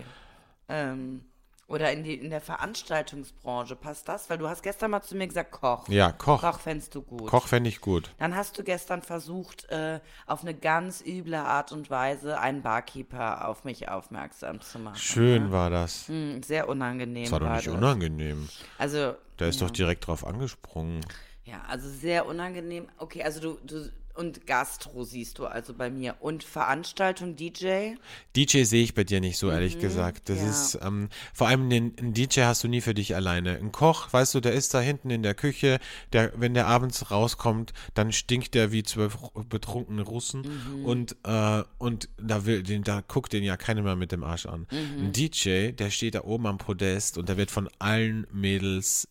ähm, 0.69 1.25
oder 1.71 1.91
in, 1.91 2.03
die, 2.03 2.15
in 2.15 2.29
der 2.29 2.41
Veranstaltungsbranche, 2.41 3.75
passt 3.75 4.07
das? 4.07 4.29
Weil 4.29 4.37
du 4.37 4.47
hast 4.47 4.61
gestern 4.63 4.91
mal 4.91 5.01
zu 5.01 5.15
mir 5.15 5.27
gesagt, 5.27 5.51
Koch. 5.51 5.87
Ja, 5.87 6.11
Koch. 6.11 6.41
Koch 6.41 6.59
fändest 6.59 6.93
du 6.95 7.01
gut. 7.01 7.27
Koch 7.29 7.47
fände 7.47 7.69
ich 7.69 7.81
gut. 7.81 8.11
Dann 8.17 8.35
hast 8.35 8.57
du 8.57 8.63
gestern 8.63 9.01
versucht, 9.01 9.69
äh, 9.69 9.99
auf 10.27 10.41
eine 10.41 10.53
ganz 10.53 11.01
üble 11.05 11.35
Art 11.35 11.71
und 11.71 11.89
Weise 11.89 12.39
einen 12.39 12.61
Barkeeper 12.61 13.47
auf 13.47 13.63
mich 13.63 13.89
aufmerksam 13.89 14.61
zu 14.61 14.79
machen. 14.79 14.97
Schön 14.97 15.51
war 15.51 15.69
das. 15.69 16.07
Hm, 16.07 16.43
Sehr 16.43 16.67
unangenehm. 16.69 17.23
Das 17.23 17.31
war 17.31 17.39
doch 17.39 17.49
nicht 17.51 17.67
das. 17.67 17.73
unangenehm. 17.73 18.49
Also, 18.77 19.15
Der 19.39 19.47
ist 19.49 19.61
doch 19.61 19.71
direkt 19.71 20.05
drauf 20.07 20.25
angesprungen. 20.25 21.01
ja, 21.45 21.61
also 21.67 21.87
sehr 21.89 22.25
unangenehm. 22.25 22.87
Okay, 22.97 23.23
also 23.23 23.39
du, 23.39 23.57
du 23.63 23.89
und 24.15 24.45
Gastro 24.47 25.03
siehst 25.03 25.39
du 25.39 25.45
also 25.45 25.73
bei 25.73 25.89
mir. 25.89 26.15
Und 26.19 26.43
Veranstaltung, 26.43 27.35
DJ? 27.35 27.95
DJ 28.35 28.63
sehe 28.63 28.83
ich 28.83 28.93
bei 28.93 29.03
dir 29.03 29.19
nicht 29.21 29.37
so, 29.37 29.49
ehrlich 29.51 29.79
gesagt. 29.79 30.29
Das 30.29 30.37
Mhm, 30.39 30.43
ja. 30.45 30.49
ist, 30.51 30.79
ähm, 30.81 31.09
vor 31.33 31.47
allem 31.47 31.69
den, 31.69 31.97
einen 31.97 32.13
DJ 32.13 32.41
hast 32.41 32.63
du 32.63 32.67
nie 32.67 32.81
für 32.81 32.93
dich 32.93 33.15
alleine. 33.15 33.57
Ein 33.57 33.71
Koch, 33.71 34.11
weißt 34.11 34.35
du, 34.35 34.39
der 34.39 34.53
ist 34.53 34.73
da 34.73 34.81
hinten 34.81 35.09
in 35.09 35.23
der 35.23 35.33
Küche, 35.35 35.79
der, 36.13 36.31
wenn 36.35 36.53
der 36.53 36.67
abends 36.67 37.11
rauskommt, 37.11 37.73
dann 37.93 38.11
stinkt 38.11 38.53
der 38.53 38.71
wie 38.71 38.83
zwölf 38.83 39.15
ru- 39.15 39.43
betrunkene 39.47 40.01
Russen 40.03 40.41
Mhm. 40.41 40.85
und, 40.85 41.15
äh, 41.23 41.63
und 41.77 42.09
da 42.17 42.45
will, 42.45 42.63
den, 42.63 42.83
da 42.83 43.01
guckt 43.07 43.33
den 43.33 43.43
ja 43.43 43.57
keiner 43.57 43.81
mehr 43.81 43.95
mit 43.95 44.11
dem 44.11 44.23
Arsch 44.23 44.45
an. 44.45 44.67
Mhm. 44.71 45.05
Ein 45.05 45.11
DJ, 45.13 45.71
der 45.71 45.89
steht 45.89 46.15
da 46.15 46.21
oben 46.23 46.47
am 46.47 46.57
Podest 46.57 47.17
und 47.17 47.29
der 47.29 47.37
wird 47.37 47.51
von 47.51 47.69
allen 47.79 48.27
Mädels 48.31 49.07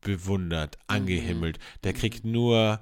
bewundert, 0.00 0.76
Mhm. 0.76 0.82
angehimmelt. 0.96 1.58
Der 1.84 1.92
kriegt 1.92 2.24
nur, 2.24 2.80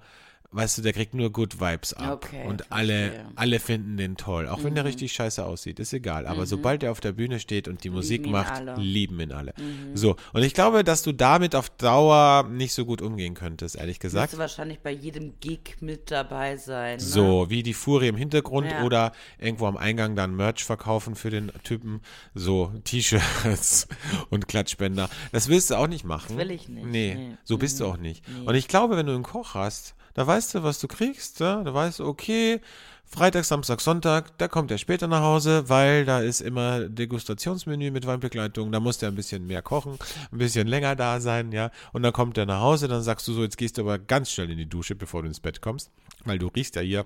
weißt 0.53 0.79
du, 0.79 0.83
der 0.83 0.93
kriegt 0.93 1.15
nur 1.15 1.31
Good 1.33 1.61
Vibes 1.61 1.93
ab. 1.95 2.25
Okay, 2.25 2.45
und 2.47 2.71
alle, 2.73 2.95
verstehe. 3.09 3.25
Mhm. 3.25 3.33
alle 3.37 3.61
finden 3.61 3.97
den 3.97 4.17
toll. 4.17 4.49
Auch 4.49 4.63
wenn 4.65 4.75
der 4.75 4.85
richtig 4.85 5.13
scheiße 5.13 5.45
aussieht, 5.45 5.79
ist 5.81 5.93
egal. 5.93 6.27
Aber 6.27 6.47
sobald 6.47 6.83
er 6.83 6.93
auf 6.93 7.01
der 7.01 7.13
Bühne 7.13 7.41
steht 7.41 7.69
und 7.69 7.85
die 7.85 7.91
Musik 7.91 8.27
ihn 8.27 8.33
macht, 8.33 8.53
alle. 8.55 8.73
Mhm. 8.77 8.81
lieben 8.83 9.21
ihn 9.21 9.33
alle. 9.33 9.55
So, 9.95 10.17
und 10.33 10.43
ich 10.43 10.55
glaube, 10.55 10.85
dass 10.85 11.03
du 11.03 11.13
damit 11.13 11.55
auf 11.55 11.71
Dauer 11.71 12.45
nicht 12.51 12.73
so 12.75 12.85
gut 12.85 13.03
umgehen 13.03 13.35
könntest, 13.35 13.77
ehrlich 13.77 13.99
gesagt. 14.01 14.33
du 14.33 14.39
wahrscheinlich 14.39 14.81
bei 14.81 14.91
jedem 14.91 15.35
Gig 15.41 15.77
mit 15.81 16.11
dabei 16.11 16.57
sein. 16.57 16.97
Ne? 16.97 17.03
So, 17.03 17.51
wie 17.51 17.63
die 17.63 17.75
Furie 17.75 18.09
im 18.09 18.17
Hintergrund 18.17 18.71
Ja. 18.71 18.85
oder 18.85 19.13
irgendwo 19.39 19.67
am 19.67 19.77
Eingang 19.77 20.17
dann 20.17 20.35
Merch 20.37 20.65
verkaufen 20.65 21.15
für 21.15 21.31
den 21.31 21.51
Typen. 21.65 22.01
So, 22.35 22.73
T-Shirts 22.85 23.89
und 24.31 24.49
Klatschbänder. 24.49 25.09
Das 25.33 25.49
willst 25.49 25.71
du 25.71 25.77
auch 25.77 25.87
nicht 25.87 26.05
machen. 26.05 26.37
Das 26.37 26.39
will 26.39 26.51
ich 26.51 26.69
nicht. 26.69 26.87
Nee, 26.87 26.97
Nee. 26.97 27.15
Mhm. 27.15 27.39
so 27.45 27.59
bist 27.59 27.79
du 27.81 27.87
auch 27.87 27.97
nicht. 27.99 28.25
Und 28.47 28.55
ich 28.55 28.69
glaube, 28.69 28.97
wenn 28.97 29.07
du 29.07 29.13
einen 29.15 29.23
Koch 29.23 29.55
hast, 29.55 29.95
da 30.17 30.27
weißt 30.27 30.55
du, 30.55 30.63
was 30.63 30.81
du 30.81 30.89
kriegst. 30.89 31.41
Ja? 31.41 31.63
Da 31.63 31.75
weißt 31.75 31.99
du, 31.99 32.07
okay, 32.07 32.63
Freitag, 33.05 33.45
Samstag, 33.45 33.83
Sonntag, 33.83 34.37
da 34.39 34.49
kommt 34.49 34.71
er 34.71 34.79
später 34.79 35.07
nach 35.07 35.21
Hause, 35.21 35.69
weil 35.69 36.07
da 36.07 36.21
ist 36.21 36.41
immer 36.41 36.89
Degustationsmenü 36.89 37.91
mit 37.91 38.07
Weinbegleitung. 38.07 38.73
Da 38.73 38.81
muss 38.81 38.97
der 38.97 39.11
ein 39.11 39.15
bisschen 39.15 39.47
mehr 39.47 39.61
kochen, 39.61 39.99
ein 40.33 40.39
bisschen 40.39 40.67
länger 40.67 40.97
da 40.97 41.21
sein, 41.21 41.53
ja. 41.53 41.71
Und 41.93 42.03
dann 42.03 42.15
kommt 42.15 42.39
er 42.39 42.47
nach 42.47 42.63
Hause, 42.63 42.89
dann 42.89 43.03
sagst 43.03 43.29
du 43.29 43.35
so, 43.35 43.43
jetzt 43.43 43.59
gehst 43.59 43.77
du 43.77 43.83
aber 43.83 43.99
ganz 43.99 44.31
schnell 44.31 44.51
in 44.51 44.57
die 44.57 44.69
Dusche, 44.69 44.95
bevor 44.95 45.21
du 45.21 45.29
ins 45.29 45.39
Bett 45.39 45.61
kommst, 45.61 45.91
weil 46.25 46.39
du 46.39 46.49
riechst 46.49 46.77
ja 46.77 46.83
hier, 46.83 47.05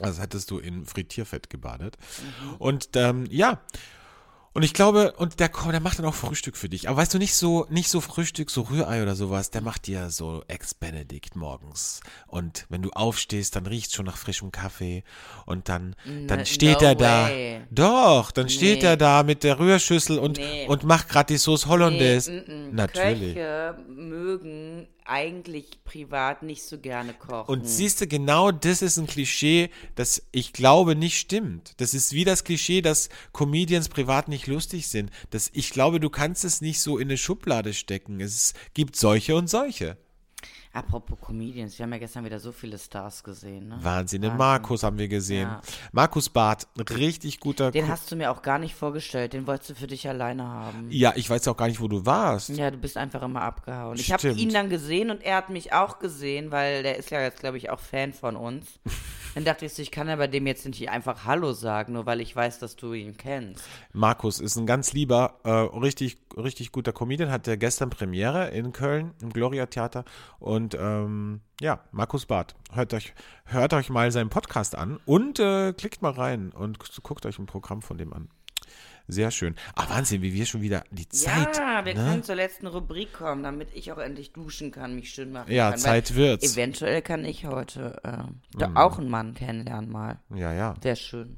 als 0.00 0.20
hättest 0.20 0.50
du 0.50 0.58
in 0.58 0.84
Frittierfett 0.84 1.48
gebadet. 1.48 1.96
Und 2.58 2.90
ähm, 2.94 3.24
ja, 3.30 3.58
und 4.54 4.62
ich 4.62 4.72
glaube, 4.72 5.12
und 5.16 5.40
der, 5.40 5.48
der 5.48 5.80
macht 5.80 5.98
dann 5.98 6.06
auch 6.06 6.14
Frühstück 6.14 6.56
für 6.56 6.68
dich. 6.68 6.88
Aber 6.88 6.98
weißt 6.98 7.12
du, 7.12 7.18
nicht 7.18 7.34
so, 7.34 7.66
nicht 7.70 7.88
so 7.88 8.00
Frühstück, 8.00 8.50
so 8.50 8.62
Rührei 8.62 9.02
oder 9.02 9.16
sowas. 9.16 9.50
Der 9.50 9.60
macht 9.62 9.86
dir 9.88 10.10
so 10.10 10.44
Ex-Benedict 10.46 11.34
morgens. 11.34 12.00
Und 12.28 12.64
wenn 12.68 12.80
du 12.80 12.90
aufstehst, 12.90 13.56
dann 13.56 13.66
riecht 13.66 13.92
schon 13.92 14.06
nach 14.06 14.16
frischem 14.16 14.52
Kaffee. 14.52 15.02
Und 15.44 15.68
dann, 15.68 15.96
dann 16.28 16.46
steht 16.46 16.80
no 16.80 16.86
er 16.86 16.94
da. 16.94 17.24
way. 17.26 17.60
Doch, 17.70 18.30
dann 18.30 18.48
steht 18.48 18.82
Nee. 18.82 18.88
er 18.88 18.96
da 18.96 19.24
mit 19.24 19.42
der 19.42 19.58
Rührschüssel 19.58 20.18
und, 20.20 20.38
Nee. 20.38 20.66
und 20.68 20.84
macht 20.84 21.08
gerade 21.08 21.34
die 21.34 21.38
Sauce 21.38 21.66
Hollandaise. 21.66 22.30
Nee, 22.30 22.40
mm, 22.54 22.70
mm. 22.70 22.74
Natürlich. 22.76 23.34
Köche 23.34 23.76
mögen 23.88 24.86
eigentlich 25.06 25.84
privat 25.84 26.42
nicht 26.42 26.62
so 26.62 26.78
gerne 26.78 27.12
kochen. 27.12 27.50
Und 27.52 27.68
siehst 27.68 28.00
du, 28.00 28.06
genau 28.06 28.50
das 28.50 28.80
ist 28.80 28.96
ein 28.96 29.06
Klischee, 29.06 29.68
das 29.96 30.22
ich 30.32 30.52
glaube 30.54 30.96
nicht 30.96 31.18
stimmt. 31.18 31.74
Das 31.76 31.92
ist 31.92 32.12
wie 32.12 32.24
das 32.24 32.44
Klischee, 32.44 32.80
dass 32.80 33.10
Comedians 33.32 33.88
privat 33.90 34.28
nicht 34.28 34.43
lustig 34.46 34.88
sind. 34.88 35.10
Das, 35.30 35.50
ich 35.52 35.70
glaube, 35.70 36.00
du 36.00 36.10
kannst 36.10 36.44
es 36.44 36.60
nicht 36.60 36.80
so 36.80 36.98
in 36.98 37.08
eine 37.08 37.16
Schublade 37.16 37.74
stecken. 37.74 38.20
Es 38.20 38.54
gibt 38.74 38.96
solche 38.96 39.36
und 39.36 39.48
solche. 39.48 39.96
Apropos 40.74 41.16
Comedians, 41.20 41.78
wir 41.78 41.84
haben 41.84 41.92
ja 41.92 41.98
gestern 41.98 42.24
wieder 42.24 42.40
so 42.40 42.50
viele 42.50 42.76
Stars 42.78 43.22
gesehen. 43.22 43.68
Ne? 43.68 43.78
Wahnsinn. 43.80 44.22
Den 44.22 44.36
Markus 44.36 44.82
haben 44.82 44.98
wir 44.98 45.06
gesehen. 45.06 45.48
Ja. 45.48 45.60
Markus 45.92 46.28
Barth, 46.28 46.66
richtig 46.90 47.38
guter. 47.38 47.70
Den 47.70 47.84
Ko- 47.86 47.92
hast 47.92 48.10
du 48.10 48.16
mir 48.16 48.30
auch 48.32 48.42
gar 48.42 48.58
nicht 48.58 48.74
vorgestellt, 48.74 49.32
den 49.34 49.46
wolltest 49.46 49.70
du 49.70 49.74
für 49.76 49.86
dich 49.86 50.08
alleine 50.08 50.42
haben. 50.48 50.88
ja, 50.90 51.12
ich 51.14 51.30
weiß 51.30 51.46
auch 51.48 51.56
gar 51.56 51.68
nicht, 51.68 51.80
wo 51.80 51.86
du 51.86 52.04
warst. 52.04 52.48
Ja, 52.50 52.70
du 52.72 52.76
bist 52.76 52.96
einfach 52.96 53.22
immer 53.22 53.42
abgehauen. 53.42 53.96
Ich 53.98 54.10
habe 54.10 54.18
Stimmt. 54.18 54.38
ihn 54.40 54.52
dann 54.52 54.68
gesehen 54.68 55.10
und 55.10 55.22
er 55.22 55.36
hat 55.36 55.48
mich 55.50 55.72
auch 55.72 56.00
gesehen, 56.00 56.50
weil 56.50 56.82
der 56.82 56.96
ist 56.98 57.10
ja 57.10 57.20
jetzt, 57.20 57.38
glaube 57.38 57.56
ich, 57.56 57.70
auch 57.70 57.78
Fan 57.80 58.12
von 58.12 58.34
uns. 58.34 58.66
Dann 59.34 59.44
dachte 59.44 59.66
ich 59.66 59.74
so, 59.74 59.82
ich 59.82 59.90
kann 59.90 60.06
ja 60.06 60.14
bei 60.14 60.28
dem 60.28 60.46
jetzt 60.46 60.64
nicht 60.64 60.88
einfach 60.90 61.24
Hallo 61.24 61.52
sagen, 61.54 61.94
nur 61.94 62.06
weil 62.06 62.20
ich 62.20 62.36
weiß, 62.36 62.60
dass 62.60 62.76
du 62.76 62.92
ihn 62.92 63.16
kennst. 63.16 63.64
Markus 63.92 64.38
ist 64.38 64.54
ein 64.56 64.64
ganz 64.64 64.92
lieber, 64.92 65.40
äh, 65.42 65.50
richtig, 65.50 66.18
richtig 66.36 66.72
guter 66.72 66.92
Comedian, 66.92 67.30
hatte 67.30 67.58
gestern 67.58 67.90
Premiere 67.90 68.48
in 68.48 68.72
Köln 68.72 69.12
im 69.22 69.30
Gloria 69.32 69.66
Theater 69.66 70.04
und 70.38 70.76
ähm, 70.78 71.40
ja, 71.60 71.80
Markus 71.92 72.26
Barth. 72.26 72.54
Hört 72.72 72.94
euch, 72.94 73.14
hört 73.44 73.72
euch 73.72 73.90
mal 73.90 74.10
seinen 74.10 74.30
Podcast 74.30 74.76
an 74.76 74.98
und 75.06 75.38
äh, 75.38 75.72
klickt 75.72 76.02
mal 76.02 76.12
rein 76.12 76.52
und 76.52 76.78
guckt 77.02 77.26
euch 77.26 77.38
ein 77.38 77.46
Programm 77.46 77.82
von 77.82 77.98
dem 77.98 78.12
an. 78.12 78.28
Sehr 79.06 79.30
schön. 79.30 79.54
Ah, 79.74 79.86
Wahnsinn, 79.90 80.22
wie 80.22 80.32
wir 80.32 80.46
schon 80.46 80.62
wieder 80.62 80.82
die 80.90 81.06
Zeit. 81.08 81.58
ja, 81.58 81.84
wir 81.84 81.94
ne? 81.94 82.00
können 82.00 82.22
zur 82.22 82.36
letzten 82.36 82.66
Rubrik 82.66 83.12
kommen, 83.12 83.42
damit 83.42 83.68
ich 83.74 83.92
auch 83.92 83.98
endlich 83.98 84.32
duschen 84.32 84.70
kann, 84.70 84.94
mich 84.94 85.10
schön 85.10 85.30
machen 85.30 85.52
Ja, 85.52 85.70
kann. 85.70 85.78
Zeit 85.78 86.10
weil 86.12 86.16
wird's. 86.16 86.48
Mhm. 86.48 86.62
Eventuell 86.62 87.02
kann 87.02 87.24
ich 87.26 87.44
heute 87.44 88.00
äh, 88.02 88.58
da 88.58 88.72
auch 88.76 88.98
einen 88.98 89.10
Mann 89.10 89.34
kennenlernen 89.34 89.90
mal. 89.90 90.20
Ja, 90.34 90.54
ja. 90.54 90.74
Wäre 90.80 90.96
schön. 90.96 91.36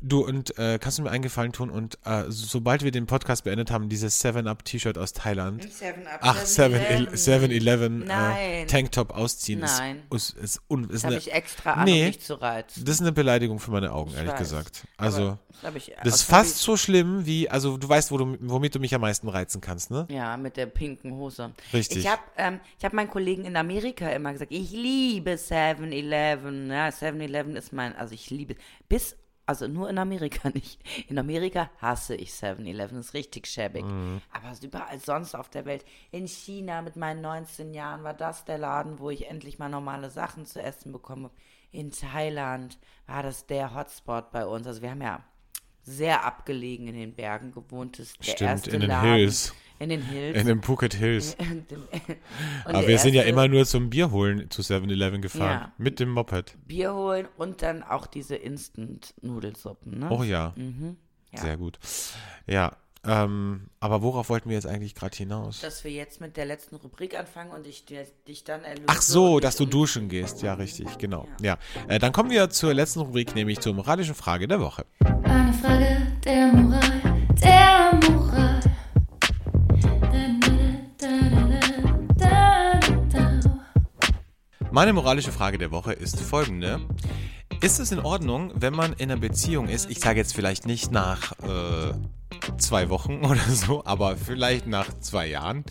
Du, 0.00 0.24
und 0.24 0.58
äh, 0.58 0.78
kannst 0.78 0.98
du 0.98 1.02
mir 1.02 1.10
einen 1.10 1.22
Gefallen 1.22 1.52
tun 1.52 1.70
und 1.70 1.98
äh, 2.04 2.24
sobald 2.28 2.82
wir 2.84 2.90
den 2.90 3.06
Podcast 3.06 3.44
beendet 3.44 3.70
haben, 3.70 3.88
dieses 3.88 4.22
7-Up-T-Shirt 4.24 4.98
aus 4.98 5.12
Thailand. 5.14 5.62
Seven 5.72 6.06
Up, 6.06 6.18
Ach, 6.20 6.36
7-Eleven 6.44 8.08
äh. 8.10 8.66
Tanktop 8.66 9.12
ausziehen. 9.16 9.60
Nein. 9.60 10.02
Ist, 10.12 10.30
ist, 10.30 10.38
ist, 10.38 10.60
ist 10.70 10.92
Das 10.92 11.04
habe 11.04 11.14
ich 11.16 11.32
extra 11.32 11.72
an, 11.74 11.84
Nee. 11.84 12.06
um 12.06 12.12
dich 12.12 12.20
zu 12.20 12.34
reizen. 12.34 12.84
Das 12.84 12.96
ist 12.96 13.00
eine 13.00 13.12
Beleidigung 13.12 13.58
für 13.58 13.70
meine 13.70 13.92
Augen, 13.92 14.12
ehrlich 14.14 14.32
weiß. 14.32 14.38
gesagt. 14.38 14.84
Aber 14.96 15.06
Also, 15.06 15.38
das, 15.50 15.62
hab 15.62 15.76
ich, 15.76 15.92
das 16.02 16.14
ist 16.16 16.22
fast 16.22 16.58
so 16.58 16.76
schlimm 16.76 17.24
wie, 17.26 17.48
also 17.48 17.76
du 17.76 17.88
weißt, 17.88 18.10
wo 18.10 18.18
du, 18.18 18.36
womit 18.40 18.74
du 18.74 18.78
mich 18.80 18.94
am 18.94 19.00
meisten 19.00 19.28
reizen 19.28 19.60
kannst, 19.60 19.90
ne? 19.90 20.06
Ja, 20.10 20.36
mit 20.36 20.56
der 20.56 20.66
pinken 20.66 21.12
Hose. 21.12 21.52
Richtig. 21.72 21.98
Ich 21.98 22.08
habe 22.10 22.22
ähm, 22.36 22.60
ich 22.78 22.84
hab 22.84 22.92
meinen 22.92 23.10
Kollegen 23.10 23.44
in 23.44 23.56
Amerika 23.56 24.08
immer 24.10 24.32
gesagt, 24.32 24.52
ich 24.52 24.70
liebe 24.72 25.32
7-Eleven. 25.32 26.70
Ja, 26.70 26.88
7-Eleven 26.88 27.56
ist 27.56 27.72
mein, 27.72 27.94
also 27.96 28.14
ich 28.14 28.30
liebe, 28.30 28.56
bis, 28.88 29.16
also 29.46 29.68
nur 29.68 29.88
in 29.90 29.98
Amerika 29.98 30.48
nicht. 30.54 30.80
In 31.08 31.18
Amerika 31.18 31.70
hasse 31.80 32.14
ich 32.14 32.30
7-Eleven, 32.30 32.98
ist 32.98 33.14
richtig 33.14 33.46
schäbig. 33.46 33.84
Mhm. 33.84 34.20
Aber 34.32 34.52
überall 34.62 34.98
sonst 34.98 35.34
auf 35.34 35.48
der 35.48 35.64
Welt. 35.64 35.84
In 36.10 36.26
China 36.26 36.82
mit 36.82 36.96
meinen 36.96 37.20
19 37.20 37.74
Jahren 37.74 38.04
war 38.04 38.14
das 38.14 38.44
der 38.44 38.58
Laden, 38.58 38.98
wo 38.98 39.10
ich 39.10 39.28
endlich 39.28 39.58
mal 39.58 39.68
normale 39.68 40.10
Sachen 40.10 40.46
zu 40.46 40.62
essen 40.62 40.92
bekomme. 40.92 41.30
In 41.70 41.90
Thailand 41.90 42.78
war 43.06 43.22
das 43.22 43.46
der 43.46 43.74
Hotspot 43.74 44.30
bei 44.30 44.46
uns. 44.46 44.66
Also 44.66 44.80
wir 44.80 44.90
haben 44.90 45.02
ja 45.02 45.24
sehr 45.82 46.24
abgelegen 46.24 46.88
in 46.88 46.94
den 46.94 47.14
Bergen 47.14 47.52
gewohnt. 47.52 47.98
Das 47.98 48.06
ist 48.06 48.18
der 48.20 48.32
Stimmt, 48.32 48.50
erste 48.50 48.70
in 48.70 48.80
den 48.80 48.90
Laden. 48.90 49.14
Hills. 49.14 49.54
In 49.80 49.88
den 49.88 50.02
Hills. 50.02 50.38
In 50.38 50.46
den 50.46 50.62
Phuket 50.62 50.94
Hills. 50.94 51.34
Und 51.38 51.70
dem- 51.70 51.82
und 51.82 52.74
Aber 52.74 52.86
wir 52.86 52.98
sind 52.98 53.14
ja 53.14 53.22
immer 53.22 53.48
nur 53.48 53.66
zum 53.66 53.90
Bier 53.90 54.10
holen 54.12 54.48
zu 54.50 54.62
7-Eleven 54.62 55.20
gefahren. 55.20 55.60
Ja. 55.62 55.72
Mit 55.78 55.98
dem 56.00 56.10
Moped. 56.10 56.56
Bier 56.66 56.94
holen 56.94 57.26
und 57.36 57.60
dann 57.62 57.82
auch 57.82 58.06
diese 58.06 58.36
Instant-Nudelsuppen, 58.36 59.98
ne? 59.98 60.08
Oh 60.10 60.22
ja. 60.22 60.52
Mhm. 60.56 60.96
Ja. 61.34 61.40
Sehr 61.40 61.56
gut. 61.56 61.78
Ja. 62.46 62.76
Ähm, 63.06 63.68
aber 63.80 64.00
worauf 64.00 64.30
wollten 64.30 64.48
wir 64.48 64.54
jetzt 64.56 64.66
eigentlich 64.66 64.94
gerade 64.94 65.14
hinaus? 65.14 65.60
Dass 65.60 65.84
wir 65.84 65.90
jetzt 65.90 66.22
mit 66.22 66.38
der 66.38 66.46
letzten 66.46 66.76
Rubrik 66.76 67.18
anfangen 67.18 67.50
und 67.50 67.66
ich 67.66 67.84
dir- 67.84 68.06
dich 68.26 68.44
dann 68.44 68.62
erlöse. 68.64 68.84
Ach 68.86 69.02
so, 69.02 69.40
dass 69.40 69.56
du 69.56 69.66
duschen 69.66 70.08
gehst. 70.08 70.40
Ja, 70.40 70.54
richtig, 70.54 70.96
genau. 70.96 71.28
Ja. 71.42 71.58
Äh, 71.88 71.98
dann 71.98 72.12
kommen 72.12 72.30
wir 72.30 72.48
zur 72.48 72.72
letzten 72.72 73.00
Rubrik, 73.00 73.34
nämlich 73.34 73.60
zur 73.60 73.74
moralischen 73.74 74.14
Frage 74.14 74.48
der 74.48 74.60
Woche. 74.60 74.86
Eine 75.24 75.52
Frage 75.52 75.98
der 76.24 76.46
Moral, 76.54 77.13
Meine 84.74 84.92
moralische 84.92 85.30
Frage 85.30 85.56
der 85.56 85.70
Woche 85.70 85.92
ist 85.92 86.20
folgende. 86.20 86.80
Ist 87.60 87.78
es 87.78 87.92
in 87.92 88.00
Ordnung, 88.00 88.50
wenn 88.56 88.74
man 88.74 88.92
in 88.94 89.08
einer 89.08 89.20
Beziehung 89.20 89.68
ist, 89.68 89.88
ich 89.88 90.00
sage 90.00 90.18
jetzt 90.18 90.34
vielleicht 90.34 90.66
nicht 90.66 90.90
nach 90.90 91.30
äh, 91.42 91.94
zwei 92.58 92.90
Wochen 92.90 93.24
oder 93.24 93.48
so, 93.48 93.84
aber 93.84 94.16
vielleicht 94.16 94.66
nach 94.66 94.92
zwei 94.98 95.28
Jahren, 95.28 95.62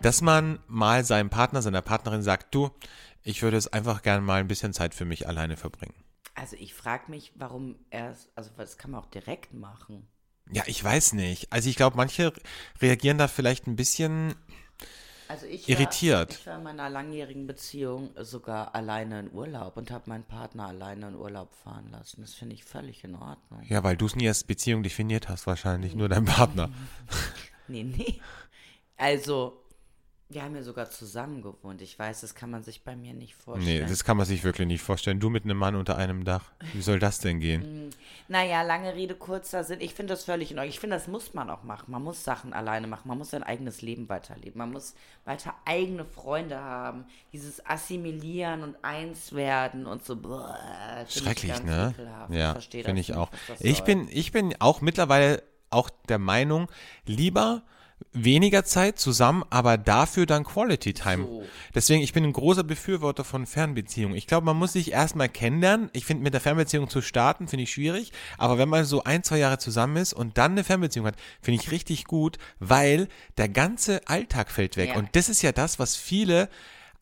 dass 0.00 0.22
man 0.22 0.60
mal 0.66 1.04
seinem 1.04 1.28
Partner, 1.28 1.60
seiner 1.60 1.82
Partnerin 1.82 2.22
sagt, 2.22 2.54
du, 2.54 2.70
ich 3.22 3.42
würde 3.42 3.58
es 3.58 3.70
einfach 3.70 4.00
gern 4.00 4.24
mal 4.24 4.40
ein 4.40 4.48
bisschen 4.48 4.72
Zeit 4.72 4.94
für 4.94 5.04
mich 5.04 5.28
alleine 5.28 5.58
verbringen. 5.58 6.02
Also 6.34 6.56
ich 6.58 6.72
frage 6.72 7.10
mich, 7.10 7.32
warum 7.34 7.76
er 7.90 8.12
es, 8.12 8.30
also 8.34 8.48
das 8.56 8.78
kann 8.78 8.92
man 8.92 9.02
auch 9.02 9.10
direkt 9.10 9.52
machen. 9.52 10.08
Ja, 10.50 10.62
ich 10.64 10.82
weiß 10.82 11.12
nicht. 11.12 11.52
Also 11.52 11.68
ich 11.68 11.76
glaube, 11.76 11.98
manche 11.98 12.32
reagieren 12.80 13.18
da 13.18 13.28
vielleicht 13.28 13.66
ein 13.66 13.76
bisschen 13.76 14.36
Also 15.28 15.46
ich 15.46 15.68
Irritiert. 15.68 16.30
War, 16.30 16.36
ich 16.38 16.46
war 16.46 16.56
in 16.56 16.62
meiner 16.62 16.88
langjährigen 16.88 17.46
Beziehung 17.46 18.10
sogar 18.16 18.74
alleine 18.74 19.20
in 19.20 19.32
Urlaub 19.32 19.76
und 19.76 19.90
habe 19.90 20.08
meinen 20.08 20.24
Partner 20.24 20.68
alleine 20.68 21.08
in 21.08 21.14
Urlaub 21.14 21.54
fahren 21.54 21.90
lassen. 21.90 22.22
Das 22.22 22.34
finde 22.34 22.54
ich 22.54 22.64
völlig 22.64 23.04
in 23.04 23.14
Ordnung. 23.14 23.62
Ja, 23.68 23.84
weil 23.84 23.96
du 23.96 24.06
es 24.06 24.16
nie 24.16 24.26
als 24.26 24.44
Beziehung 24.44 24.82
definiert 24.82 25.28
hast, 25.28 25.46
wahrscheinlich, 25.46 25.94
nur 25.94 26.08
dein 26.08 26.24
Partner. 26.24 26.70
Nee, 27.70 27.82
nee. 27.82 28.18
Also, 28.96 29.62
wir 30.30 30.42
haben 30.42 30.54
ja 30.54 30.62
sogar 30.62 30.90
zusammen 30.90 31.40
gewohnt. 31.40 31.80
Ich 31.80 31.98
weiß, 31.98 32.20
das 32.20 32.34
kann 32.34 32.50
man 32.50 32.62
sich 32.62 32.82
bei 32.82 32.94
mir 32.94 33.14
nicht 33.14 33.34
Nee, 33.38 33.42
vorstellen. 33.44 33.88
das 33.88 34.04
kann 34.04 34.16
man 34.18 34.26
sich 34.26 34.44
wirklich 34.44 34.66
nicht 34.68 34.82
vorstellen. 34.82 35.20
Du 35.20 35.30
mit 35.30 35.44
einem 35.44 35.56
Mann 35.56 35.74
unter 35.74 35.96
einem 35.96 36.24
Dach. 36.24 36.52
Wie 36.74 36.82
soll 36.82 36.98
das 36.98 37.18
denn 37.20 37.40
gehen? 37.40 37.90
naja, 38.28 38.60
lange 38.60 38.94
Rede, 38.94 39.14
kurzer 39.14 39.64
Sinn. 39.64 39.80
Ich 39.80 39.94
finde 39.94 40.12
das 40.12 40.24
völlig 40.24 40.50
in 40.50 40.58
Ordnung. 40.58 40.68
Ich 40.68 40.80
finde, 40.80 40.96
das 40.96 41.08
muss 41.08 41.32
man 41.32 41.48
auch 41.48 41.62
machen. 41.62 41.90
Man 41.90 42.02
muss 42.02 42.24
Sachen 42.24 42.52
alleine 42.52 42.86
machen. 42.86 43.08
Man 43.08 43.16
muss 43.16 43.30
sein 43.30 43.42
eigenes 43.42 43.80
Leben 43.80 44.08
weiterleben. 44.10 44.58
Man 44.58 44.70
muss 44.72 44.94
weiter 45.24 45.54
eigene 45.64 46.04
Freunde 46.04 46.60
haben. 46.60 47.06
Dieses 47.32 47.64
Assimilieren 47.64 48.62
und 48.62 48.76
Einswerden 48.82 49.86
und 49.86 50.04
so. 50.04 50.16
Boah, 50.16 50.58
Schrecklich, 51.08 51.62
ne? 51.62 51.94
ekelhaft. 51.94 52.34
Ja, 52.34 52.54
finde 52.60 53.00
ich 53.00 53.14
auch. 53.14 53.30
Ich 53.60 53.82
bin, 53.84 54.08
ich 54.10 54.30
bin 54.32 54.54
auch 54.60 54.82
mittlerweile 54.82 55.42
auch 55.70 55.88
der 56.08 56.18
Meinung, 56.18 56.70
lieber 57.06 57.62
weniger 58.12 58.64
Zeit 58.64 58.98
zusammen, 58.98 59.44
aber 59.50 59.76
dafür 59.76 60.26
dann 60.26 60.44
Quality 60.44 60.94
Time. 60.94 61.24
So. 61.24 61.44
Deswegen, 61.74 62.02
ich 62.02 62.12
bin 62.12 62.24
ein 62.24 62.32
großer 62.32 62.64
Befürworter 62.64 63.24
von 63.24 63.46
Fernbeziehungen. 63.46 64.16
Ich 64.16 64.26
glaube, 64.26 64.46
man 64.46 64.56
muss 64.56 64.72
sich 64.72 64.92
erstmal 64.92 65.28
kennenlernen. 65.28 65.90
Ich 65.92 66.04
finde, 66.04 66.22
mit 66.22 66.34
der 66.34 66.40
Fernbeziehung 66.40 66.88
zu 66.88 67.02
starten, 67.02 67.48
finde 67.48 67.64
ich 67.64 67.72
schwierig. 67.72 68.12
Aber 68.38 68.58
wenn 68.58 68.68
man 68.68 68.84
so 68.84 69.04
ein, 69.04 69.22
zwei 69.22 69.38
Jahre 69.38 69.58
zusammen 69.58 69.96
ist 69.96 70.12
und 70.12 70.38
dann 70.38 70.52
eine 70.52 70.64
Fernbeziehung 70.64 71.06
hat, 71.06 71.16
finde 71.40 71.60
ich 71.60 71.70
richtig 71.70 72.04
gut, 72.04 72.38
weil 72.58 73.08
der 73.36 73.48
ganze 73.48 74.06
Alltag 74.08 74.50
fällt 74.50 74.76
weg. 74.76 74.90
Ja. 74.90 74.96
Und 74.96 75.10
das 75.14 75.28
ist 75.28 75.42
ja 75.42 75.52
das, 75.52 75.78
was 75.78 75.96
viele 75.96 76.48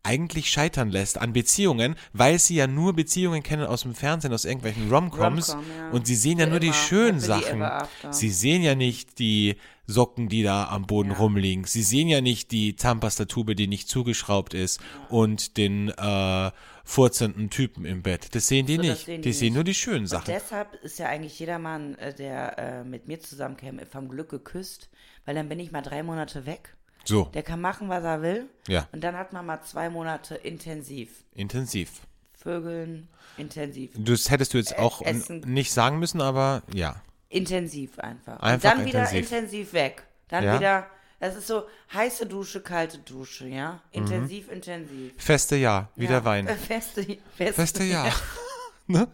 eigentlich 0.03 0.51
scheitern 0.51 0.90
lässt 0.90 1.18
an 1.18 1.32
Beziehungen, 1.32 1.97
weil 2.12 2.38
sie 2.38 2.55
ja 2.55 2.68
nur 2.68 2.94
Beziehungen 2.94 3.42
kennen 3.42 3.66
aus 3.66 3.82
dem 3.82 3.94
Fernsehen, 3.94 4.32
aus 4.32 4.44
irgendwelchen 4.44 4.88
Romcoms 4.88 5.55
Romcom, 5.55 5.64
ja. 5.76 5.90
und 5.90 6.07
sie 6.07 6.14
sehen 6.14 6.38
ja 6.38 6.44
Für 6.44 6.51
nur 6.51 6.61
die 6.61 6.72
schönen 6.72 7.18
Sachen. 7.18 7.64
Sie 8.11 8.30
sehen 8.30 8.62
ja 8.62 8.76
nicht 8.76 9.18
die 9.18 9.57
Socken, 9.87 10.28
die 10.28 10.43
da 10.43 10.68
am 10.68 10.87
Boden 10.87 11.11
Ja. 11.12 11.16
rumliegen. 11.18 11.64
Sie 11.64 11.82
sehen 11.82 12.09
ja 12.09 12.20
nicht 12.20 12.51
die 12.51 12.74
Zahnpastatube, 12.76 13.55
die 13.55 13.66
nicht 13.68 13.89
zugeschraubt 13.89 14.53
ist 14.55 14.80
und 15.11 15.57
den 15.57 15.91
äh, 15.91 16.51
furzenden 16.84 17.51
Typen 17.51 17.84
im 17.84 18.03
Bett. 18.03 18.34
Das 18.34 18.49
sehen 18.49 18.66
die 18.66 18.76
So, 18.76 18.82
nicht. 18.82 19.05
sehen 19.07 19.22
die 19.22 19.28
die 19.28 19.32
sehen 19.32 19.47
nicht. 19.49 19.55
nur 19.55 19.64
die 19.64 19.74
schönen 19.74 20.01
Und 20.01 20.07
Sachen. 20.09 20.24
deshalb 20.26 20.74
ist 20.82 20.99
ja 20.99 21.07
eigentlich 21.07 21.39
jeder 21.39 21.59
Mann, 21.59 21.95
äh, 21.97 22.14
der 22.14 22.59
äh, 22.59 22.84
mit 22.84 23.07
mir 23.09 23.20
zusammenkäme, 23.20 23.87
vom 23.87 24.09
Glück 24.09 24.28
geküsst, 24.30 24.89
weil 25.24 25.34
dann 25.34 25.49
bin 25.49 25.59
ich 25.61 25.70
mal 25.72 25.82
drei 25.82 26.03
Monate 26.03 26.47
weg. 26.47 26.74
So, 27.05 27.26
Der 27.34 27.45
kann 27.45 27.61
machen, 27.61 27.89
was 27.89 28.03
er 28.03 28.22
will. 28.22 28.47
Ja. 28.66 28.89
Und 28.91 29.05
dann 29.05 29.14
hat 29.16 29.32
man 29.32 29.47
mal 29.47 29.62
zwei 29.62 29.89
Monate 29.91 30.34
intensiv. 30.34 31.11
intensiv. 31.34 32.01
Vögeln, 32.34 33.09
intensiv. 33.37 33.91
Das 33.97 34.30
hättest 34.30 34.55
du 34.55 34.59
jetzt 34.59 34.76
auch 34.78 35.03
n- 35.03 35.20
Essen. 35.20 35.41
nicht 35.47 35.72
sagen 35.72 35.99
müssen, 36.01 36.20
aber 36.20 36.62
ja. 36.74 37.01
Intensiv 37.28 37.98
einfach. 37.98 38.38
Einfach 38.40 38.54
und 38.72 38.78
dann 38.78 38.86
wieder 38.86 39.00
intensiv. 39.00 39.32
intensiv 39.32 39.72
weg. 39.72 40.02
Dann 40.28 40.44
Ja. 40.44 40.58
wieder, 40.58 40.86
das 41.20 41.36
ist 41.36 41.46
so 41.46 41.64
heiße 41.92 42.26
Dusche, 42.26 42.60
kalte 42.60 42.98
Dusche, 42.98 43.46
ja? 43.46 43.72
Mhm. 43.72 43.78
Intensiv, 44.02 44.50
intensiv. 44.50 45.12
Feste 45.18 45.56
Ja, 45.56 45.88
wieder 45.96 46.18
ja. 46.18 46.24
Wein. 46.24 46.46
Feste, 46.68 47.04
feste, 47.36 47.52
Feste 47.54 47.84
Ja. 47.84 48.12
ne? 48.86 49.08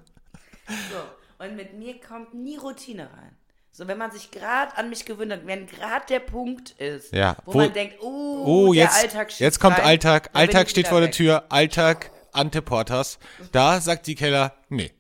So. 0.68 1.44
Und 1.44 1.56
mit 1.56 1.74
mir 1.78 2.00
kommt 2.00 2.34
nie 2.34 2.56
Routine 2.56 3.04
rein. 3.04 3.36
So, 3.74 3.88
wenn 3.88 3.96
man 3.98 4.10
sich 4.12 4.30
gerade 4.30 4.76
an 4.76 4.90
mich 4.90 5.06
gewöhnt 5.06 5.32
hat, 5.32 5.46
wenn 5.46 5.66
gerade 5.66 6.04
der 6.08 6.20
Punkt 6.20 6.72
ist, 6.72 7.12
Ja, 7.12 7.36
wo, 7.46 7.54
wo- 7.54 7.58
man 7.58 7.72
denkt, 7.72 7.96
oh, 8.02 8.44
Oh, 8.68 8.72
der 8.74 8.84
jetzt, 8.84 9.02
Alltag 9.02 9.40
jetzt 9.40 9.60
kommt 9.60 9.78
rein, 9.78 9.86
Alltag. 9.86 10.30
Alltag 10.34 10.68
steht 10.68 10.88
vor 10.88 11.00
der 11.00 11.08
weg. 11.08 11.14
Tür. 11.14 11.44
Alltag, 11.48 12.10
Ante 12.32 12.60
Portas. 12.62 13.18
Da 13.50 13.80
sagt 13.80 14.06
die 14.06 14.14
Keller, 14.14 14.54
nee. 14.68 14.92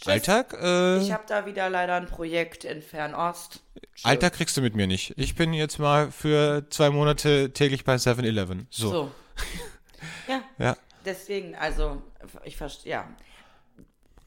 Tschüss. 0.00 0.06
Alltag, 0.08 0.54
äh, 0.60 0.98
Ich 0.98 1.12
habe 1.12 1.24
da 1.26 1.44
wieder 1.46 1.68
leider 1.68 1.94
ein 1.96 2.06
Projekt 2.06 2.64
in 2.64 2.82
Fernost. 2.82 3.60
Tschüss. 3.94 4.04
Alltag 4.04 4.32
kriegst 4.34 4.56
du 4.56 4.60
mit 4.62 4.74
mir 4.76 4.86
nicht. 4.86 5.12
Ich 5.16 5.34
bin 5.34 5.52
jetzt 5.52 5.78
mal 5.78 6.10
für 6.12 6.66
zwei 6.70 6.90
Monate 6.90 7.52
täglich 7.52 7.84
bei 7.84 7.96
7-Eleven. 7.96 8.66
So. 8.70 8.90
So. 8.90 9.10
ja, 10.28 10.42
Ja. 10.58 10.76
deswegen, 11.04 11.54
also, 11.56 12.00
ich 12.44 12.56
verstehe, 12.56 12.92
ja. 12.92 13.08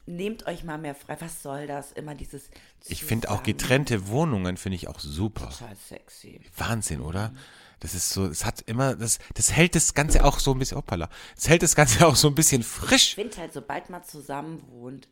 Nehmt 0.04 0.46
euch 0.48 0.64
mal 0.64 0.78
mehr 0.78 0.96
frei. 0.96 1.16
Was 1.20 1.42
soll 1.44 1.68
das? 1.68 1.92
Immer 1.92 2.16
dieses. 2.16 2.50
Ich 2.86 3.04
finde 3.04 3.28
auch 3.28 3.34
zusammen- 3.42 3.46
getrennte 3.46 4.08
Wohnungen 4.08 4.56
finde 4.56 4.74
ich 4.76 4.88
auch 4.88 4.98
super. 4.98 5.48
Total 5.48 5.76
sexy. 5.76 6.40
Wahnsinn, 6.56 7.00
oder? 7.00 7.32
Das 7.82 7.94
ist 7.94 8.10
so, 8.10 8.26
es 8.26 8.44
hat 8.44 8.60
immer, 8.66 8.94
das, 8.94 9.18
das 9.34 9.50
hält 9.50 9.74
das 9.74 9.92
Ganze 9.92 10.24
auch 10.24 10.38
so 10.38 10.52
ein 10.52 10.58
bisschen, 10.60 10.78
hoppala, 10.78 11.08
es 11.36 11.48
hält 11.48 11.64
das 11.64 11.74
Ganze 11.74 12.06
auch 12.06 12.14
so 12.14 12.28
ein 12.28 12.34
bisschen 12.36 12.62
frisch. 12.62 13.08
Ich 13.08 13.14
finde 13.16 13.36
halt, 13.38 13.52
sobald 13.52 13.90
man 13.90 14.04
zusammen 14.04 14.62
wohnt, 14.70 15.08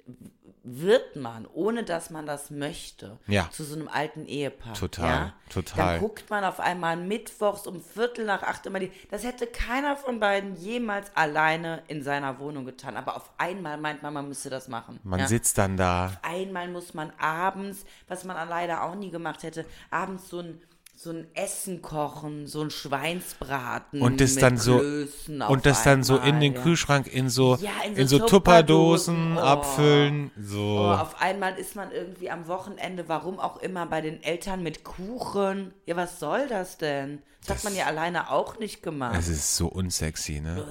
wird 0.63 1.17
man, 1.17 1.47
ohne 1.53 1.83
dass 1.83 2.11
man 2.11 2.27
das 2.27 2.51
möchte, 2.51 3.19
Ja. 3.27 3.51
zu 3.51 3.65
so 3.65 3.75
einem 3.75 3.89
alten 3.89 4.25
Ehepaar. 4.25 4.75
Total, 4.75 5.09
ja? 5.09 5.35
total. 5.49 5.95
Dann 5.95 6.01
guckt 6.01 6.31
man 6.31 6.45
auf 6.45 6.61
einmal 6.61 6.97
mittwochs 6.97 7.67
um 7.67 7.83
Viertel 7.83 8.25
nach 8.25 8.45
acht 8.45 8.67
immer 8.67 8.79
die. 8.79 8.93
Das 9.11 9.25
hätte 9.25 9.49
keiner 9.49 9.97
von 9.97 10.21
beiden 10.21 10.55
jemals 10.57 11.11
alleine 11.17 11.83
in 11.89 12.05
seiner 12.05 12.39
Wohnung 12.39 12.67
getan. 12.67 12.97
Aber 12.97 13.17
auf 13.17 13.31
einmal 13.37 13.79
meint 13.79 14.03
man, 14.03 14.15
man 14.15 14.29
müsste 14.29 14.49
das 14.49 14.69
machen. 14.69 15.01
Man 15.03 15.19
ja? 15.19 15.27
sitzt 15.27 15.59
dann 15.59 15.77
da. 15.77 16.13
Einmal 16.23 16.69
muss 16.69 16.95
man 16.95 17.11
abends, 17.19 17.85
was 18.07 18.23
man 18.23 18.49
leider 18.49 18.85
auch 18.85 18.95
nie 18.95 19.11
gemacht 19.11 19.43
hätte, 19.43 19.65
abends 19.91 20.29
so 20.29 20.39
ein 20.39 20.61
so 21.03 21.13
ein 21.13 21.29
Essen 21.33 21.81
kochen, 21.81 22.47
so 22.47 22.61
ein 22.61 22.71
Schweinsbraten 22.71 24.03
Und 24.03 24.21
das 24.21 24.35
dann 24.35 24.59
so, 24.59 24.81
Klößen 24.81 25.41
und 25.41 25.65
das 25.65 25.83
dann 25.83 26.03
so 26.03 26.19
in 26.19 26.41
den 26.41 26.53
ja. 26.53 26.61
Kühlschrank 26.61 27.07
in 27.07 27.31
so, 27.31 27.57
Ja, 27.57 27.71
in 27.87 27.97
in 27.97 28.07
so 28.07 28.19
so, 28.19 28.27
Tupperdosen 28.27 29.39
oh. 29.39 29.41
abfüllen, 29.41 30.31
Oh, 30.37 30.41
so. 30.43 30.79
auf 30.79 31.23
einmal 31.23 31.55
ist 31.55 31.75
man 31.75 31.91
irgendwie 31.91 32.29
am 32.29 32.49
Wochenende, 32.49 33.09
warum 33.09 33.41
auch 33.41 33.57
immer, 33.63 33.87
bei 33.87 34.03
den 34.03 34.23
Eltern 34.23 34.63
mit 34.63 34.85
Kuchen. 34.85 35.73
Ja, 35.87 35.97
was 35.97 36.21
soll 36.21 36.47
das 36.49 36.77
denn? 36.77 37.23
Das, 37.47 37.57
hat 37.57 37.65
man 37.65 37.75
ja 37.75 37.87
alleine 37.87 38.31
auch 38.31 38.59
nicht 38.59 38.83
gemacht. 38.83 39.17
Es 39.19 39.29
ist 39.29 39.57
so 39.57 39.69
unsexy, 39.69 40.41
ne? 40.41 40.67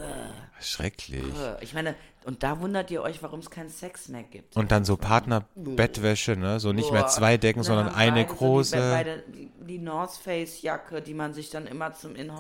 Schrecklich. 0.59 1.23
Äh, 1.23 1.63
ich 1.63 1.73
meine, 1.73 1.95
und 2.26 2.43
da 2.43 2.59
wundert 2.59 2.91
ihr 2.91 3.01
euch, 3.01 3.24
warum 3.24 3.39
es 3.39 3.49
keinen 3.49 3.70
Sex 3.70 4.09
mehr 4.09 4.24
gibt. 4.24 4.55
Und 4.55 4.72
dann 4.72 4.86
so 4.86 4.97
Partnerbettwäsche, 4.97 6.36
ne? 6.36 6.59
So 6.59 6.74
nicht 6.74 6.91
mehr 6.91 7.03
Boah. 7.03 7.09
zwei 7.09 7.38
Decken, 7.38 7.63
sondern 7.63 7.89
eine 7.89 8.26
große. 8.26 8.78
So 8.78 8.84
die, 8.84 8.91
beide, 8.91 9.24
die, 9.28 9.51
die 9.65 9.78
North 9.80 10.11
Face 10.11 10.61
Jacke, 10.61 11.01
die 11.01 11.13
man 11.13 11.34
sich 11.34 11.49
dann 11.49 11.65
immer 11.65 11.93
zum 11.93 12.15
in, 12.15 12.32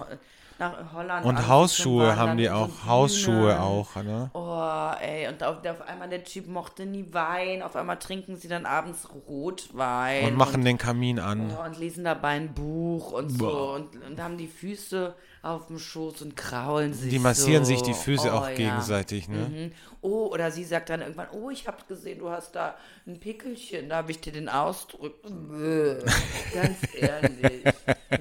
nach 0.59 0.93
Holland 0.93 1.25
Und 1.25 1.47
Hausschuhe 1.47 2.15
haben 2.17 2.37
die 2.37 2.43
mit 2.43 2.51
so 2.51 2.57
auch, 2.57 2.85
Hausschuhe 2.85 3.59
auch, 3.61 3.95
ne? 3.95 4.29
Oh, 4.33 4.91
ey, 5.01 5.27
und 5.29 5.41
auf, 5.41 5.65
auf 5.65 5.81
einmal 5.87 6.09
der 6.09 6.23
Typ 6.23 6.47
mochte 6.47 6.85
nie 6.85 7.05
Wein, 7.13 7.61
auf 7.63 7.75
einmal 7.75 7.97
trinken 7.97 8.35
sie 8.35 8.49
dann 8.49 8.65
abends 8.65 9.07
Rotwein. 9.27 10.25
Und 10.25 10.35
machen 10.35 10.65
den 10.65 10.77
Kamin 10.77 11.19
an. 11.19 11.51
Oh, 11.57 11.65
und 11.65 11.79
lesen 11.79 12.03
dabei 12.03 12.31
ein 12.31 12.53
Buch 12.53 13.13
und 13.13 13.29
so 13.29 13.71
und, 13.75 14.03
und 14.03 14.21
haben 14.21 14.37
die 14.37 14.47
Füße 14.47 15.15
auf 15.41 15.67
dem 15.67 15.79
Schoß 15.79 16.21
und 16.21 16.35
kraulen 16.35 16.93
sich 16.93 17.09
Die 17.09 17.19
massieren 17.19 17.65
so. 17.65 17.71
sich 17.71 17.81
die 17.81 17.93
Füße 17.93 18.29
oh, 18.29 18.37
auch 18.37 18.49
ja. 18.49 18.55
gegenseitig, 18.55 19.29
ne? 19.29 19.37
Mhm. 19.49 19.71
Oh, 20.01 20.27
oder 20.27 20.51
sie 20.51 20.63
sagt 20.63 20.89
dann 20.89 21.01
irgendwann, 21.01 21.27
oh, 21.31 21.49
ich 21.49 21.67
habe 21.67 21.77
gesehen, 21.87 22.19
du 22.19 22.29
hast 22.29 22.55
da 22.55 22.75
ein 23.05 23.19
Pickelchen, 23.19 23.89
darf 23.89 24.09
ich 24.09 24.19
dir 24.19 24.33
den 24.33 24.49
ausdrücken? 24.49 25.49
Bäh. 25.49 26.03
Ganz 26.53 26.77
ehrlich. 26.95 27.63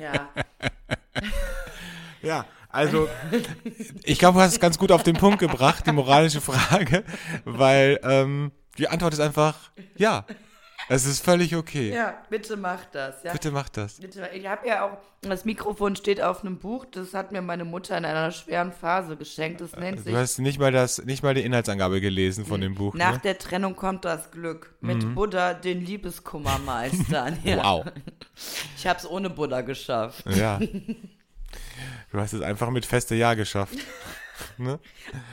Ja. 0.01 0.29
Ja, 2.23 2.47
also 2.69 3.09
ich 4.05 4.19
glaube, 4.19 4.39
du 4.39 4.43
hast 4.43 4.53
es 4.53 4.61
ganz 4.61 4.79
gut 4.79 4.93
auf 4.93 5.03
den 5.03 5.17
Punkt 5.17 5.39
gebracht, 5.39 5.87
die 5.87 5.93
moralische 5.93 6.41
Frage, 6.41 7.05
weil 7.45 8.01
ähm, 8.03 8.53
die 8.77 8.89
Antwort 8.89 9.15
ist 9.15 9.21
einfach 9.21 9.71
ja. 9.97 10.25
Es 10.91 11.05
ist 11.05 11.23
völlig 11.25 11.55
okay. 11.55 11.93
ja, 11.93 12.15
bitte 12.31 12.57
mach 12.57 12.85
das. 12.87 13.23
Ja. 13.23 13.33
Bitte 13.33 13.51
mach 13.51 13.69
das. 13.69 14.01
Bitte, 14.01 14.29
ich 14.33 14.47
habe 14.47 14.67
ja 14.67 14.87
auch, 14.87 14.99
das 15.21 15.45
Mikrofon 15.45 15.97
steht 15.97 16.21
auf 16.23 16.41
einem 16.43 16.59
Buch, 16.59 16.87
das 16.91 17.13
hat 17.13 17.31
mir 17.31 17.43
meine 17.43 17.65
Mutter 17.65 17.97
in 17.99 18.05
einer 18.07 18.31
schweren 18.31 18.73
Phase 18.73 19.17
geschenkt. 19.17 19.61
Das 19.61 19.77
nennt 19.77 19.99
sich 20.03 20.13
Du 20.13 20.19
hast 20.19 20.39
nicht 20.39 20.59
mal 20.59 20.73
das, 20.73 21.05
nicht 21.05 21.23
mal 21.23 21.35
die 21.35 21.43
Inhaltsangabe 21.43 22.01
gelesen 22.01 22.47
von 22.47 22.61
dem 22.61 22.75
Buch. 22.75 22.95
Nach 22.95 23.15
Ne? 23.15 23.21
der 23.25 23.39
Trennung 23.39 23.77
kommt 23.77 24.05
das 24.05 24.31
Glück. 24.31 24.75
Mit 24.81 25.15
Buddha 25.15 25.55
den 25.55 25.85
Liebeskummer 25.85 26.59
meistern. 26.59 27.39
Ja. 27.45 27.63
Wow. 27.63 27.87
Ich 28.77 28.87
habe 28.87 28.99
es 28.99 29.07
ohne 29.09 29.31
Buddha 29.31 29.61
geschafft. 29.61 30.25
Ja. 30.27 30.59
Du 32.11 32.19
hast 32.19 32.33
es 32.33 32.41
einfach 32.41 32.71
mit 32.71 32.87
feste 32.87 33.15
Ja 33.15 33.35
geschafft. 33.35 33.75
ne? 34.59 34.79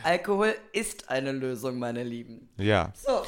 Alkohol 0.03 0.53
ist 0.74 1.10
eine 1.10 1.32
Lösung, 1.32 1.80
meine 1.80 2.03
Lieben. 2.03 2.49
Ja. 2.58 2.91
So, 2.95 3.22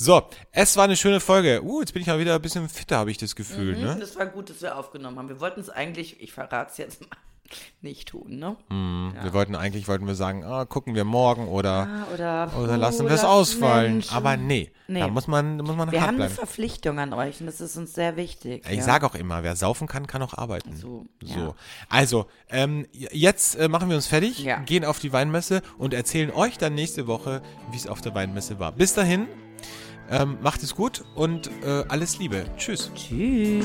So, 0.00 0.22
es 0.52 0.76
war 0.76 0.84
eine 0.84 0.96
schöne 0.96 1.18
Folge. 1.18 1.60
Uh, 1.64 1.80
jetzt 1.80 1.92
bin 1.92 2.02
ich 2.02 2.06
mal 2.06 2.20
wieder 2.20 2.36
ein 2.36 2.40
bisschen 2.40 2.68
fitter, 2.68 2.98
habe 2.98 3.10
ich 3.10 3.18
das 3.18 3.34
Gefühl, 3.34 3.76
ne? 3.76 3.96
das 3.98 4.14
war 4.16 4.26
gut, 4.26 4.48
dass 4.48 4.62
wir 4.62 4.78
aufgenommen 4.78 5.18
haben. 5.18 5.28
Wir 5.28 5.40
wollten 5.40 5.58
es 5.58 5.70
eigentlich, 5.70 6.20
ich 6.22 6.32
verrate 6.32 6.70
es 6.70 6.76
jetzt 6.78 7.00
mal, 7.00 7.08
nicht 7.80 8.06
tun, 8.06 8.38
ne? 8.38 8.54
Wir 9.20 9.32
wollten 9.32 9.56
eigentlich, 9.56 9.88
wollten 9.88 10.06
wir 10.06 10.14
sagen, 10.14 10.44
ah, 10.44 10.66
gucken 10.66 10.94
wir 10.94 11.02
morgen 11.02 11.48
oder, 11.48 11.88
Ah, 11.88 12.14
Oder, 12.14 12.50
oder 12.62 12.76
lassen 12.76 13.06
wir 13.08 13.14
es 13.16 13.24
ausfallen. 13.24 13.94
Menschen. 13.94 14.14
Aber 14.14 14.36
nee, 14.36 14.70
Nee. 14.86 15.00
da 15.00 15.08
muss 15.08 15.26
man, 15.26 15.56
muss 15.56 15.74
man 15.74 15.90
Wir 15.90 16.00
haben 16.02 16.10
eine 16.10 16.16
bleiben. 16.18 16.34
Verpflichtung 16.34 17.00
an 17.00 17.12
euch 17.12 17.40
und 17.40 17.46
das 17.46 17.60
ist 17.60 17.76
uns 17.76 17.92
sehr 17.92 18.14
wichtig. 18.16 18.64
Ich 18.70 18.76
ja. 18.78 18.82
sage 18.84 19.04
auch 19.04 19.16
immer, 19.16 19.42
wer 19.42 19.56
saufen 19.56 19.88
kann, 19.88 20.06
kann 20.06 20.22
auch 20.22 20.34
arbeiten. 20.34 20.76
So, 20.76 21.06
So. 21.24 21.34
ja. 21.40 21.54
Also, 21.88 22.26
ähm, 22.50 22.86
jetzt 22.92 23.56
äh, 23.56 23.66
machen 23.68 23.88
wir 23.88 23.96
uns 23.96 24.06
fertig, 24.06 24.44
Ja. 24.44 24.58
gehen 24.60 24.84
auf 24.84 25.00
die 25.00 25.12
Weinmesse 25.12 25.60
und 25.76 25.92
erzählen 25.92 26.30
euch 26.30 26.56
dann 26.56 26.74
nächste 26.76 27.08
Woche, 27.08 27.42
wie 27.72 27.76
es 27.76 27.88
auf 27.88 28.00
der 28.00 28.14
Weinmesse 28.14 28.60
war. 28.60 28.70
Bis 28.70 28.94
dahin, 28.94 29.26
ähm, 30.10 30.38
macht 30.40 30.62
es 30.62 30.74
gut 30.74 31.04
und 31.14 31.50
äh, 31.64 31.84
alles 31.88 32.18
Liebe. 32.18 32.44
Tschüss. 32.56 32.90
Tschüss. 32.94 33.64